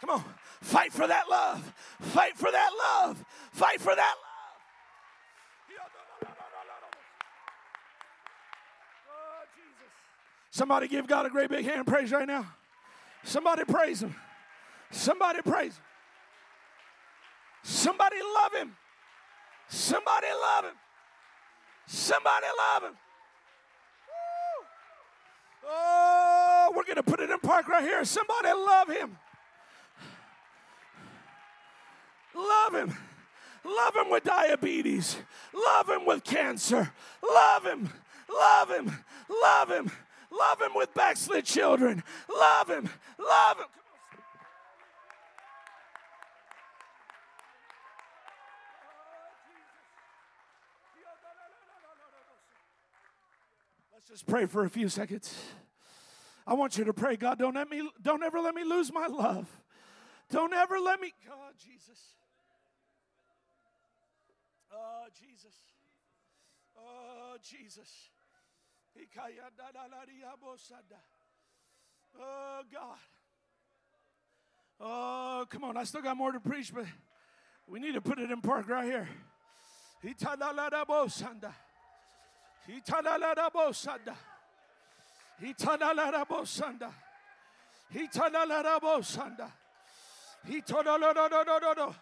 Come 0.00 0.10
on, 0.10 0.24
fight 0.60 0.92
for 0.92 1.06
that 1.06 1.28
love. 1.28 1.72
Fight 2.00 2.36
for 2.36 2.50
that 2.50 2.70
love. 2.78 3.24
Fight 3.52 3.80
for 3.80 3.94
that 3.94 4.14
love. 4.16 4.26
Oh, 9.08 9.44
Somebody 10.50 10.88
give 10.88 11.06
God 11.06 11.26
a 11.26 11.30
great 11.30 11.50
big 11.50 11.64
hand 11.64 11.86
praise 11.86 12.10
right 12.10 12.26
now. 12.26 12.46
Somebody 13.22 13.64
praise 13.64 14.02
Him. 14.02 14.14
Somebody 14.90 15.42
praise 15.42 15.76
Him. 15.76 15.84
Somebody 17.62 18.16
love 18.34 18.54
Him. 18.54 18.76
Somebody 19.70 20.26
love 20.32 20.64
him. 20.64 20.74
Somebody 21.86 22.46
love 22.58 22.82
him. 22.82 22.96
Oh, 25.72 26.72
we're 26.74 26.82
going 26.82 26.96
to 26.96 27.02
put 27.04 27.20
it 27.20 27.30
in 27.30 27.38
park 27.38 27.68
right 27.68 27.82
here. 27.82 28.04
Somebody 28.04 28.48
love 28.48 28.88
him. 28.88 29.16
Love 32.34 32.74
him. 32.74 32.96
Love 33.64 33.94
him 33.94 34.10
with 34.10 34.24
diabetes. 34.24 35.16
Love 35.54 35.88
him 35.88 36.04
with 36.04 36.24
cancer. 36.24 36.92
Love 37.22 37.64
him. 37.64 37.90
Love 38.28 38.70
him. 38.70 38.92
Love 39.28 39.70
him. 39.70 39.90
Love 40.32 40.60
him 40.60 40.72
with 40.74 40.92
backslid 40.94 41.44
children. 41.44 42.02
Love 42.28 42.68
him. 42.68 42.88
Love 43.18 43.58
him. 43.58 43.66
Just 54.10 54.26
pray 54.26 54.46
for 54.46 54.64
a 54.64 54.70
few 54.70 54.88
seconds. 54.88 55.32
I 56.46 56.54
want 56.54 56.76
you 56.76 56.84
to 56.84 56.92
pray, 56.92 57.16
God, 57.16 57.38
don't 57.38 57.54
let 57.54 57.70
me 57.70 57.88
don't 58.02 58.22
ever 58.22 58.40
let 58.40 58.54
me 58.54 58.64
lose 58.64 58.92
my 58.92 59.06
love. 59.06 59.46
Don't 60.30 60.52
ever 60.52 60.78
let 60.80 61.00
me 61.00 61.12
God 61.26 61.52
Jesus. 61.58 61.98
Oh 64.72 65.04
Jesus. 65.12 65.54
Oh 66.76 67.36
Jesus. 67.42 67.88
Oh 72.18 72.62
God. 72.72 72.98
Oh, 74.80 75.46
come 75.48 75.64
on. 75.64 75.76
I 75.76 75.84
still 75.84 76.02
got 76.02 76.16
more 76.16 76.32
to 76.32 76.40
preach, 76.40 76.74
but 76.74 76.86
we 77.68 77.78
need 77.78 77.94
to 77.94 78.00
put 78.00 78.18
it 78.18 78.30
in 78.30 78.40
park 78.40 78.68
right 78.68 78.86
here. 78.86 79.08
Hitalarabosanda. 82.68 84.16
Hitalarabosanda. 85.40 86.92
Hitalarabosanda. 87.94 89.52
Hitololololololo. 90.48 91.94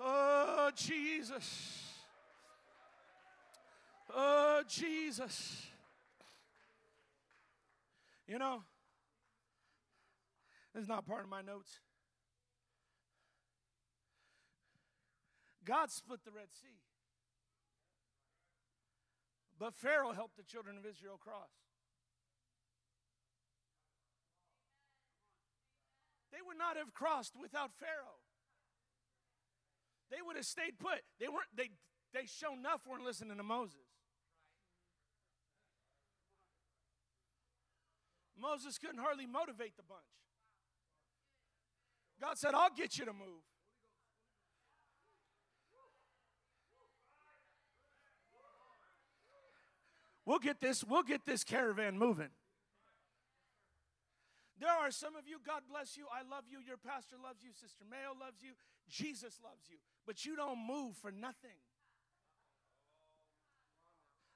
Oh, 0.00 0.70
Jesus. 0.74 1.84
Oh, 4.14 4.62
Jesus. 4.66 5.66
You 8.26 8.38
know, 8.38 8.62
this 10.72 10.84
is 10.84 10.88
not 10.88 11.06
part 11.06 11.24
of 11.24 11.28
my 11.28 11.42
notes. 11.42 11.80
God 15.64 15.90
split 15.90 16.20
the 16.24 16.30
Red 16.30 16.46
Sea. 16.52 16.78
But 19.60 19.74
Pharaoh 19.74 20.12
helped 20.12 20.38
the 20.38 20.42
children 20.42 20.78
of 20.78 20.86
Israel 20.86 21.20
cross. 21.20 21.52
They 26.32 26.38
would 26.44 26.56
not 26.56 26.78
have 26.78 26.94
crossed 26.94 27.34
without 27.38 27.70
Pharaoh. 27.78 28.24
They 30.10 30.22
would 30.26 30.36
have 30.36 30.46
stayed 30.46 30.78
put. 30.78 31.04
They 31.20 31.28
weren't 31.28 31.52
they 31.54 31.68
they 32.14 32.24
show 32.24 32.54
enough 32.54 32.86
weren't 32.88 33.04
listening 33.04 33.36
to 33.36 33.42
Moses. 33.42 33.76
Moses 38.40 38.78
couldn't 38.78 39.00
hardly 39.00 39.26
motivate 39.26 39.76
the 39.76 39.82
bunch. 39.82 40.00
God 42.18 42.38
said, 42.38 42.54
I'll 42.54 42.72
get 42.74 42.96
you 42.96 43.04
to 43.04 43.12
move. 43.12 43.44
We'll 50.30 50.38
get 50.38 50.60
this, 50.60 50.84
we'll 50.84 51.02
get 51.02 51.26
this 51.26 51.42
caravan 51.42 51.98
moving. 51.98 52.30
There 54.60 54.70
are 54.70 54.92
some 54.92 55.16
of 55.16 55.26
you, 55.26 55.42
God 55.42 55.66
bless 55.68 55.96
you. 55.96 56.06
I 56.06 56.22
love 56.22 56.46
you. 56.46 56.62
Your 56.62 56.76
pastor 56.76 57.16
loves 57.18 57.42
you. 57.42 57.50
Sister 57.50 57.82
Mayo 57.90 58.14
loves 58.14 58.38
you. 58.38 58.54
Jesus 58.86 59.42
loves 59.42 59.66
you. 59.66 59.82
But 60.06 60.24
you 60.24 60.36
don't 60.36 60.62
move 60.62 60.94
for 61.02 61.10
nothing. 61.10 61.58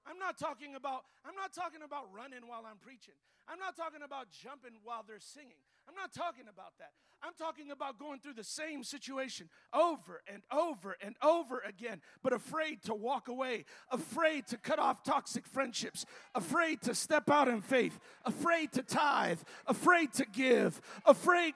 I'm 0.02 0.18
not 0.18 0.36
talking 0.36 0.74
about 0.74 1.06
I'm 1.22 1.38
not 1.38 1.54
talking 1.54 1.86
about 1.86 2.10
running 2.10 2.42
while 2.42 2.66
I'm 2.66 2.82
preaching. 2.82 3.14
I'm 3.46 3.60
not 3.62 3.76
talking 3.76 4.02
about 4.02 4.34
jumping 4.34 4.74
while 4.82 5.04
they're 5.06 5.22
singing. 5.22 5.62
I'm 5.88 5.94
not 5.94 6.12
talking 6.12 6.44
about 6.52 6.72
that. 6.78 6.92
I'm 7.22 7.32
talking 7.38 7.70
about 7.70 7.98
going 7.98 8.20
through 8.20 8.34
the 8.34 8.44
same 8.44 8.84
situation 8.84 9.48
over 9.72 10.22
and 10.30 10.42
over 10.52 10.96
and 11.00 11.16
over 11.22 11.62
again, 11.66 12.02
but 12.22 12.34
afraid 12.34 12.82
to 12.84 12.94
walk 12.94 13.28
away, 13.28 13.64
afraid 13.90 14.46
to 14.48 14.58
cut 14.58 14.78
off 14.78 15.02
toxic 15.02 15.46
friendships, 15.46 16.04
afraid 16.34 16.82
to 16.82 16.94
step 16.94 17.30
out 17.30 17.48
in 17.48 17.62
faith, 17.62 17.98
afraid 18.26 18.72
to 18.72 18.82
tithe, 18.82 19.40
afraid 19.66 20.12
to 20.14 20.26
give, 20.26 20.82
afraid 21.06 21.54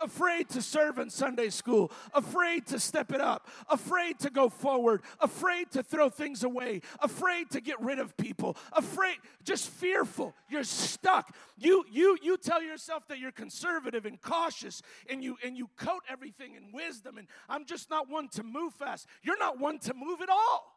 afraid 0.00 0.48
to 0.50 0.62
serve 0.62 0.98
in 0.98 1.10
Sunday 1.10 1.50
school, 1.50 1.90
afraid 2.14 2.66
to 2.66 2.78
step 2.78 3.12
it 3.12 3.20
up, 3.20 3.48
afraid 3.68 4.18
to 4.20 4.30
go 4.30 4.48
forward, 4.48 5.02
afraid 5.20 5.70
to 5.72 5.82
throw 5.82 6.08
things 6.08 6.42
away, 6.42 6.80
afraid 7.00 7.50
to 7.50 7.60
get 7.60 7.80
rid 7.80 7.98
of 7.98 8.16
people, 8.16 8.56
afraid, 8.72 9.16
just 9.44 9.68
fearful. 9.68 10.34
You're 10.48 10.64
stuck. 10.64 11.34
You 11.56 11.84
you 11.90 12.18
you 12.22 12.36
tell 12.36 12.62
yourself 12.62 13.06
that 13.08 13.18
you're 13.18 13.32
conservative 13.32 14.06
and 14.06 14.20
cautious 14.20 14.82
and 15.08 15.22
you 15.22 15.36
and 15.44 15.56
you 15.56 15.68
coat 15.76 16.02
everything 16.08 16.54
in 16.54 16.72
wisdom 16.72 17.18
and 17.18 17.26
I'm 17.48 17.64
just 17.64 17.90
not 17.90 18.08
one 18.08 18.28
to 18.30 18.42
move 18.42 18.74
fast. 18.74 19.06
You're 19.22 19.38
not 19.38 19.58
one 19.58 19.78
to 19.80 19.94
move 19.94 20.20
at 20.20 20.28
all. 20.28 20.74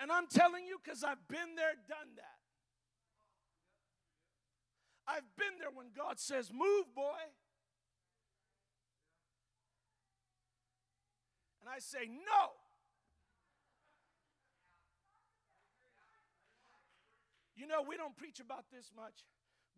And 0.00 0.12
I'm 0.12 0.26
telling 0.26 0.66
you 0.66 0.78
because 0.82 1.02
I've 1.02 1.26
been 1.28 1.54
there, 1.56 1.72
done 1.88 2.08
that. 2.16 2.45
I've 5.06 5.28
been 5.38 5.58
there 5.58 5.70
when 5.72 5.94
God 5.96 6.18
says, 6.18 6.50
Move, 6.52 6.90
boy. 6.94 7.22
And 11.62 11.70
I 11.70 11.78
say, 11.78 12.10
No. 12.10 12.58
You 17.56 17.66
know, 17.66 17.80
we 17.80 17.96
don't 17.96 18.14
preach 18.16 18.38
about 18.38 18.68
this 18.68 18.92
much, 18.94 19.24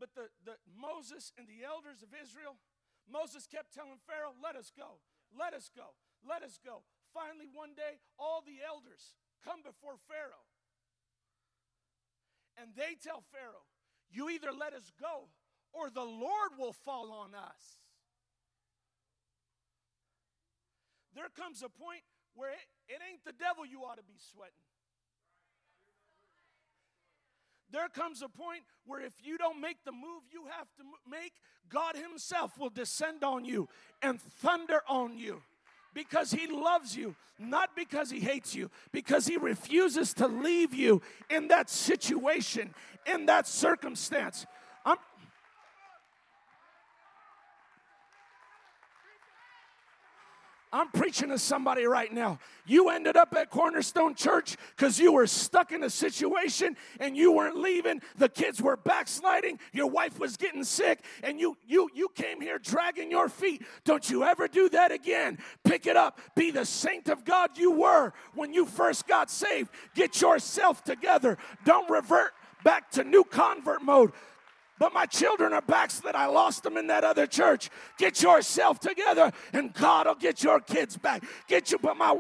but 0.01 0.11
the, 0.19 0.27
the 0.45 0.59
Moses 0.67 1.33
and 1.39 1.47
the 1.47 1.63
elders 1.63 2.03
of 2.03 2.11
Israel, 2.11 2.59
Moses 3.07 3.47
kept 3.47 3.73
telling 3.73 4.03
Pharaoh, 4.03 4.35
Let 4.43 4.57
us 4.57 4.73
go, 4.75 4.99
let 5.31 5.55
us 5.55 5.71
go, 5.71 5.95
let 6.27 6.43
us 6.43 6.59
go. 6.59 6.83
Finally, 7.15 7.49
one 7.53 7.73
day, 7.73 8.01
all 8.19 8.43
the 8.45 8.61
elders 8.61 9.15
come 9.45 9.63
before 9.65 9.97
Pharaoh. 10.09 10.45
And 12.59 12.75
they 12.75 12.99
tell 12.99 13.23
Pharaoh, 13.31 13.71
you 14.11 14.31
either 14.31 14.49
let 14.59 14.73
us 14.73 14.91
go 15.01 15.29
or 15.73 15.91
the 15.91 16.05
Lord 16.05 16.53
will 16.59 16.73
fall 16.73 17.13
on 17.13 17.35
us. 17.35 17.79
There 21.15 21.29
comes 21.37 21.63
a 21.63 21.69
point 21.69 22.03
where 22.35 22.51
it, 22.51 22.67
it 22.89 22.99
ain't 23.11 23.25
the 23.25 23.33
devil 23.33 23.67
you 23.67 23.81
ought 23.81 23.97
to 23.97 24.05
be 24.05 24.17
sweating. 24.33 24.55
There 27.71 27.89
comes 27.89 28.23
a 28.23 28.29
point 28.29 28.63
where 28.87 29.01
if 29.01 29.13
you 29.23 29.37
don't 29.37 29.61
make 29.61 29.85
the 29.85 29.93
move 29.93 30.23
you 30.33 30.45
have 30.57 30.69
to 30.77 30.85
make, 31.11 31.33
God 31.69 31.97
Himself 31.97 32.59
will 32.59 32.71
descend 32.71 33.23
on 33.23 33.45
you 33.45 33.69
and 34.01 34.21
thunder 34.21 34.81
on 34.89 35.19
you 35.19 35.43
because 35.95 36.31
he 36.31 36.47
loves 36.47 36.97
you, 36.97 37.15
not 37.39 37.75
because 37.77 38.11
he 38.11 38.21
hates 38.21 38.55
you, 38.55 38.71
because 38.93 39.27
he 39.27 39.37
refuses 39.37 40.15
to 40.15 40.27
leave 40.27 40.75
you 40.75 41.03
in 41.31 41.49
that 41.49 41.71
situation, 41.71 42.75
in 43.07 43.27
that 43.27 43.47
circumstance. 43.47 44.47
I'm, 50.73 50.89
preaching 50.89 51.29
to 51.29 51.39
somebody 51.39 51.85
right 51.85 52.13
now. 52.13 52.39
You 52.67 52.89
ended 52.89 53.17
up 53.17 53.35
at 53.37 53.51
Cornerstone 53.51 54.15
Church 54.15 54.57
because 54.77 54.99
you 54.99 55.13
were 55.13 55.27
stuck 55.27 55.73
in 55.73 55.85
a 55.85 55.91
situation 55.91 56.77
and 57.01 57.17
you 57.17 57.33
weren't 57.33 57.57
leaving. 57.57 58.01
The 58.17 58.29
kids 58.29 58.61
were 58.61 58.77
backsliding. 58.77 59.61
Your 59.73 59.87
wife 59.87 60.19
was 60.19 60.37
getting 60.37 60.65
sick, 60.65 61.05
and 61.23 61.39
you 61.39 61.57
you 61.67 61.89
you 61.95 62.09
came 62.15 62.41
here 62.41 62.59
dragging 62.59 63.11
your 63.11 63.29
feet. 63.29 63.63
Don't 63.85 64.09
you 64.11 64.25
ever 64.25 64.49
do 64.49 64.69
that 64.71 64.93
again. 64.93 65.39
Pick 65.65 65.87
it 65.87 65.97
up. 65.97 66.21
Be 66.35 66.51
the 66.51 66.65
saint 66.65 67.09
of 67.09 67.25
God 67.25 67.57
you 67.57 67.71
were 67.71 68.13
when 68.35 68.53
you 68.53 68.67
first 68.67 69.07
got 69.07 69.31
saved. 69.31 69.71
Get 69.95 70.21
yourself 70.21 70.83
together. 70.85 71.39
Don't 71.65 71.89
revert 71.91 72.33
back 72.65 72.91
to 72.93 73.05
new 73.05 73.25
convert 73.25 73.83
mode 73.83 74.13
but 74.79 74.93
my 74.93 75.07
children 75.07 75.53
are 75.53 75.63
backslid. 75.63 76.15
I 76.15 76.27
lost 76.27 76.63
them 76.63 76.77
in 76.77 76.87
that 76.89 77.05
other 77.05 77.27
church. 77.27 77.71
Get 77.99 78.23
yourself 78.23 78.81
together, 78.81 79.33
and 79.53 79.73
God 79.75 80.07
will 80.07 80.15
get 80.15 80.43
your 80.43 80.61
kids 80.61 80.97
back. 80.97 81.25
Get 81.47 81.71
you, 81.71 81.79
but 81.79 81.97
my 81.97 82.19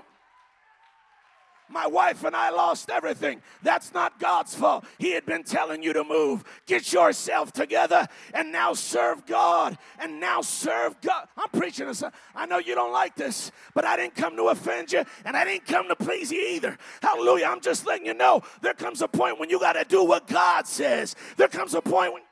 my 1.71 1.87
wife 1.87 2.25
and 2.25 2.35
I 2.35 2.51
lost 2.51 2.91
everything. 2.91 3.43
That's 3.63 3.93
not 3.93 4.19
God's 4.19 4.55
fault. 4.55 4.85
He 4.99 5.13
had 5.13 5.27
been 5.27 5.43
telling 5.43 5.83
you 5.83 5.93
to 5.93 6.05
move. 6.05 6.45
Get 6.67 6.93
yourself 6.93 7.53
together 7.53 8.07
and 8.33 8.51
now 8.53 8.73
serve 8.73 9.27
God. 9.27 9.77
And 9.99 10.19
now 10.19 10.41
serve 10.41 11.01
God. 11.01 11.29
I'm 11.37 11.49
preaching 11.51 11.87
this. 11.87 12.03
I 12.35 12.47
know 12.47 12.59
you 12.59 12.75
don't 12.75 12.93
like 12.93 13.17
this, 13.17 13.53
but 13.75 13.85
I 13.85 13.97
didn't 13.97 14.15
come 14.15 14.37
to 14.37 14.45
offend 14.45 14.93
you 14.93 15.05
and 15.25 15.37
I 15.37 15.45
didn't 15.45 15.67
come 15.67 15.89
to 15.89 15.97
please 15.97 16.33
you 16.33 16.41
either. 16.41 16.79
Hallelujah. 17.03 17.47
I'm 17.47 17.61
just 17.61 17.87
letting 17.87 18.07
you 18.07 18.15
know 18.15 18.43
there 18.63 18.75
comes 18.75 19.03
a 19.03 19.09
point 19.09 19.39
when 19.39 19.51
you 19.51 19.61
got 19.61 19.75
to 19.75 19.85
do 19.85 20.05
what 20.05 20.27
God 20.27 20.67
says. 20.67 21.17
There 21.37 21.49
comes 21.49 21.75
a 21.75 21.83
point 21.83 22.15
when 22.15 22.23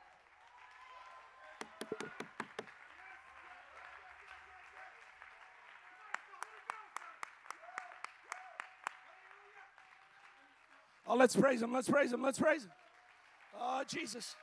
Oh, 11.07 11.15
let's 11.15 11.35
praise 11.35 11.61
him. 11.61 11.71
Let's 11.71 11.89
praise 11.89 12.11
him. 12.11 12.21
Let's 12.21 12.39
praise 12.39 12.63
him. 12.63 12.71
Oh, 13.59 13.81
Jesus. 13.87 14.35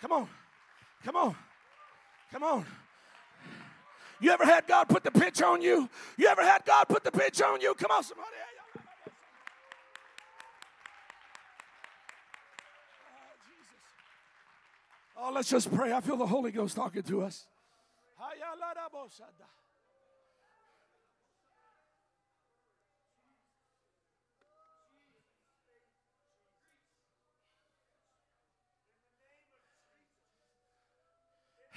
Come 0.00 0.12
on. 0.12 0.28
Come 1.04 1.16
on. 1.16 1.34
Come 2.30 2.42
on. 2.44 2.64
You 4.20 4.30
ever 4.30 4.44
had 4.44 4.68
God 4.68 4.88
put 4.88 5.02
the 5.02 5.10
pitch 5.10 5.42
on 5.42 5.60
you? 5.60 5.88
You 6.16 6.28
ever 6.28 6.42
had 6.42 6.64
God 6.64 6.84
put 6.88 7.02
the 7.02 7.10
pitch 7.10 7.42
on 7.42 7.60
you? 7.60 7.74
Come 7.74 7.90
on, 7.90 8.04
somebody. 8.04 8.28
Oh, 15.16 15.28
oh, 15.28 15.32
let's 15.32 15.50
just 15.50 15.74
pray. 15.74 15.92
I 15.92 16.00
feel 16.00 16.16
the 16.16 16.26
Holy 16.26 16.52
Ghost 16.52 16.76
talking 16.76 17.02
to 17.02 17.22
us. 17.22 17.46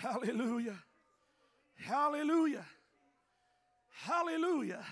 Hallelujah. 0.06 0.78
Hallelujah. 1.78 2.66
Hallelujah. 3.90 4.86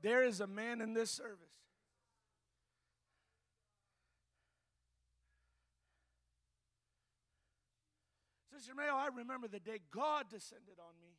There 0.00 0.22
is 0.22 0.40
a 0.40 0.46
man 0.46 0.80
in 0.80 0.94
this 0.94 1.10
service. 1.10 1.56
Sister 8.52 8.72
Mayo, 8.76 8.94
I 8.94 9.08
remember 9.16 9.48
the 9.48 9.58
day 9.58 9.80
God 9.90 10.26
descended 10.30 10.76
on 10.78 10.94
me. 11.02 11.16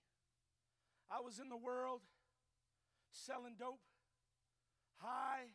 I 1.11 1.19
was 1.19 1.39
in 1.39 1.49
the 1.49 1.57
world 1.57 1.99
selling 3.11 3.55
dope, 3.59 3.81
high, 4.95 5.47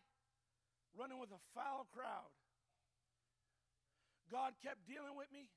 running 0.98 1.18
with 1.18 1.30
a 1.30 1.40
foul 1.54 1.86
crowd. 1.94 2.28
God 4.30 4.54
kept 4.62 4.86
dealing 4.86 5.18
with 5.18 5.28
me. 5.34 5.50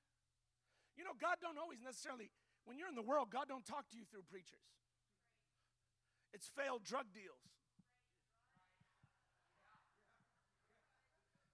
You 0.98 1.06
know, 1.06 1.14
God 1.22 1.38
don't 1.42 1.58
always 1.58 1.80
necessarily, 1.82 2.30
when 2.66 2.78
you're 2.78 2.90
in 2.90 2.98
the 2.98 3.06
world, 3.06 3.30
God 3.32 3.46
don't 3.48 3.66
talk 3.66 3.90
to 3.94 3.98
you 3.98 4.04
through 4.10 4.26
preachers. 4.30 4.66
It's 6.34 6.50
failed 6.58 6.84
drug 6.84 7.06
deals. 7.14 7.46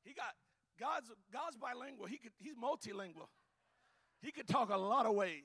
He 0.04 0.14
got 0.16 0.34
God's 0.80 1.12
God's 1.32 1.58
bilingual. 1.58 2.08
He 2.08 2.18
could 2.18 2.32
he's 2.40 2.56
multilingual. 2.56 3.28
He 4.22 4.32
could 4.32 4.48
talk 4.48 4.72
a 4.72 4.78
lot 4.78 5.06
of 5.06 5.14
ways. 5.14 5.44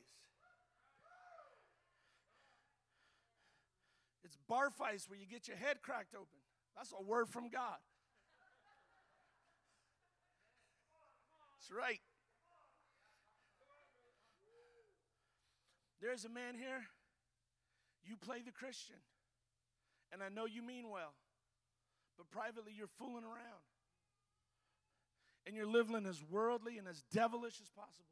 It's 4.24 4.38
bar 4.48 4.70
fights 4.70 5.08
where 5.08 5.18
you 5.18 5.26
get 5.26 5.48
your 5.48 5.56
head 5.56 5.82
cracked 5.82 6.14
open. 6.14 6.38
That's 6.76 6.92
a 6.98 7.02
word 7.02 7.28
from 7.28 7.50
God. 7.50 7.76
That's 11.64 11.80
right. 11.80 12.00
There's 16.02 16.26
a 16.26 16.28
man 16.28 16.56
here. 16.58 16.84
You 18.04 18.16
play 18.16 18.42
the 18.44 18.52
Christian. 18.52 18.96
And 20.12 20.22
I 20.22 20.28
know 20.28 20.44
you 20.44 20.60
mean 20.60 20.90
well. 20.90 21.14
But 22.18 22.30
privately, 22.30 22.72
you're 22.76 22.86
fooling 22.98 23.24
around. 23.24 23.64
And 25.46 25.56
you're 25.56 25.66
living 25.66 26.04
as 26.06 26.22
worldly 26.30 26.76
and 26.76 26.86
as 26.86 27.02
devilish 27.10 27.58
as 27.62 27.70
possible. 27.70 28.10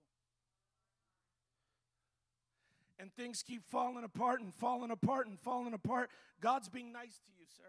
And 2.98 3.12
things 3.14 3.42
keep 3.42 3.68
falling 3.70 4.04
apart 4.04 4.40
and 4.40 4.54
falling 4.54 4.90
apart 4.90 5.26
and 5.26 5.38
falling 5.38 5.74
apart. 5.74 6.08
God's 6.40 6.70
being 6.70 6.90
nice 6.90 7.20
to 7.26 7.32
you, 7.38 7.44
sir. 7.54 7.68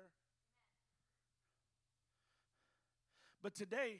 But 3.41 3.53
today, 3.53 3.99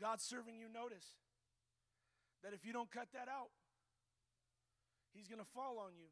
God's 0.00 0.24
serving 0.24 0.56
you 0.58 0.66
notice 0.72 1.04
that 2.42 2.54
if 2.54 2.64
you 2.64 2.72
don't 2.72 2.90
cut 2.90 3.08
that 3.12 3.28
out, 3.28 3.50
He's 5.12 5.28
going 5.28 5.40
to 5.40 5.46
fall 5.54 5.78
on 5.78 5.92
you. 5.98 6.06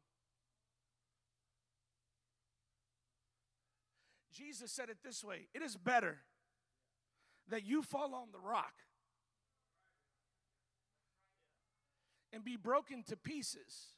Jesus 4.31 4.71
said 4.71 4.89
it 4.89 4.97
this 5.03 5.23
way 5.23 5.47
It 5.53 5.61
is 5.61 5.75
better 5.75 6.19
that 7.49 7.65
you 7.65 7.81
fall 7.81 8.13
on 8.13 8.27
the 8.31 8.39
rock 8.39 8.73
and 12.31 12.43
be 12.43 12.55
broken 12.55 13.03
to 13.03 13.17
pieces 13.17 13.95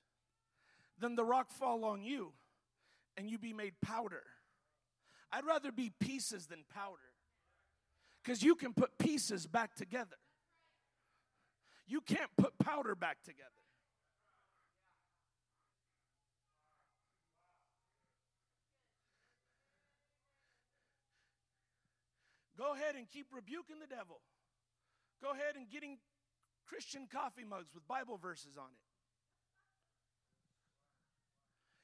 than 0.98 1.16
the 1.16 1.26
rock 1.26 1.52
fall 1.52 1.84
on 1.84 2.02
you 2.02 2.32
and 3.18 3.30
you 3.30 3.38
be 3.38 3.54
made 3.54 3.74
powder. 3.82 4.24
I'd 5.32 5.46
rather 5.46 5.72
be 5.72 5.92
pieces 6.00 6.48
than 6.48 6.64
powder 6.74 7.11
because 8.24 8.44
you 8.44 8.56
can 8.56 8.74
put 8.74 8.98
pieces 8.98 9.48
back 9.48 9.76
together. 9.76 10.18
You 11.88 12.02
can't 12.02 12.30
put 12.38 12.58
powder 12.60 12.96
back 12.96 13.22
together. 13.24 13.50
Go 22.58 22.74
ahead 22.74 22.96
and 22.96 23.10
keep 23.10 23.26
rebuking 23.34 23.80
the 23.80 23.88
devil. 23.88 24.22
Go 25.22 25.32
ahead 25.32 25.56
and 25.56 25.68
getting 25.70 25.98
Christian 26.68 27.08
coffee 27.12 27.44
mugs 27.44 27.74
with 27.74 27.88
Bible 27.88 28.18
verses 28.18 28.56
on 28.58 28.68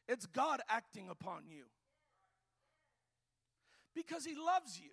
it. 0.08 0.13
It's 0.13 0.28
God 0.28 0.62
acting 0.69 1.10
upon 1.10 1.47
you 1.50 1.63
because 3.95 4.23
He 4.23 4.36
loves 4.36 4.80
you. 4.80 4.91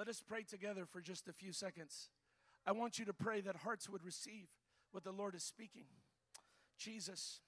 Let 0.00 0.08
us 0.08 0.22
pray 0.26 0.44
together 0.44 0.86
for 0.90 1.02
just 1.02 1.28
a 1.28 1.32
few 1.34 1.52
seconds. 1.52 2.08
I 2.66 2.72
want 2.72 2.98
you 2.98 3.04
to 3.04 3.12
pray 3.12 3.42
that 3.42 3.54
hearts 3.54 3.86
would 3.86 4.02
receive 4.02 4.46
what 4.92 5.04
the 5.04 5.12
Lord 5.12 5.34
is 5.34 5.42
speaking. 5.42 5.84
Jesus. 6.78 7.40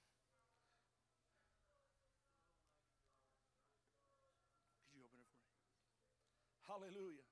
Could 4.85 4.95
you 4.95 5.01
open 5.03 5.17
it 5.19 5.25
for 5.33 6.77
me? 6.77 6.85
Hallelujah. 6.91 7.25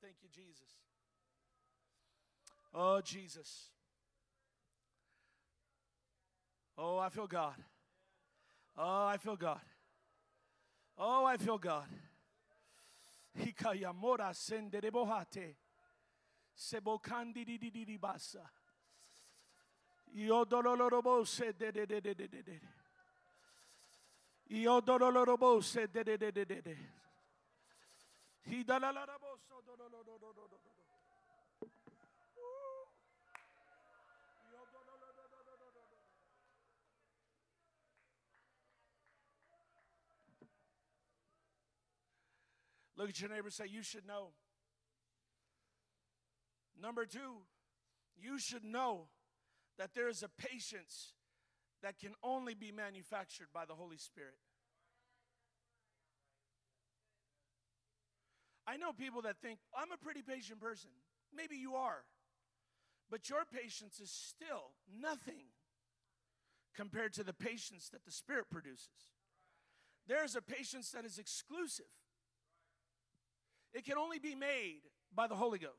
Thank 0.00 0.14
you, 0.22 0.30
Jesus. 0.30 0.70
Oh, 2.72 3.02
Jesus. 3.02 3.64
Oh, 6.78 6.96
I 6.96 7.10
feel 7.10 7.26
God. 7.26 7.56
Oh, 8.78 9.04
I 9.04 9.18
feel 9.18 9.36
God. 9.36 9.60
Oh, 10.96 11.26
I 11.26 11.36
feel 11.36 11.58
God. 11.58 11.84
Hikayamora 13.36 14.32
senderebohate. 14.32 15.56
Sebokandi 16.52 17.44
di 17.44 17.58
di 17.58 17.70
di 17.70 17.84
di 17.84 17.98
basa. 17.98 18.48
Io 20.12 20.44
dolorobo 20.44 21.24
se 21.24 21.52
de 21.56 21.72
de 21.72 21.86
de 21.86 22.00
de 22.00 22.14
de 22.14 22.28
de 22.28 22.42
de. 22.42 22.60
Io 24.50 24.80
dolorobo 24.80 25.60
se 25.60 25.88
de 25.88 26.04
de 26.04 26.16
de 26.16 26.30
de 26.30 26.44
de 26.44 26.62
de. 26.62 27.02
Hidalalabo 28.46 29.38
so 29.48 29.54
Look 42.96 43.08
at 43.08 43.20
your 43.20 43.30
neighbor 43.30 43.50
say, 43.50 43.66
You 43.68 43.82
should 43.82 44.06
know. 44.06 44.28
Number 46.80 47.06
two, 47.06 47.42
you 48.16 48.38
should 48.38 48.64
know 48.64 49.08
that 49.78 49.94
there 49.94 50.08
is 50.08 50.22
a 50.22 50.28
patience 50.28 51.12
that 51.82 51.98
can 51.98 52.14
only 52.22 52.54
be 52.54 52.72
manufactured 52.72 53.48
by 53.52 53.64
the 53.64 53.74
Holy 53.74 53.96
Spirit. 53.96 54.38
I 58.66 58.76
know 58.76 58.92
people 58.92 59.22
that 59.22 59.36
think, 59.42 59.58
I'm 59.76 59.92
a 59.92 59.98
pretty 59.98 60.22
patient 60.22 60.60
person. 60.60 60.90
Maybe 61.34 61.56
you 61.56 61.74
are. 61.74 62.04
But 63.10 63.28
your 63.28 63.44
patience 63.44 64.00
is 64.00 64.10
still 64.10 64.72
nothing 65.00 65.52
compared 66.74 67.12
to 67.14 67.24
the 67.24 67.34
patience 67.34 67.90
that 67.90 68.04
the 68.04 68.10
Spirit 68.10 68.46
produces. 68.50 68.88
There's 70.06 70.34
a 70.34 70.42
patience 70.42 70.90
that 70.90 71.04
is 71.04 71.18
exclusive. 71.18 71.86
It 73.74 73.84
can 73.84 73.98
only 73.98 74.20
be 74.20 74.34
made 74.34 74.82
by 75.14 75.26
the 75.26 75.34
Holy 75.34 75.58
Ghost. 75.58 75.72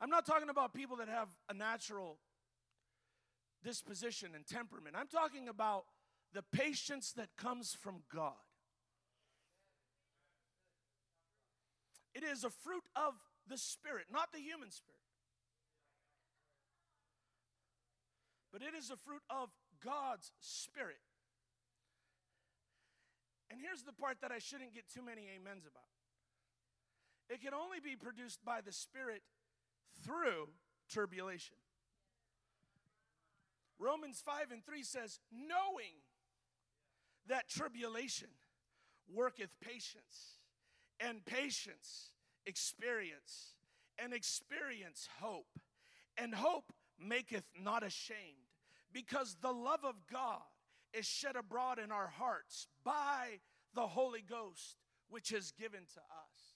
I'm 0.00 0.10
not 0.10 0.26
talking 0.26 0.50
about 0.50 0.74
people 0.74 0.96
that 0.96 1.08
have 1.08 1.28
a 1.48 1.54
natural 1.54 2.18
disposition 3.62 4.30
and 4.34 4.44
temperament. 4.44 4.96
I'm 4.98 5.06
talking 5.06 5.48
about 5.48 5.84
the 6.34 6.42
patience 6.42 7.12
that 7.12 7.28
comes 7.36 7.72
from 7.80 8.02
God. 8.12 8.32
It 12.14 12.24
is 12.24 12.44
a 12.44 12.50
fruit 12.50 12.84
of 12.96 13.14
the 13.48 13.56
Spirit, 13.56 14.06
not 14.12 14.32
the 14.32 14.40
human 14.40 14.70
spirit. 14.70 15.00
But 18.52 18.62
it 18.62 18.76
is 18.76 18.90
a 18.90 18.96
fruit 18.96 19.22
of 19.30 19.48
God's 19.84 20.30
Spirit. 20.40 20.98
And 23.50 23.60
here's 23.60 23.82
the 23.82 23.92
part 23.92 24.18
that 24.22 24.32
I 24.32 24.38
shouldn't 24.38 24.74
get 24.74 24.84
too 24.92 25.02
many 25.02 25.28
amens 25.34 25.64
about 25.66 25.84
it 27.30 27.40
can 27.40 27.54
only 27.54 27.80
be 27.80 27.96
produced 27.96 28.44
by 28.44 28.60
the 28.60 28.72
Spirit 28.72 29.22
through 30.04 30.48
tribulation. 30.90 31.56
Romans 33.78 34.22
5 34.24 34.50
and 34.52 34.64
3 34.64 34.82
says, 34.82 35.18
knowing 35.32 36.02
that 37.26 37.48
tribulation 37.48 38.28
worketh 39.12 39.58
patience, 39.60 40.38
and 41.00 41.24
patience 41.24 42.12
experience, 42.46 43.54
and 43.98 44.12
experience 44.12 45.08
hope, 45.20 45.58
and 46.16 46.34
hope 46.34 46.72
maketh 47.00 47.44
not 47.58 47.82
ashamed, 47.82 48.52
because 48.92 49.36
the 49.40 49.52
love 49.52 49.84
of 49.84 49.94
God 50.10 50.42
is 50.96 51.06
shed 51.06 51.36
abroad 51.36 51.78
in 51.78 51.90
our 51.90 52.08
hearts 52.08 52.68
by 52.84 53.40
the 53.74 53.88
Holy 53.88 54.22
Ghost, 54.22 54.76
which 55.08 55.32
is 55.32 55.52
given 55.58 55.80
to 55.80 56.00
us. 56.00 56.54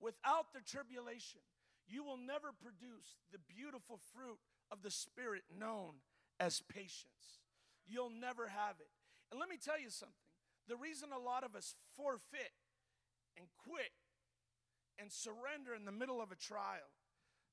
Without 0.00 0.52
the 0.52 0.60
tribulation, 0.60 1.40
you 1.86 2.04
will 2.04 2.18
never 2.18 2.52
produce 2.52 3.16
the 3.32 3.38
beautiful 3.38 3.98
fruit 4.14 4.38
of 4.70 4.82
the 4.82 4.90
Spirit 4.90 5.42
known 5.56 5.94
as 6.38 6.62
patience. 6.68 7.42
You'll 7.86 8.10
never 8.10 8.48
have 8.48 8.76
it. 8.80 8.90
And 9.30 9.40
let 9.40 9.48
me 9.48 9.56
tell 9.56 9.80
you 9.80 9.90
something 9.90 10.14
the 10.68 10.76
reason 10.76 11.08
a 11.12 11.18
lot 11.18 11.44
of 11.44 11.56
us 11.56 11.74
forfeit 11.96 12.52
and 13.36 13.46
quit 13.56 13.92
and 14.98 15.10
surrender 15.10 15.74
in 15.74 15.84
the 15.84 15.92
middle 15.92 16.20
of 16.20 16.30
a 16.30 16.36
trial, 16.36 16.92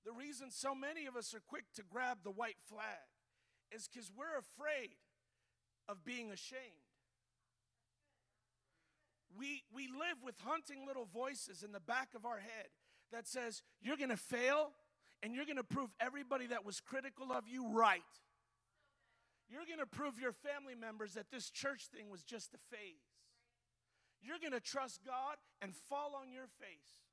the 0.06 0.12
reason 0.12 0.52
so 0.52 0.76
many 0.76 1.06
of 1.06 1.16
us 1.16 1.34
are 1.34 1.42
quick 1.48 1.66
to 1.76 1.84
grab 1.84 2.20
the 2.24 2.32
white 2.32 2.60
flag 2.68 3.15
is 3.72 3.88
because 3.88 4.12
we're 4.16 4.38
afraid 4.38 4.96
of 5.88 6.04
being 6.04 6.32
ashamed. 6.32 6.62
We, 9.38 9.64
we 9.74 9.88
live 9.88 10.24
with 10.24 10.36
hunting 10.46 10.86
little 10.88 11.06
voices 11.06 11.64
in 11.64 11.72
the 11.72 11.80
back 11.80 12.10
of 12.16 12.26
our 12.26 12.40
head 12.40 12.68
that 13.12 13.28
says, 13.28 13.64
You're 13.82 13.98
going 13.98 14.10
to 14.10 14.18
fail 14.18 14.72
and 15.22 15.36
you're 15.36 15.46
going 15.46 15.58
to 15.58 15.64
prove 15.64 15.90
everybody 16.00 16.48
that 16.48 16.66
was 16.66 16.80
critical 16.80 17.32
of 17.32 17.48
you 17.48 17.68
right. 17.68 18.02
You're 19.50 19.66
going 19.66 19.80
to 19.80 19.86
prove 19.86 20.20
your 20.20 20.32
family 20.32 20.76
members 20.76 21.14
that 21.14 21.32
this 21.32 21.50
church 21.50 21.88
thing 21.94 22.10
was 22.10 22.24
just 22.24 22.54
a 22.54 22.76
phase. 22.76 23.16
You're 24.22 24.40
going 24.40 24.54
to 24.54 24.60
trust 24.60 25.02
God 25.06 25.38
and 25.62 25.74
fall 25.90 26.14
on 26.20 26.32
your 26.32 26.48
face. 26.60 27.05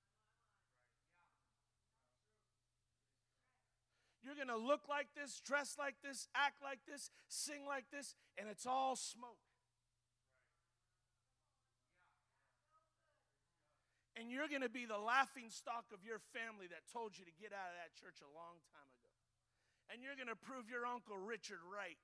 You're 4.23 4.39
going 4.39 4.55
to 4.55 4.57
look 4.57 4.87
like 4.89 5.11
this, 5.18 5.43
dress 5.43 5.75
like 5.79 5.99
this, 6.03 6.31
act 6.35 6.62
like 6.62 6.79
this, 6.87 7.11
sing 7.27 7.66
like 7.66 7.91
this, 7.91 8.14
and 8.39 8.47
it's 8.49 8.66
all 8.66 8.95
smoke. 8.95 9.43
And 14.14 14.31
you're 14.31 14.47
going 14.47 14.62
to 14.62 14.70
be 14.70 14.87
the 14.87 15.01
laughing 15.01 15.51
stock 15.51 15.91
of 15.91 16.07
your 16.07 16.23
family 16.31 16.70
that 16.70 16.87
told 16.95 17.18
you 17.18 17.27
to 17.27 17.35
get 17.43 17.51
out 17.51 17.75
of 17.75 17.77
that 17.83 17.99
church 17.99 18.23
a 18.23 18.31
long 18.31 18.62
time 18.70 18.87
ago. 18.95 19.11
And 19.91 19.99
you're 19.99 20.14
going 20.14 20.31
to 20.31 20.39
prove 20.39 20.70
your 20.70 20.87
Uncle 20.87 21.18
Richard 21.18 21.59
right. 21.66 21.99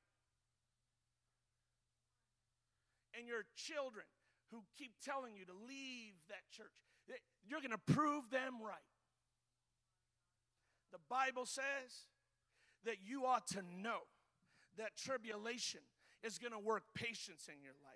And 3.14 3.30
your 3.30 3.46
children 3.54 4.08
who 4.50 4.66
keep 4.74 4.98
telling 4.98 5.38
you 5.38 5.46
to 5.46 5.54
leave 5.54 6.18
that 6.26 6.42
church, 6.50 6.74
you're 7.46 7.62
going 7.62 7.76
to 7.76 7.86
prove 7.92 8.26
them 8.34 8.58
right. 8.58 8.97
The 10.92 10.98
Bible 11.08 11.46
says 11.46 12.06
that 12.84 12.96
you 13.04 13.26
ought 13.26 13.46
to 13.48 13.62
know 13.82 14.00
that 14.78 14.96
tribulation 14.96 15.80
is 16.22 16.38
going 16.38 16.52
to 16.52 16.58
work 16.58 16.84
patience 16.94 17.48
in 17.48 17.62
your 17.62 17.74
life. 17.84 17.94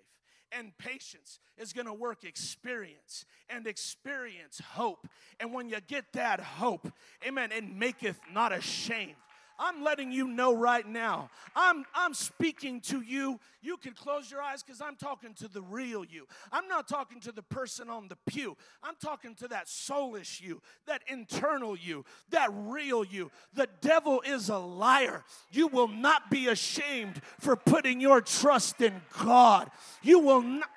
And 0.51 0.77
patience 0.77 1.39
is 1.57 1.73
going 1.73 1.87
to 1.87 1.93
work 1.93 2.23
experience, 2.23 3.25
and 3.49 3.65
experience 3.65 4.61
hope. 4.73 5.07
And 5.39 5.51
when 5.51 5.67
you 5.67 5.77
get 5.87 6.05
that 6.13 6.39
hope, 6.39 6.91
amen, 7.27 7.51
it 7.51 7.63
maketh 7.63 8.19
not 8.31 8.53
ashamed. 8.53 9.15
I'm 9.59 9.83
letting 9.83 10.11
you 10.11 10.27
know 10.27 10.55
right 10.55 10.87
now. 10.87 11.29
I'm, 11.55 11.85
I'm 11.93 12.13
speaking 12.13 12.81
to 12.81 13.01
you. 13.01 13.39
You 13.61 13.77
can 13.77 13.93
close 13.93 14.29
your 14.29 14.41
eyes 14.41 14.63
because 14.63 14.81
I'm 14.81 14.95
talking 14.95 15.33
to 15.35 15.47
the 15.47 15.61
real 15.61 16.03
you. 16.03 16.27
I'm 16.51 16.67
not 16.67 16.87
talking 16.87 17.19
to 17.21 17.31
the 17.31 17.41
person 17.41 17.89
on 17.89 18.07
the 18.07 18.17
pew. 18.27 18.57
I'm 18.83 18.95
talking 19.01 19.35
to 19.35 19.47
that 19.49 19.67
soulish 19.67 20.41
you, 20.41 20.61
that 20.87 21.01
internal 21.07 21.77
you, 21.77 22.05
that 22.31 22.49
real 22.53 23.03
you. 23.03 23.31
The 23.53 23.69
devil 23.81 24.21
is 24.25 24.49
a 24.49 24.57
liar. 24.57 25.23
You 25.51 25.67
will 25.67 25.87
not 25.87 26.29
be 26.29 26.47
ashamed 26.47 27.21
for 27.39 27.55
putting 27.55 28.01
your 28.01 28.21
trust 28.21 28.81
in 28.81 28.93
God. 29.23 29.69
You 30.01 30.19
will 30.19 30.41
not. 30.41 30.69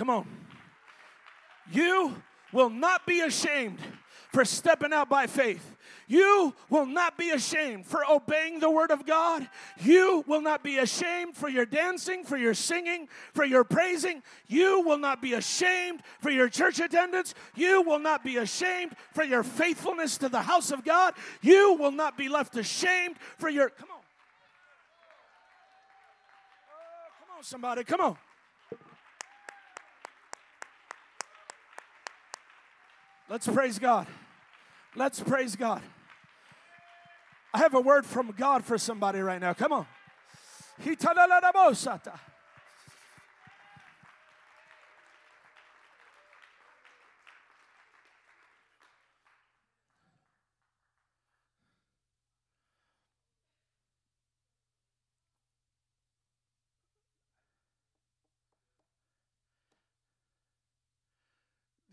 Come 0.00 0.08
on. 0.08 0.26
You 1.70 2.16
will 2.54 2.70
not 2.70 3.06
be 3.06 3.20
ashamed 3.20 3.80
for 4.32 4.46
stepping 4.46 4.94
out 4.94 5.10
by 5.10 5.26
faith. 5.26 5.76
You 6.08 6.54
will 6.70 6.86
not 6.86 7.18
be 7.18 7.32
ashamed 7.32 7.84
for 7.84 8.10
obeying 8.10 8.60
the 8.60 8.70
word 8.70 8.92
of 8.92 9.04
God. 9.04 9.46
You 9.78 10.24
will 10.26 10.40
not 10.40 10.64
be 10.64 10.78
ashamed 10.78 11.36
for 11.36 11.50
your 11.50 11.66
dancing, 11.66 12.24
for 12.24 12.38
your 12.38 12.54
singing, 12.54 13.08
for 13.34 13.44
your 13.44 13.62
praising. 13.62 14.22
You 14.46 14.80
will 14.80 14.96
not 14.96 15.20
be 15.20 15.34
ashamed 15.34 16.00
for 16.20 16.30
your 16.30 16.48
church 16.48 16.80
attendance. 16.80 17.34
You 17.54 17.82
will 17.82 17.98
not 17.98 18.24
be 18.24 18.38
ashamed 18.38 18.96
for 19.12 19.22
your 19.22 19.42
faithfulness 19.42 20.16
to 20.16 20.30
the 20.30 20.40
house 20.40 20.70
of 20.70 20.82
God. 20.82 21.12
You 21.42 21.74
will 21.74 21.92
not 21.92 22.16
be 22.16 22.30
left 22.30 22.56
ashamed 22.56 23.16
for 23.36 23.50
your. 23.50 23.68
Come 23.68 23.90
on. 23.90 24.00
Oh, 26.70 27.20
come 27.20 27.36
on, 27.36 27.44
somebody. 27.44 27.84
Come 27.84 28.00
on. 28.00 28.16
Let's 33.30 33.46
praise 33.46 33.78
God. 33.78 34.08
Let's 34.96 35.20
praise 35.20 35.54
God. 35.54 35.82
I 37.54 37.58
have 37.58 37.74
a 37.74 37.80
word 37.80 38.04
from 38.04 38.34
God 38.36 38.64
for 38.64 38.76
somebody 38.76 39.20
right 39.20 39.40
now. 39.40 39.54
Come 39.54 39.72
on. 39.72 39.86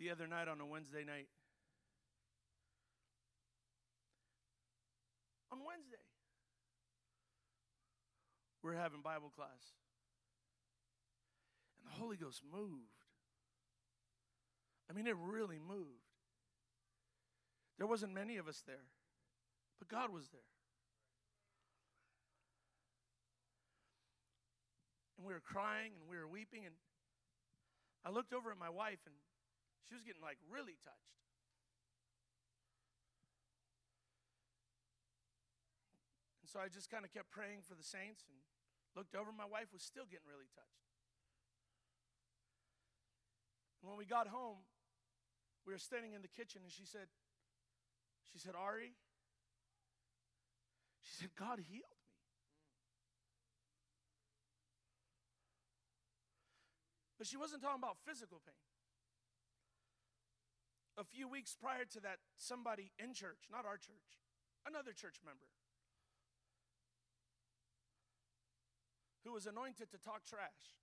The 0.07 0.13
other 0.13 0.27
night 0.27 0.47
on 0.47 0.61
a 0.61 0.65
Wednesday 0.65 1.03
night. 1.03 1.27
On 5.51 5.59
Wednesday, 5.67 5.97
we're 8.63 8.75
having 8.75 9.01
Bible 9.01 9.33
class. 9.35 9.75
And 11.77 11.91
the 11.91 11.99
Holy 11.99 12.15
Ghost 12.15 12.41
moved. 12.49 13.03
I 14.89 14.93
mean, 14.93 15.07
it 15.07 15.15
really 15.17 15.59
moved. 15.59 16.07
There 17.77 17.87
wasn't 17.87 18.13
many 18.13 18.37
of 18.37 18.47
us 18.47 18.63
there, 18.65 18.87
but 19.77 19.89
God 19.89 20.13
was 20.13 20.29
there. 20.29 20.39
And 25.17 25.27
we 25.27 25.33
were 25.33 25.41
crying 25.41 25.91
and 25.99 26.09
we 26.09 26.15
were 26.15 26.29
weeping. 26.29 26.65
And 26.65 26.75
I 28.05 28.09
looked 28.09 28.31
over 28.31 28.51
at 28.51 28.57
my 28.57 28.69
wife 28.69 28.99
and 29.05 29.15
she 29.87 29.95
was 29.95 30.03
getting 30.03 30.21
like 30.21 30.35
really 30.51 30.75
touched. 30.83 31.15
And 36.43 36.51
so 36.51 36.59
I 36.59 36.67
just 36.67 36.91
kind 36.91 37.07
of 37.07 37.11
kept 37.15 37.31
praying 37.31 37.63
for 37.63 37.75
the 37.75 37.87
saints 37.87 38.27
and 38.27 38.35
looked 38.95 39.15
over. 39.15 39.31
My 39.31 39.47
wife 39.47 39.71
was 39.71 39.83
still 39.83 40.03
getting 40.03 40.27
really 40.27 40.51
touched. 40.51 40.83
And 43.79 43.87
when 43.87 43.95
we 43.95 44.03
got 44.03 44.27
home, 44.27 44.67
we 45.63 45.71
were 45.71 45.79
standing 45.79 46.11
in 46.11 46.21
the 46.21 46.31
kitchen 46.31 46.61
and 46.63 46.71
she 46.71 46.83
said, 46.83 47.07
she 48.31 48.39
said, 48.39 48.59
Ari, 48.59 48.91
she 50.99 51.23
said, 51.23 51.31
God 51.39 51.63
healed 51.63 51.95
me. 51.95 52.11
But 57.17 57.27
she 57.27 57.37
wasn't 57.37 57.63
talking 57.63 57.79
about 57.79 57.95
physical 58.03 58.41
pain 58.43 58.66
a 60.97 61.05
few 61.05 61.29
weeks 61.29 61.53
prior 61.53 61.85
to 61.85 61.99
that, 62.01 62.17
somebody 62.37 62.91
in 62.97 63.13
church, 63.13 63.45
not 63.51 63.65
our 63.65 63.77
church, 63.77 64.17
another 64.65 64.91
church 64.91 65.21
member, 65.23 65.45
who 69.23 69.33
was 69.33 69.45
anointed 69.45 69.93
to 69.93 69.97
talk 70.01 70.25
trash. 70.25 70.73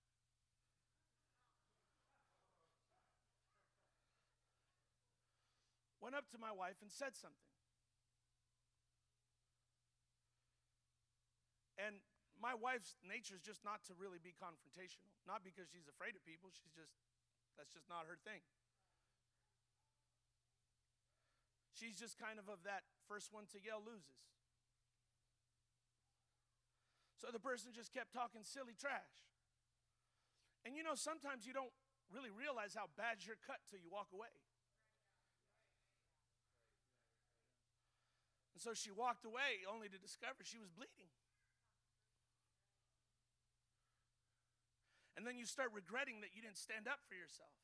Went 5.98 6.14
up 6.14 6.30
to 6.30 6.38
my 6.38 6.52
wife 6.52 6.78
and 6.84 6.92
said 6.92 7.16
something. 7.16 7.48
And 11.80 12.04
my 12.36 12.52
wife's 12.52 12.94
nature 13.02 13.34
is 13.34 13.42
just 13.42 13.64
not 13.64 13.82
to 13.88 13.96
really 13.96 14.20
be 14.20 14.36
confrontational. 14.36 15.08
Not 15.24 15.40
because 15.42 15.72
she's 15.72 15.88
afraid 15.88 16.12
of 16.12 16.22
people, 16.22 16.52
she's 16.52 16.76
just, 16.76 16.92
that's 17.56 17.72
just 17.72 17.88
not 17.88 18.04
her 18.04 18.20
thing. 18.20 18.44
She's 21.74 21.98
just 21.98 22.14
kind 22.22 22.38
of 22.38 22.46
of 22.46 22.62
that 22.62 22.86
first 23.10 23.34
one 23.34 23.50
to 23.50 23.58
yell 23.58 23.82
loses. 23.82 24.22
So 27.18 27.34
the 27.34 27.42
person 27.42 27.74
just 27.74 27.90
kept 27.90 28.14
talking 28.14 28.46
silly 28.46 28.78
trash. 28.78 29.10
And 30.62 30.78
you 30.78 30.86
know, 30.86 30.94
sometimes 30.94 31.50
you 31.50 31.52
don't 31.52 31.74
really 32.14 32.30
realize 32.30 32.78
how 32.78 32.94
bad 32.94 33.26
you're 33.26 33.40
cut 33.42 33.58
till 33.66 33.82
you 33.82 33.90
walk 33.90 34.14
away. 34.14 34.30
And 38.54 38.62
so 38.62 38.70
she 38.70 38.94
walked 38.94 39.26
away 39.26 39.66
only 39.66 39.90
to 39.90 39.98
discover 39.98 40.46
she 40.46 40.62
was 40.62 40.70
bleeding. 40.70 41.10
And 45.18 45.26
then 45.26 45.38
you 45.38 45.46
start 45.46 45.74
regretting 45.74 46.22
that 46.22 46.38
you 46.38 46.42
didn't 46.42 46.58
stand 46.58 46.86
up 46.86 47.02
for 47.10 47.18
yourself 47.18 47.54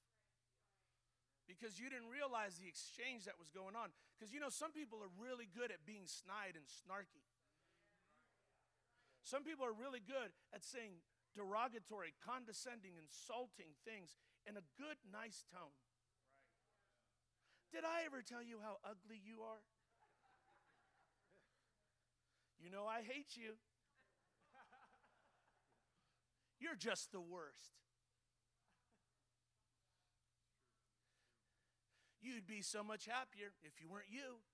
because 1.51 1.83
you 1.83 1.91
didn't 1.91 2.07
realize 2.07 2.63
the 2.63 2.71
exchange 2.71 3.27
that 3.27 3.35
was 3.35 3.51
going 3.51 3.75
on. 3.75 3.91
Because 4.15 4.31
you 4.31 4.39
know, 4.39 4.53
some 4.53 4.71
people 4.71 5.03
are 5.03 5.11
really 5.19 5.51
good 5.51 5.75
at 5.75 5.83
being 5.83 6.07
snide 6.07 6.55
and 6.55 6.63
snarky. 6.71 7.27
Some 9.27 9.43
people 9.43 9.67
are 9.67 9.75
really 9.75 10.01
good 10.01 10.31
at 10.55 10.63
saying 10.63 11.03
derogatory, 11.35 12.15
condescending, 12.23 12.95
insulting 12.95 13.75
things 13.83 14.15
in 14.47 14.55
a 14.55 14.65
good, 14.79 14.99
nice 15.11 15.43
tone. 15.51 15.75
Did 17.71 17.83
I 17.87 18.07
ever 18.07 18.23
tell 18.23 18.43
you 18.43 18.59
how 18.63 18.79
ugly 18.83 19.19
you 19.19 19.43
are? 19.43 19.63
You 22.59 22.71
know, 22.71 22.85
I 22.85 23.03
hate 23.03 23.35
you. 23.35 23.55
You're 26.59 26.77
just 26.77 27.11
the 27.11 27.21
worst. 27.21 27.79
You'd 32.21 32.47
be 32.47 32.61
so 32.61 32.85
much 32.85 33.07
happier 33.07 33.49
if 33.63 33.81
you 33.81 33.89
weren't 33.89 34.11
you. 34.11 34.45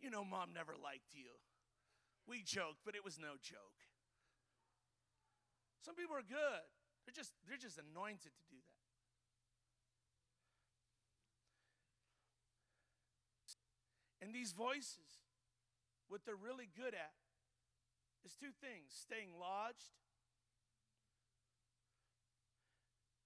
You 0.00 0.10
know, 0.10 0.24
mom 0.24 0.50
never 0.54 0.74
liked 0.82 1.14
you. 1.14 1.30
We 2.26 2.42
joked, 2.42 2.82
but 2.84 2.94
it 2.94 3.04
was 3.04 3.18
no 3.18 3.34
joke. 3.42 3.78
Some 5.80 5.94
people 5.94 6.14
are 6.14 6.22
good. 6.22 6.66
They're 7.06 7.14
just 7.14 7.32
they're 7.46 7.58
just 7.58 7.78
anointed 7.78 8.30
to 8.30 8.44
do 8.50 8.58
that. 8.58 8.82
And 14.22 14.32
these 14.32 14.52
voices, 14.52 15.26
what 16.08 16.22
they're 16.24 16.38
really 16.38 16.70
good 16.76 16.94
at 16.94 17.10
is 18.24 18.34
two 18.34 18.52
things 18.60 18.90
staying 18.90 19.30
lodged 19.38 19.94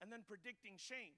and 0.01 0.11
then 0.13 0.21
predicting 0.27 0.73
shame. 0.77 1.17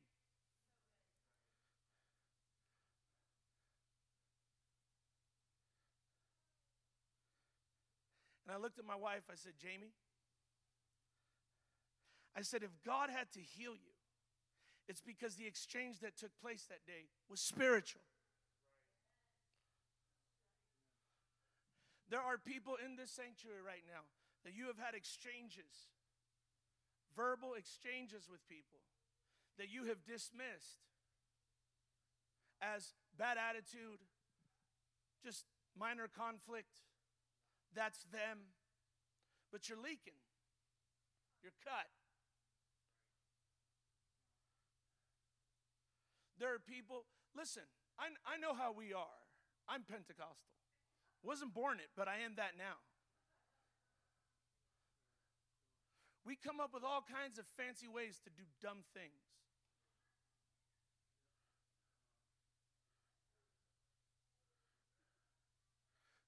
And 8.46 8.56
I 8.56 8.58
looked 8.58 8.78
at 8.78 8.86
my 8.86 8.96
wife, 8.96 9.24
I 9.30 9.34
said, 9.34 9.52
Jamie, 9.60 9.92
I 12.34 12.40
said, 12.40 12.62
if 12.62 12.70
God 12.86 13.10
had 13.10 13.30
to 13.32 13.40
heal 13.40 13.72
you, 13.72 13.92
it's 14.88 15.02
because 15.02 15.34
the 15.34 15.46
exchange 15.46 16.00
that 16.00 16.16
took 16.16 16.30
place 16.40 16.64
that 16.70 16.86
day 16.86 17.10
was 17.28 17.40
spiritual. 17.40 18.00
There 22.10 22.20
are 22.20 22.38
people 22.40 22.76
in 22.80 22.96
this 22.96 23.10
sanctuary 23.12 23.60
right 23.60 23.84
now 23.84 24.08
that 24.44 24.56
you 24.56 24.66
have 24.66 24.80
had 24.80 24.94
exchanges, 24.96 25.92
verbal 27.14 27.52
exchanges 27.52 28.28
with 28.30 28.40
people 28.48 28.80
that 29.58 29.68
you 29.68 29.84
have 29.92 30.04
dismissed 30.06 30.88
as 32.62 32.94
bad 33.18 33.36
attitude, 33.36 34.00
just 35.22 35.44
minor 35.76 36.08
conflict. 36.08 36.80
That's 37.74 38.04
them. 38.10 38.54
But 39.52 39.68
you're 39.68 39.78
leaking, 39.78 40.20
you're 41.42 41.56
cut. 41.64 41.88
There 46.38 46.54
are 46.54 46.60
people, 46.60 47.04
listen, 47.36 47.64
I, 47.98 48.14
I 48.22 48.38
know 48.38 48.54
how 48.54 48.72
we 48.72 48.92
are. 48.92 49.20
I'm 49.68 49.82
Pentecostal. 49.82 50.57
Wasn't 51.22 51.52
born 51.52 51.78
it, 51.78 51.90
but 51.96 52.08
I 52.08 52.24
am 52.24 52.36
that 52.36 52.56
now. 52.56 52.78
We 56.24 56.36
come 56.36 56.60
up 56.60 56.76
with 56.76 56.84
all 56.84 57.00
kinds 57.00 57.38
of 57.38 57.46
fancy 57.56 57.88
ways 57.88 58.20
to 58.24 58.30
do 58.30 58.44
dumb 58.60 58.84
things. 58.92 59.24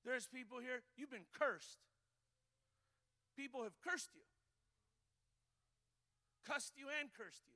There's 0.04 0.26
people 0.26 0.58
here, 0.58 0.82
you've 0.96 1.12
been 1.12 1.28
cursed. 1.30 1.84
People 3.36 3.62
have 3.62 3.76
cursed 3.78 4.10
you, 4.10 4.26
cussed 6.42 6.74
you, 6.74 6.90
and 6.90 7.12
cursed 7.14 7.46
you. 7.46 7.54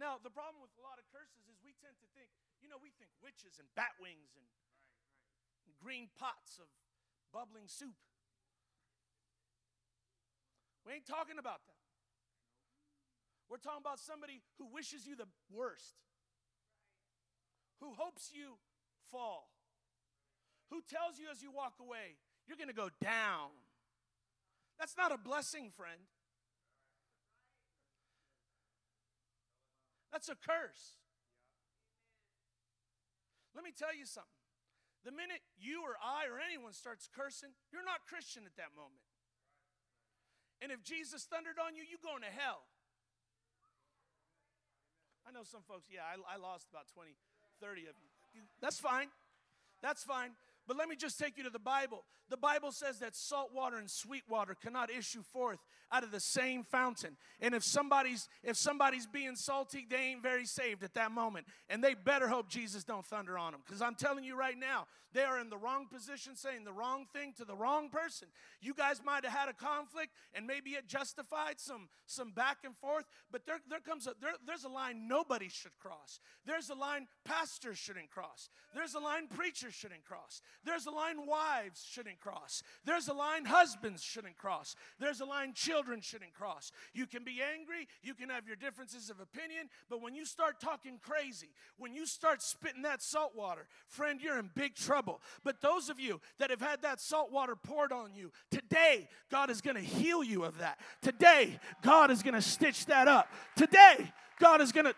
Now, 0.00 0.18
the 0.18 0.34
problem 0.34 0.58
with 0.64 0.74
a 0.74 0.82
lot 0.82 0.98
of 0.98 1.06
curses 1.14 1.46
is 1.46 1.62
we 1.62 1.78
tend 1.78 1.94
to 2.02 2.08
think, 2.16 2.32
you 2.58 2.66
know, 2.66 2.80
we 2.80 2.90
think 2.96 3.12
witches 3.22 3.62
and 3.62 3.70
bat 3.78 3.94
wings 4.02 4.34
and 4.34 4.44
green 5.82 6.08
pots 6.18 6.58
of 6.58 6.66
bubbling 7.32 7.66
soup. 7.66 7.96
We 10.86 10.94
ain't 10.94 11.06
talking 11.06 11.38
about 11.38 11.60
that. 11.66 11.78
We're 13.50 13.58
talking 13.58 13.82
about 13.84 13.98
somebody 13.98 14.42
who 14.58 14.66
wishes 14.72 15.06
you 15.06 15.16
the 15.16 15.28
worst, 15.52 15.96
who 17.80 17.92
hopes 17.96 18.30
you 18.32 18.56
fall, 19.10 19.50
who 20.70 20.80
tells 20.88 21.18
you 21.18 21.26
as 21.30 21.42
you 21.42 21.50
walk 21.50 21.74
away, 21.80 22.16
you're 22.46 22.56
going 22.56 22.68
to 22.68 22.74
go 22.74 22.90
down. 23.02 23.50
That's 24.78 24.96
not 24.96 25.12
a 25.12 25.18
blessing, 25.18 25.70
friend. 25.74 26.00
That's 30.12 30.28
a 30.28 30.36
curse. 30.36 30.96
Let 33.54 33.64
me 33.64 33.72
tell 33.76 33.94
you 33.94 34.06
something. 34.06 34.37
The 35.06 35.14
minute 35.14 35.42
you 35.58 35.86
or 35.86 35.94
I 36.02 36.26
or 36.26 36.42
anyone 36.42 36.74
starts 36.74 37.08
cursing, 37.10 37.54
you're 37.70 37.86
not 37.86 38.06
Christian 38.08 38.42
at 38.46 38.56
that 38.58 38.74
moment. 38.74 39.04
And 40.58 40.74
if 40.74 40.82
Jesus 40.82 41.22
thundered 41.24 41.58
on 41.62 41.78
you, 41.78 41.86
you're 41.86 42.02
going 42.02 42.22
to 42.26 42.32
hell. 42.34 42.66
I 45.22 45.30
know 45.30 45.44
some 45.44 45.62
folks, 45.62 45.86
yeah, 45.92 46.02
I, 46.02 46.16
I 46.24 46.36
lost 46.40 46.66
about 46.72 46.88
20, 46.94 47.14
30 47.60 47.86
of 47.86 47.96
you. 48.34 48.42
That's 48.60 48.80
fine. 48.80 49.08
That's 49.82 50.02
fine. 50.02 50.32
But 50.68 50.76
let 50.76 50.88
me 50.88 50.96
just 50.96 51.18
take 51.18 51.38
you 51.38 51.44
to 51.44 51.50
the 51.50 51.58
Bible. 51.58 52.04
The 52.28 52.36
Bible 52.36 52.72
says 52.72 52.98
that 52.98 53.16
salt 53.16 53.50
water 53.54 53.78
and 53.78 53.90
sweet 53.90 54.24
water 54.28 54.54
cannot 54.54 54.90
issue 54.90 55.22
forth 55.22 55.58
out 55.90 56.04
of 56.04 56.10
the 56.10 56.20
same 56.20 56.62
fountain. 56.62 57.16
And 57.40 57.54
if 57.54 57.64
somebody's 57.64 58.28
if 58.44 58.58
somebody's 58.58 59.06
being 59.06 59.34
salty, 59.34 59.86
they 59.88 59.96
ain't 59.96 60.22
very 60.22 60.44
saved 60.44 60.84
at 60.84 60.92
that 60.94 61.10
moment. 61.10 61.46
And 61.70 61.82
they 61.82 61.94
better 61.94 62.28
hope 62.28 62.50
Jesus 62.50 62.84
don't 62.84 63.04
thunder 63.04 63.38
on 63.38 63.52
them 63.52 63.62
because 63.64 63.80
I'm 63.80 63.94
telling 63.94 64.24
you 64.24 64.36
right 64.36 64.58
now, 64.58 64.86
they 65.14 65.22
are 65.22 65.40
in 65.40 65.48
the 65.48 65.56
wrong 65.56 65.86
position 65.86 66.36
saying 66.36 66.64
the 66.64 66.72
wrong 66.72 67.06
thing 67.14 67.32
to 67.38 67.46
the 67.46 67.56
wrong 67.56 67.88
person. 67.88 68.28
You 68.60 68.74
guys 68.74 69.00
might 69.02 69.24
have 69.24 69.32
had 69.32 69.48
a 69.48 69.54
conflict 69.54 70.12
and 70.34 70.46
maybe 70.46 70.72
it 70.72 70.86
justified 70.86 71.58
some 71.58 71.88
some 72.04 72.32
back 72.32 72.58
and 72.64 72.76
forth, 72.76 73.04
but 73.32 73.46
there 73.46 73.60
there 73.70 73.80
comes 73.80 74.06
a 74.06 74.12
there, 74.20 74.32
there's 74.46 74.64
a 74.64 74.68
line 74.68 75.08
nobody 75.08 75.48
should 75.48 75.76
cross. 75.78 76.20
There's 76.44 76.68
a 76.68 76.74
line 76.74 77.08
pastors 77.24 77.78
shouldn't 77.78 78.10
cross. 78.10 78.50
There's 78.74 78.94
a 78.94 79.00
line 79.00 79.28
preachers 79.28 79.72
shouldn't 79.72 80.04
cross. 80.04 80.42
There's 80.64 80.86
a 80.86 80.90
line 80.90 81.26
wives 81.26 81.86
shouldn't 81.88 82.20
cross. 82.20 82.62
There's 82.84 83.08
a 83.08 83.12
line 83.12 83.44
husbands 83.44 84.02
shouldn't 84.02 84.36
cross. 84.36 84.74
There's 84.98 85.20
a 85.20 85.24
line 85.24 85.52
children 85.54 86.00
shouldn't 86.00 86.34
cross. 86.34 86.72
You 86.92 87.06
can 87.06 87.24
be 87.24 87.40
angry, 87.42 87.88
you 88.02 88.14
can 88.14 88.28
have 88.28 88.46
your 88.46 88.56
differences 88.56 89.10
of 89.10 89.20
opinion, 89.20 89.68
but 89.88 90.02
when 90.02 90.14
you 90.14 90.24
start 90.24 90.60
talking 90.60 90.98
crazy, 91.02 91.48
when 91.78 91.94
you 91.94 92.06
start 92.06 92.42
spitting 92.42 92.82
that 92.82 93.02
salt 93.02 93.32
water, 93.34 93.66
friend, 93.88 94.20
you're 94.20 94.38
in 94.38 94.50
big 94.54 94.74
trouble. 94.74 95.20
But 95.44 95.60
those 95.60 95.88
of 95.88 96.00
you 96.00 96.20
that 96.38 96.50
have 96.50 96.60
had 96.60 96.82
that 96.82 97.00
salt 97.00 97.32
water 97.32 97.56
poured 97.56 97.92
on 97.92 98.14
you, 98.14 98.32
today 98.50 99.08
God 99.30 99.50
is 99.50 99.60
going 99.60 99.76
to 99.76 99.82
heal 99.82 100.22
you 100.22 100.44
of 100.44 100.58
that. 100.58 100.78
Today 101.02 101.58
God 101.82 102.10
is 102.10 102.22
going 102.22 102.34
to 102.34 102.42
stitch 102.42 102.86
that 102.86 103.08
up. 103.08 103.28
Today 103.56 104.12
God 104.38 104.60
is 104.60 104.72
going 104.72 104.86
to 104.86 104.94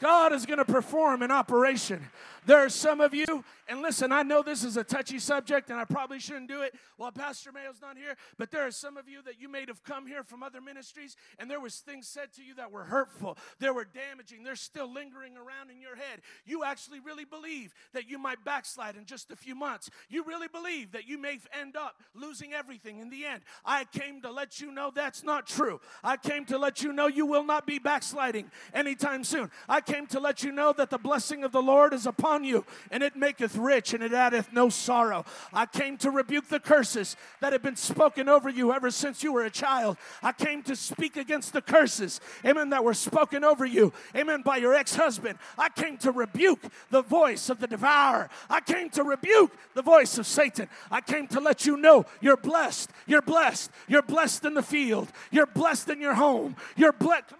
God 0.00 0.32
is 0.32 0.46
going 0.46 0.58
to 0.58 0.64
perform 0.64 1.22
an 1.22 1.30
operation. 1.30 2.04
There 2.46 2.64
are 2.64 2.70
some 2.70 3.00
of 3.00 3.12
you, 3.12 3.44
and 3.68 3.82
listen, 3.82 4.10
I 4.10 4.22
know 4.22 4.42
this 4.42 4.64
is 4.64 4.78
a 4.78 4.84
touchy 4.84 5.18
subject 5.18 5.68
and 5.68 5.78
I 5.78 5.84
probably 5.84 6.18
shouldn't 6.18 6.48
do 6.48 6.62
it 6.62 6.74
while 6.96 7.12
Pastor 7.12 7.52
Mayo's 7.52 7.82
not 7.82 7.98
here, 7.98 8.16
but 8.38 8.50
there 8.50 8.66
are 8.66 8.70
some 8.70 8.96
of 8.96 9.06
you 9.06 9.20
that 9.22 9.38
you 9.38 9.50
may 9.50 9.64
have 9.66 9.82
come 9.84 10.06
here 10.06 10.22
from 10.22 10.42
other 10.42 10.60
ministries 10.60 11.14
and 11.38 11.50
there 11.50 11.60
was 11.60 11.76
things 11.76 12.08
said 12.08 12.32
to 12.36 12.42
you 12.42 12.54
that 12.54 12.72
were 12.72 12.84
hurtful, 12.84 13.36
they 13.58 13.68
were 13.68 13.84
damaging, 13.84 14.44
they're 14.44 14.56
still 14.56 14.90
lingering 14.90 15.36
around 15.36 15.70
in 15.70 15.80
your 15.80 15.96
head. 15.96 16.22
You 16.46 16.64
actually 16.64 17.00
really 17.00 17.26
believe 17.26 17.74
that 17.92 18.08
you 18.08 18.18
might 18.18 18.42
backslide 18.44 18.96
in 18.96 19.04
just 19.04 19.30
a 19.30 19.36
few 19.36 19.54
months. 19.54 19.90
You 20.08 20.24
really 20.24 20.48
believe 20.48 20.92
that 20.92 21.06
you 21.06 21.18
may 21.18 21.38
end 21.60 21.76
up 21.76 21.96
losing 22.14 22.54
everything 22.54 23.00
in 23.00 23.10
the 23.10 23.26
end. 23.26 23.42
I 23.64 23.84
came 23.84 24.22
to 24.22 24.30
let 24.30 24.58
you 24.58 24.72
know 24.72 24.90
that's 24.94 25.22
not 25.22 25.46
true. 25.46 25.82
I 26.02 26.16
came 26.16 26.46
to 26.46 26.56
let 26.56 26.82
you 26.82 26.94
know 26.94 27.08
you 27.08 27.26
will 27.26 27.44
not 27.44 27.66
be 27.66 27.78
backsliding 27.78 28.50
anytime 28.72 29.22
soon. 29.22 29.50
I 29.68 29.82
came 29.88 30.06
to 30.08 30.20
let 30.20 30.42
you 30.42 30.52
know 30.52 30.72
that 30.74 30.90
the 30.90 30.98
blessing 30.98 31.44
of 31.44 31.52
the 31.52 31.62
Lord 31.62 31.94
is 31.94 32.06
upon 32.06 32.44
you, 32.44 32.64
and 32.90 33.02
it 33.02 33.16
maketh 33.16 33.56
rich, 33.56 33.94
and 33.94 34.02
it 34.02 34.12
addeth 34.12 34.52
no 34.52 34.68
sorrow. 34.68 35.24
I 35.52 35.64
came 35.64 35.96
to 35.98 36.10
rebuke 36.10 36.48
the 36.48 36.60
curses 36.60 37.16
that 37.40 37.52
have 37.52 37.62
been 37.62 37.76
spoken 37.76 38.28
over 38.28 38.50
you 38.50 38.72
ever 38.72 38.90
since 38.90 39.22
you 39.22 39.32
were 39.32 39.44
a 39.44 39.50
child. 39.50 39.96
I 40.22 40.32
came 40.32 40.62
to 40.64 40.76
speak 40.76 41.16
against 41.16 41.54
the 41.54 41.62
curses, 41.62 42.20
amen, 42.44 42.70
that 42.70 42.84
were 42.84 42.94
spoken 42.94 43.44
over 43.44 43.64
you, 43.64 43.92
amen, 44.14 44.42
by 44.42 44.58
your 44.58 44.74
ex 44.74 44.94
husband. 44.94 45.38
I 45.56 45.70
came 45.70 45.96
to 45.98 46.12
rebuke 46.12 46.62
the 46.90 47.02
voice 47.02 47.48
of 47.48 47.58
the 47.58 47.66
devourer. 47.66 48.28
I 48.50 48.60
came 48.60 48.90
to 48.90 49.02
rebuke 49.02 49.52
the 49.74 49.82
voice 49.82 50.18
of 50.18 50.26
Satan. 50.26 50.68
I 50.90 51.00
came 51.00 51.26
to 51.28 51.40
let 51.40 51.64
you 51.64 51.76
know 51.76 52.04
you're 52.20 52.36
blessed. 52.36 52.90
You're 53.06 53.22
blessed. 53.22 53.70
You're 53.86 54.02
blessed 54.02 54.44
in 54.44 54.54
the 54.54 54.62
field. 54.62 55.08
You're 55.30 55.46
blessed 55.46 55.88
in 55.88 56.00
your 56.00 56.14
home. 56.14 56.56
You're 56.76 56.92
blessed. 56.92 57.32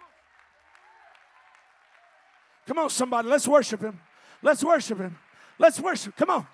Come 2.69 2.77
on, 2.77 2.89
somebody. 2.91 3.27
Let's 3.27 3.47
worship 3.47 3.81
him. 3.81 3.99
Let's 4.43 4.63
worship 4.63 4.99
him. 4.99 5.17
Let's 5.57 5.79
worship. 5.79 6.15
Come 6.15 6.29
on. 6.29 6.47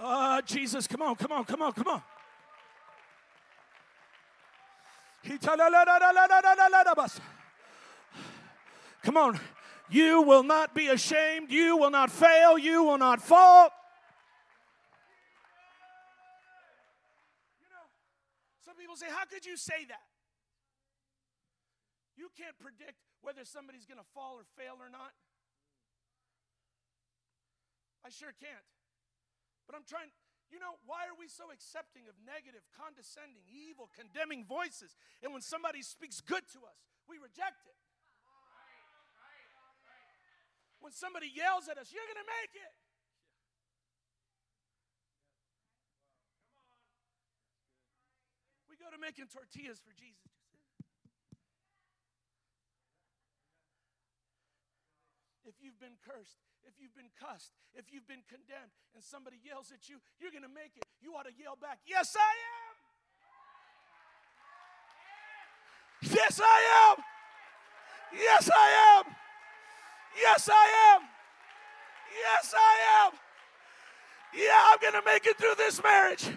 Oh, 0.00 0.40
Jesus, 0.44 0.88
come 0.88 1.02
on, 1.02 1.14
come 1.14 1.30
on, 1.30 1.44
come 1.44 1.62
on, 1.62 1.72
come 1.72 1.86
on. 1.86 2.02
Come 9.04 9.16
on. 9.16 9.40
You 9.88 10.22
will 10.22 10.42
not 10.42 10.74
be 10.74 10.88
ashamed. 10.88 11.52
You 11.52 11.76
will 11.76 11.90
not 11.90 12.10
fail. 12.10 12.58
You 12.58 12.82
will 12.82 12.98
not 12.98 13.22
fall. 13.22 13.70
Say, 18.96 19.10
How 19.10 19.26
could 19.26 19.44
you 19.44 19.56
say 19.56 19.84
that? 19.88 20.08
You 22.16 22.30
can't 22.34 22.56
predict 22.58 22.98
whether 23.22 23.44
somebody's 23.44 23.86
going 23.86 24.00
to 24.00 24.10
fall 24.14 24.40
or 24.40 24.46
fail 24.56 24.80
or 24.80 24.90
not. 24.90 25.14
I 28.02 28.10
sure 28.10 28.32
can't. 28.34 28.68
But 29.68 29.76
I'm 29.76 29.84
trying, 29.84 30.08
you 30.48 30.58
know, 30.58 30.80
why 30.88 31.04
are 31.06 31.18
we 31.18 31.28
so 31.28 31.52
accepting 31.52 32.08
of 32.08 32.16
negative, 32.24 32.64
condescending, 32.72 33.44
evil, 33.46 33.92
condemning 33.92 34.48
voices? 34.48 34.96
And 35.20 35.30
when 35.36 35.44
somebody 35.44 35.84
speaks 35.84 36.24
good 36.24 36.42
to 36.56 36.64
us, 36.64 36.78
we 37.04 37.20
reject 37.20 37.68
it. 37.68 37.78
When 40.80 40.94
somebody 40.94 41.28
yells 41.28 41.66
at 41.68 41.76
us, 41.76 41.90
you're 41.92 42.06
going 42.06 42.22
to 42.22 42.30
make 42.42 42.54
it. 42.54 42.72
To 48.98 49.06
making 49.06 49.30
tortillas 49.30 49.78
for 49.78 49.94
Jesus. 49.94 50.26
If 55.46 55.54
you've 55.62 55.78
been 55.80 55.96
cursed, 56.04 56.42
if 56.66 56.74
you've 56.76 56.94
been 56.94 57.08
cussed, 57.16 57.54
if 57.72 57.88
you've 57.88 58.06
been 58.06 58.26
condemned, 58.28 58.74
and 58.94 59.02
somebody 59.02 59.38
yells 59.40 59.72
at 59.72 59.88
you, 59.88 59.96
you're 60.20 60.30
going 60.30 60.44
to 60.44 60.52
make 60.52 60.76
it. 60.76 60.84
You 61.00 61.14
ought 61.14 61.24
to 61.24 61.32
yell 61.32 61.56
back, 61.56 61.78
Yes, 61.86 62.14
I 62.18 62.34
am. 62.34 62.74
Yes, 66.12 66.40
I 66.42 66.92
am. 66.92 66.96
Yes, 68.12 68.50
I 68.52 68.68
am. 68.98 69.14
Yes, 70.20 70.48
I 70.52 70.94
am. 70.94 71.02
Yes, 72.12 72.54
I 72.54 73.06
am. 73.06 73.12
Yeah, 74.34 74.60
I'm 74.70 74.78
going 74.80 75.02
to 75.02 75.02
make 75.04 75.26
it 75.26 75.38
through 75.38 75.54
this 75.56 75.82
marriage. 75.82 76.28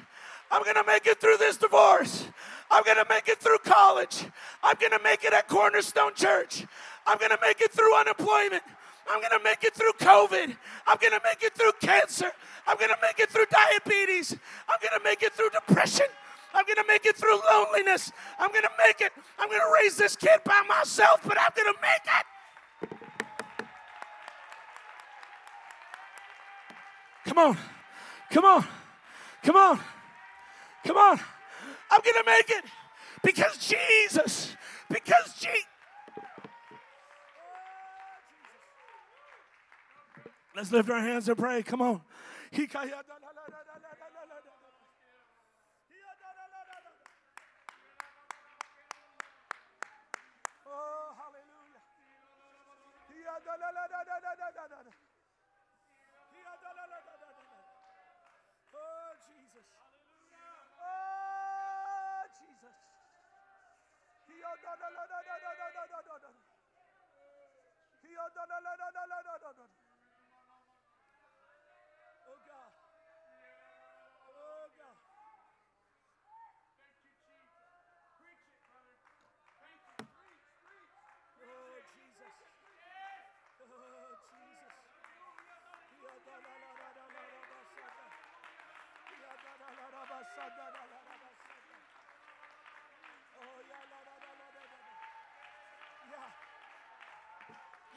I'm 0.50 0.64
going 0.64 0.76
to 0.76 0.84
make 0.86 1.06
it 1.06 1.20
through 1.20 1.38
this 1.38 1.58
divorce. 1.58 2.26
I'm 2.72 2.84
going 2.84 2.98
to 2.98 3.06
make 3.10 3.28
it 3.28 3.40
through 3.40 3.60
college. 3.60 4.26
I'm 4.64 4.76
going 4.80 4.94
to 4.94 5.04
make 5.04 5.26
it 5.26 5.34
at 5.34 5.50
Cornerstone 5.50 6.16
Church. 6.16 6.66
I'm 7.06 7.18
going 7.18 7.32
to 7.32 7.38
make 7.42 7.60
it 7.60 7.72
through 7.72 7.94
unemployment. 7.98 8.64
I'm 9.10 9.20
going 9.20 9.38
to 9.38 9.44
make 9.44 9.64
it 9.66 9.74
through 9.74 9.92
COVID. 10.00 10.56
I'm 10.88 10.98
going 11.02 11.12
to 11.12 11.20
make 11.24 11.44
it 11.44 11.54
through 11.54 11.74
cancer. 11.82 12.32
I'm 12.66 12.78
going 12.78 12.90
to 12.90 12.98
make 13.02 13.20
it 13.20 13.30
through 13.30 13.46
diabetes. 13.52 14.32
I'm 14.70 14.78
going 14.82 14.98
to 14.98 15.04
make 15.04 15.22
it 15.22 15.34
through 15.34 15.50
depression. 15.50 16.06
I'm 16.54 16.66
going 16.66 16.78
to 16.78 16.86
make 16.88 17.06
it 17.06 17.18
through 17.18 17.40
loneliness. 17.52 18.12
I'm 18.40 18.52
going 18.52 18.64
to 18.64 18.72
make 18.78 19.02
it. 19.02 19.12
I'm 19.38 19.50
going 19.50 19.60
to 19.60 19.74
raise 19.82 19.98
this 19.98 20.16
kid 20.16 20.40
by 20.46 20.62
myself, 20.68 21.22
but 21.26 21.38
I'm 21.40 21.52
going 21.56 21.74
to 21.74 21.80
make 21.82 22.06
it. 22.06 22.26
Come 27.26 27.38
on. 27.38 27.58
Come 28.30 28.46
on. 28.46 28.68
Come 29.44 29.56
on. 29.56 29.80
Come 30.86 30.98
on. 30.98 31.20
I'm 31.92 32.00
going 32.02 32.24
to 32.24 32.24
make 32.26 32.50
it 32.50 32.64
because 33.22 33.58
Jesus, 33.58 34.56
because 34.90 35.34
Jesus. 35.40 35.66
Let's 40.56 40.72
lift 40.72 40.90
our 40.90 41.00
hands 41.00 41.28
and 41.28 41.38
pray. 41.38 41.64
Come 41.64 41.82
on. 41.82 42.02
Oh, 50.68 51.14
hallelujah. 51.18 51.82
Dios, 68.12 68.30
no, 68.36 68.46
no, 68.46 68.60
no, 68.60 68.76
no, 68.76 69.08
no, 69.08 69.38
no, 69.40 69.54
no. 69.54 69.81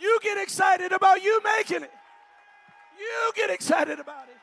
You 0.05 0.19
get 0.23 0.37
excited 0.37 0.93
about 0.93 1.23
you 1.23 1.41
making 1.43 1.83
it. 1.83 1.91
You 2.99 3.33
get 3.35 3.49
excited 3.49 3.99
about 3.99 4.29
it. 4.29 4.37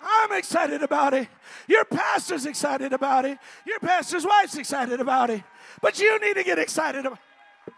I'm 0.00 0.30
excited 0.38 0.84
about 0.84 1.14
it. 1.14 1.26
Your 1.66 1.84
pastor's 1.84 2.46
excited 2.46 2.92
about 2.92 3.24
it. 3.24 3.36
Your 3.66 3.80
pastor's 3.80 4.24
wife's 4.24 4.56
excited 4.56 5.00
about 5.00 5.30
it. 5.30 5.42
But 5.82 5.98
you 5.98 6.16
need 6.20 6.34
to 6.34 6.44
get 6.44 6.60
excited 6.60 7.06
about 7.06 7.18
it. 7.18 7.74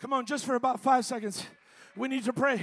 Come 0.00 0.12
on, 0.12 0.26
just 0.26 0.44
for 0.44 0.56
about 0.56 0.80
five 0.80 1.06
seconds. 1.06 1.46
We 1.96 2.08
need 2.08 2.24
to 2.24 2.32
pray. 2.32 2.60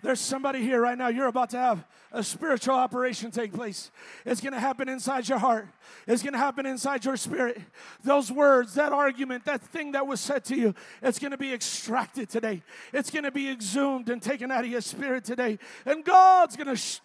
There's 0.00 0.20
somebody 0.20 0.62
here 0.62 0.80
right 0.80 0.96
now. 0.96 1.08
You're 1.08 1.26
about 1.26 1.50
to 1.50 1.58
have 1.58 1.84
a 2.12 2.22
spiritual 2.22 2.76
operation 2.76 3.32
take 3.32 3.52
place. 3.52 3.90
It's 4.24 4.40
going 4.40 4.52
to 4.52 4.60
happen 4.60 4.88
inside 4.88 5.28
your 5.28 5.38
heart. 5.38 5.66
It's 6.06 6.22
going 6.22 6.34
to 6.34 6.38
happen 6.38 6.66
inside 6.66 7.04
your 7.04 7.16
spirit. 7.16 7.58
Those 8.04 8.30
words, 8.30 8.74
that 8.74 8.92
argument, 8.92 9.44
that 9.46 9.60
thing 9.60 9.92
that 9.92 10.06
was 10.06 10.20
said 10.20 10.44
to 10.46 10.56
you, 10.56 10.74
it's 11.02 11.18
going 11.18 11.32
to 11.32 11.38
be 11.38 11.52
extracted 11.52 12.28
today. 12.28 12.62
It's 12.92 13.10
going 13.10 13.24
to 13.24 13.32
be 13.32 13.50
exhumed 13.50 14.08
and 14.08 14.22
taken 14.22 14.52
out 14.52 14.64
of 14.64 14.70
your 14.70 14.82
spirit 14.82 15.24
today. 15.24 15.58
And 15.84 16.04
God's 16.04 16.56
going 16.56 16.68
to 16.68 16.76
sh- 16.76 17.00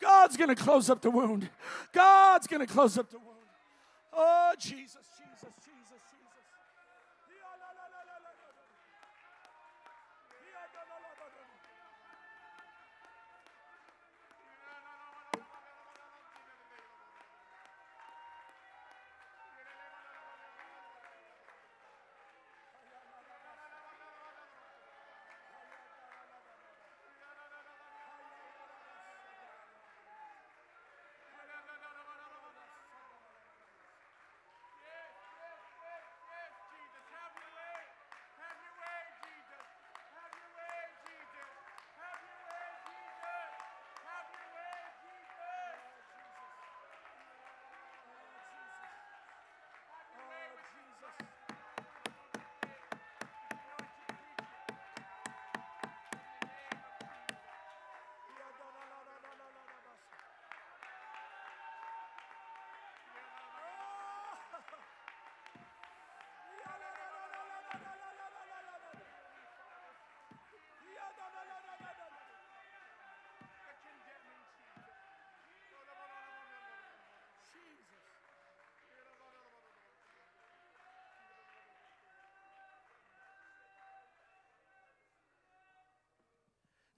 God's 0.00 0.36
going 0.36 0.50
to 0.50 0.56
close 0.56 0.90
up 0.90 1.02
the 1.02 1.10
wound. 1.10 1.48
God's 1.92 2.48
going 2.48 2.66
to 2.66 2.70
close 2.70 2.98
up 2.98 3.10
the 3.10 3.18
wound. 3.18 3.30
Oh 4.12 4.52
Jesus, 4.58 4.96
Jesus. 5.16 5.54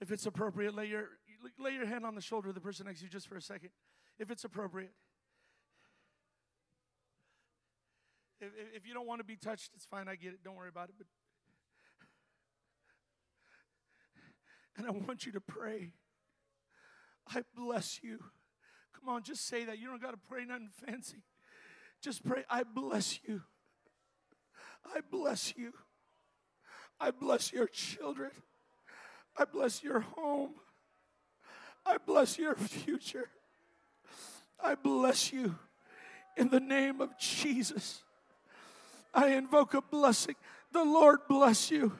If 0.07 0.13
it's 0.13 0.25
appropriate, 0.25 0.73
lay 0.73 0.85
your, 0.85 1.09
lay 1.59 1.73
your 1.73 1.85
hand 1.85 2.05
on 2.05 2.15
the 2.15 2.21
shoulder 2.21 2.47
of 2.47 2.55
the 2.55 2.61
person 2.61 2.85
next 2.85 2.99
to 2.99 3.05
you 3.05 3.11
just 3.11 3.27
for 3.27 3.35
a 3.35 3.41
second. 3.41 3.71
If 4.17 4.31
it's 4.31 4.45
appropriate. 4.45 4.93
If, 8.39 8.51
if 8.73 8.87
you 8.87 8.93
don't 8.93 9.05
want 9.05 9.19
to 9.19 9.25
be 9.25 9.35
touched, 9.35 9.71
it's 9.75 9.85
fine. 9.85 10.07
I 10.07 10.15
get 10.15 10.31
it. 10.31 10.45
Don't 10.45 10.55
worry 10.55 10.69
about 10.69 10.87
it. 10.87 10.95
But 10.97 11.07
and 14.77 14.87
I 14.87 14.91
want 14.91 15.25
you 15.25 15.33
to 15.33 15.41
pray. 15.41 15.91
I 17.27 17.41
bless 17.53 18.01
you. 18.01 18.19
Come 18.97 19.09
on, 19.13 19.23
just 19.23 19.45
say 19.45 19.65
that. 19.65 19.77
You 19.77 19.87
don't 19.87 20.01
got 20.01 20.11
to 20.11 20.29
pray 20.29 20.45
nothing 20.45 20.69
fancy. 20.85 21.25
Just 22.01 22.23
pray, 22.23 22.45
I 22.49 22.63
bless 22.63 23.19
you. 23.27 23.41
I 24.85 25.01
bless 25.11 25.53
you. 25.57 25.73
I 26.97 27.11
bless 27.11 27.51
your 27.51 27.67
children. 27.67 28.31
I 29.37 29.45
bless 29.45 29.83
your 29.83 29.99
home. 29.99 30.51
I 31.85 31.97
bless 31.97 32.37
your 32.37 32.55
future. 32.55 33.29
I 34.59 34.75
bless 34.75 35.31
you 35.31 35.55
in 36.35 36.49
the 36.49 36.59
name 36.59 37.01
of 37.01 37.17
Jesus. 37.17 38.03
I 39.13 39.29
invoke 39.29 39.73
a 39.73 39.81
blessing. 39.81 40.35
The 40.71 40.83
Lord 40.83 41.19
bless 41.27 41.71
you. 41.71 41.93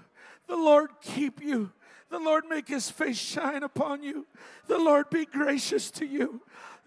The 0.48 0.56
Lord 0.56 0.90
keep 1.02 1.42
you. 1.42 1.72
The 2.10 2.20
Lord 2.20 2.46
make 2.50 2.68
his 2.68 2.90
face 2.90 3.18
shine 3.18 3.64
upon 3.64 4.02
you. 4.02 4.26
The 4.68 4.78
Lord 4.78 5.10
be 5.10 5.26
gracious 5.26 5.92
to 5.92 6.06
you. 6.06 6.42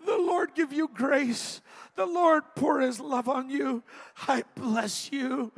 The 0.07 0.17
Lord 0.17 0.55
give 0.55 0.73
you 0.73 0.89
grace. 0.93 1.61
The 1.95 2.07
Lord 2.07 2.43
pour 2.57 2.81
his 2.81 3.01
love 3.01 3.29
on 3.29 3.51
you. 3.51 3.83
I 4.27 4.45
bless 4.55 5.13
you. 5.13 5.53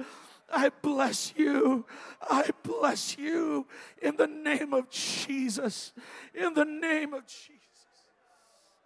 I 0.52 0.70
bless 0.82 1.32
you. 1.36 1.86
I 2.20 2.50
bless 2.62 3.16
you 3.16 3.66
in 4.02 4.16
the 4.16 4.26
name 4.26 4.74
of 4.74 4.90
Jesus. 4.90 5.92
In 6.34 6.52
the 6.52 6.66
name 6.66 7.14
of 7.14 7.26
Jesus. 7.26 7.48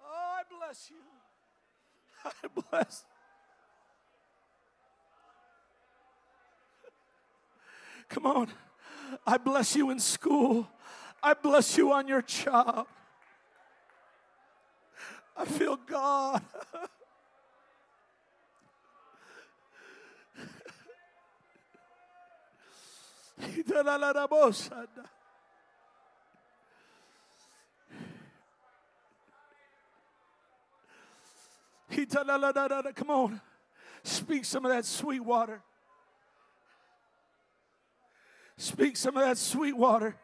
Oh, 0.01 0.39
I 0.39 0.43
bless 0.59 0.91
you. 0.91 0.97
I 2.25 2.61
bless. 2.71 3.05
Come 8.09 8.27
on. 8.27 8.49
I 9.27 9.37
bless 9.37 9.75
you 9.75 9.91
in 9.91 9.99
school. 9.99 10.69
I 11.23 11.35
bless 11.35 11.77
you 11.77 11.93
on 11.93 12.07
your 12.07 12.23
job. 12.23 12.87
I 15.37 15.45
feel 15.45 15.77
God. 15.77 16.43
Come 32.95 33.11
on. 33.11 33.41
Speak 34.03 34.45
some 34.45 34.65
of 34.65 34.73
that 34.73 34.85
sweet 34.85 35.21
water. 35.21 35.63
Speak 38.57 38.97
some 38.97 39.17
of 39.17 39.23
that 39.25 39.37
sweet 39.37 39.77
water. 39.77 40.17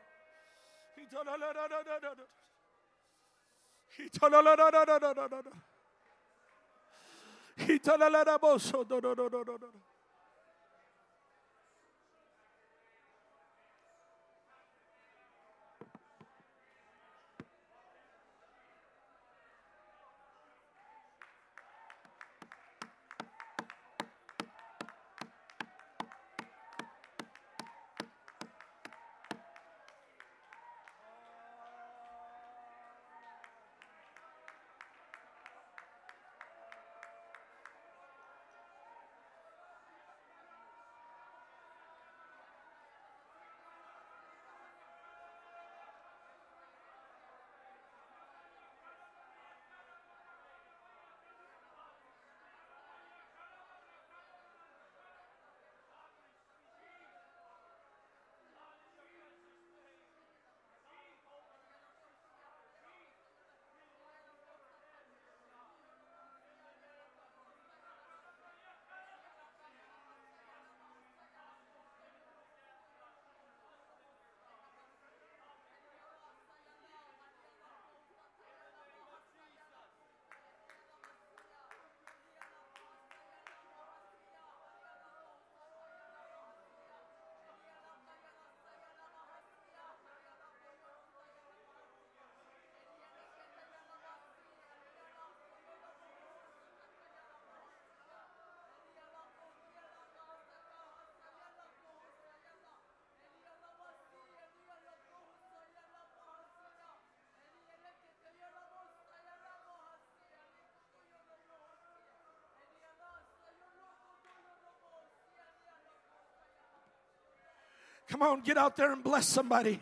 Come 118.09 118.23
on, 118.23 118.41
get 118.43 118.59
out 118.59 118.77
there 118.77 118.93
and 118.93 119.03
bless 119.03 119.27
somebody. 119.27 119.81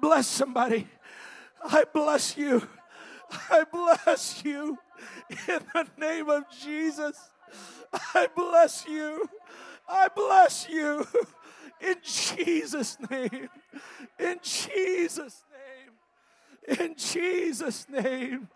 Bless 0.00 0.26
somebody. 0.26 0.88
I 1.64 1.84
bless 1.92 2.36
you. 2.36 2.66
I 3.50 3.64
bless 3.64 4.44
you 4.44 4.78
in 5.48 5.60
the 5.74 5.86
name 5.98 6.28
of 6.28 6.44
Jesus. 6.50 7.30
I 8.14 8.28
bless 8.34 8.86
you. 8.86 9.28
I 9.88 10.08
bless 10.08 10.68
you 10.68 11.06
in 11.80 11.96
Jesus' 12.02 12.96
name. 13.10 13.48
In 14.18 14.38
Jesus' 14.42 15.44
name. 15.50 16.78
In 16.78 16.94
Jesus' 16.96 17.86
name. 17.88 18.48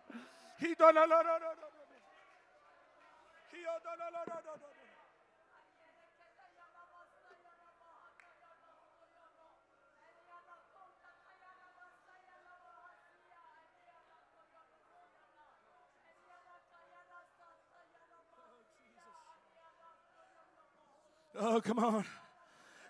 Oh, 21.39 21.61
come 21.61 21.79
on. 21.79 22.05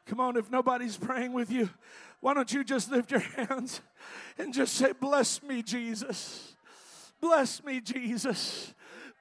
Come 0.07 0.21
on, 0.21 0.37
if 0.37 0.51
nobody's 0.51 0.99
praying 0.99 1.33
with 1.33 1.51
you, 1.51 1.71
why 2.21 2.35
don't 2.35 2.53
you 2.53 2.63
just 2.63 2.91
lift 2.91 3.11
your 3.11 3.21
hands 3.21 3.81
and 4.39 4.53
just 4.53 4.75
say, 4.75 4.93
Bless 4.93 5.43
me, 5.43 5.63
Jesus. 5.63 6.55
Bless 7.21 7.65
me, 7.65 7.81
Jesus. 7.81 8.75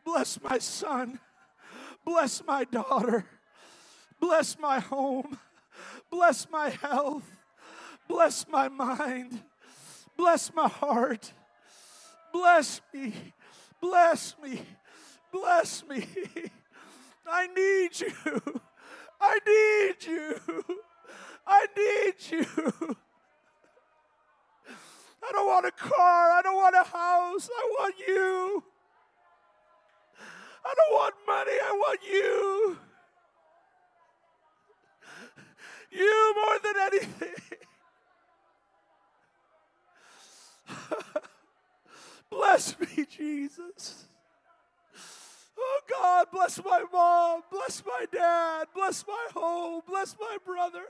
Bless 0.04 0.42
my 0.42 0.58
son. 0.58 1.20
Bless 2.06 2.44
my 2.46 2.66
daughter. 2.66 3.26
Bless 4.20 4.60
my 4.60 4.80
home. 4.80 5.38
Bless 6.12 6.50
my 6.50 6.70
health. 6.70 7.24
Bless 8.08 8.46
my 8.48 8.68
mind. 8.68 9.42
Bless 10.18 10.54
my 10.54 10.68
heart. 10.68 11.32
Bless 12.34 12.82
me. 12.94 13.14
Bless 13.80 14.36
me. 14.44 14.62
Bless 15.32 15.84
me. 15.88 16.06
I 17.28 17.48
need 17.48 18.00
you. 18.02 18.62
I 19.26 19.40
need 19.48 20.06
you. 20.06 20.36
I 21.48 21.66
need 21.78 22.14
you. 22.30 22.46
I 25.26 25.32
don't 25.32 25.48
want 25.48 25.66
a 25.66 25.72
car. 25.72 26.32
I 26.32 26.42
don't 26.44 26.56
want 26.56 26.76
a 26.76 26.84
house. 26.84 27.50
I 27.50 27.76
want 27.80 27.96
you. 28.06 28.64
I 30.66 30.74
don't 30.76 30.94
want 30.94 31.16
money. 31.26 31.52
I 31.52 31.72
want 31.72 32.00
you. 32.04 32.78
You 35.92 36.36
more 36.36 36.60
than 36.64 36.76
anything. 36.82 37.36
bless 42.30 42.78
me, 42.80 43.06
Jesus. 43.06 44.06
Oh 45.66 45.80
God, 45.90 46.28
bless 46.32 46.64
my 46.64 46.84
mom, 46.92 47.44
bless 47.50 47.82
my 47.86 48.06
dad, 48.12 48.68
bless 48.76 49.06
my 49.08 49.28
home, 49.34 49.82
bless 49.88 50.14
my 50.20 50.38
brother, 50.46 50.84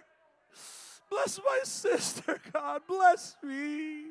bless 1.11 1.39
my 1.45 1.59
sister, 1.63 2.39
God, 2.53 2.81
bless 2.87 3.35
me. 3.43 4.05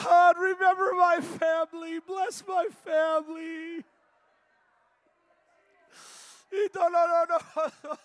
God, 0.00 0.36
remember 0.38 0.92
my 0.96 1.20
family, 1.20 1.98
bless 2.06 2.44
my 2.46 2.68
family. 2.84 3.84
No, 6.74 6.88
no, 6.88 7.06
no, 7.06 7.24
no. 7.84 7.96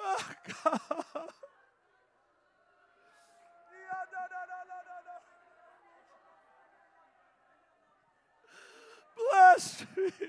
Oh, 0.00 0.30
God. 0.64 1.28
Oh. 10.18 10.26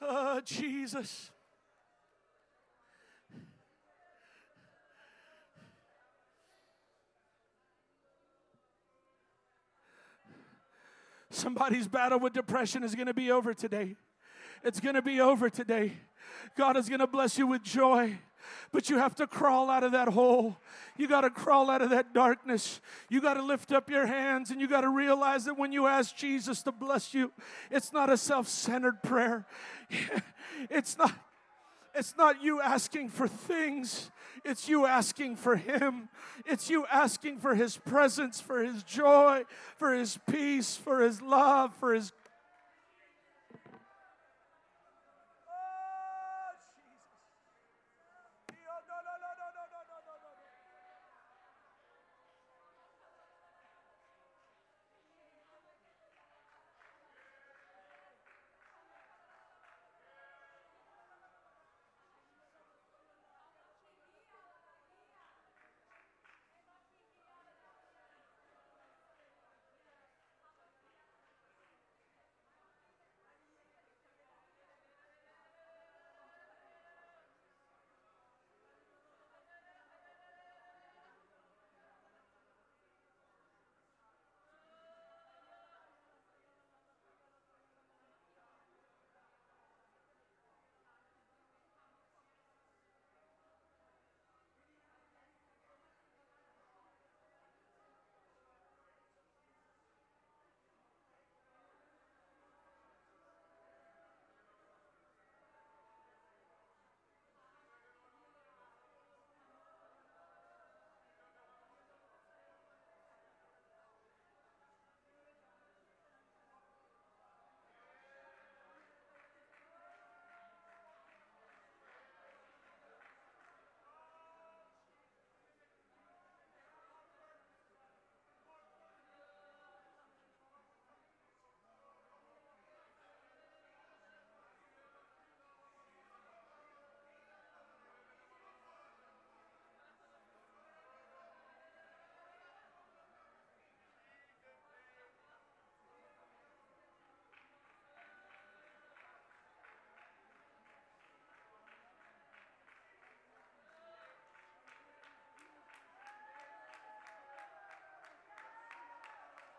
Oh, 0.00 0.40
Jesus. 0.44 1.30
Somebody's 11.30 11.86
battle 11.86 12.18
with 12.18 12.32
depression 12.32 12.82
is 12.82 12.94
going 12.94 13.06
to 13.06 13.14
be 13.14 13.30
over 13.30 13.54
today. 13.54 13.96
It's 14.64 14.80
going 14.80 14.94
to 14.94 15.02
be 15.02 15.20
over 15.20 15.50
today. 15.50 15.92
God 16.56 16.76
is 16.76 16.88
going 16.88 17.00
to 17.00 17.06
bless 17.06 17.38
you 17.38 17.46
with 17.46 17.62
joy. 17.62 18.18
But 18.72 18.90
you 18.90 18.98
have 18.98 19.14
to 19.16 19.26
crawl 19.26 19.70
out 19.70 19.84
of 19.84 19.92
that 19.92 20.08
hole. 20.08 20.58
You 20.96 21.08
got 21.08 21.22
to 21.22 21.30
crawl 21.30 21.70
out 21.70 21.82
of 21.82 21.90
that 21.90 22.12
darkness. 22.12 22.80
You 23.08 23.20
got 23.20 23.34
to 23.34 23.42
lift 23.42 23.72
up 23.72 23.88
your 23.90 24.06
hands 24.06 24.50
and 24.50 24.60
you 24.60 24.68
got 24.68 24.82
to 24.82 24.88
realize 24.88 25.44
that 25.44 25.58
when 25.58 25.72
you 25.72 25.86
ask 25.86 26.16
Jesus 26.16 26.62
to 26.62 26.72
bless 26.72 27.14
you, 27.14 27.32
it's 27.70 27.92
not 27.92 28.10
a 28.10 28.16
self 28.16 28.48
centered 28.48 29.02
prayer. 29.02 29.46
it's 30.70 30.98
not. 30.98 31.12
It's 31.94 32.16
not 32.16 32.42
you 32.44 32.60
asking 32.60 33.08
for 33.08 33.26
things, 33.26 34.10
it's 34.44 34.68
you 34.68 34.86
asking 34.86 35.36
for 35.36 35.56
Him. 35.56 36.08
It's 36.46 36.70
you 36.70 36.86
asking 36.86 37.38
for 37.38 37.56
His 37.56 37.76
presence, 37.76 38.40
for 38.40 38.62
His 38.62 38.84
joy, 38.84 39.44
for 39.76 39.92
His 39.92 40.18
peace, 40.30 40.76
for 40.76 41.00
His 41.00 41.20
love, 41.20 41.74
for 41.74 41.94
His 41.94 42.12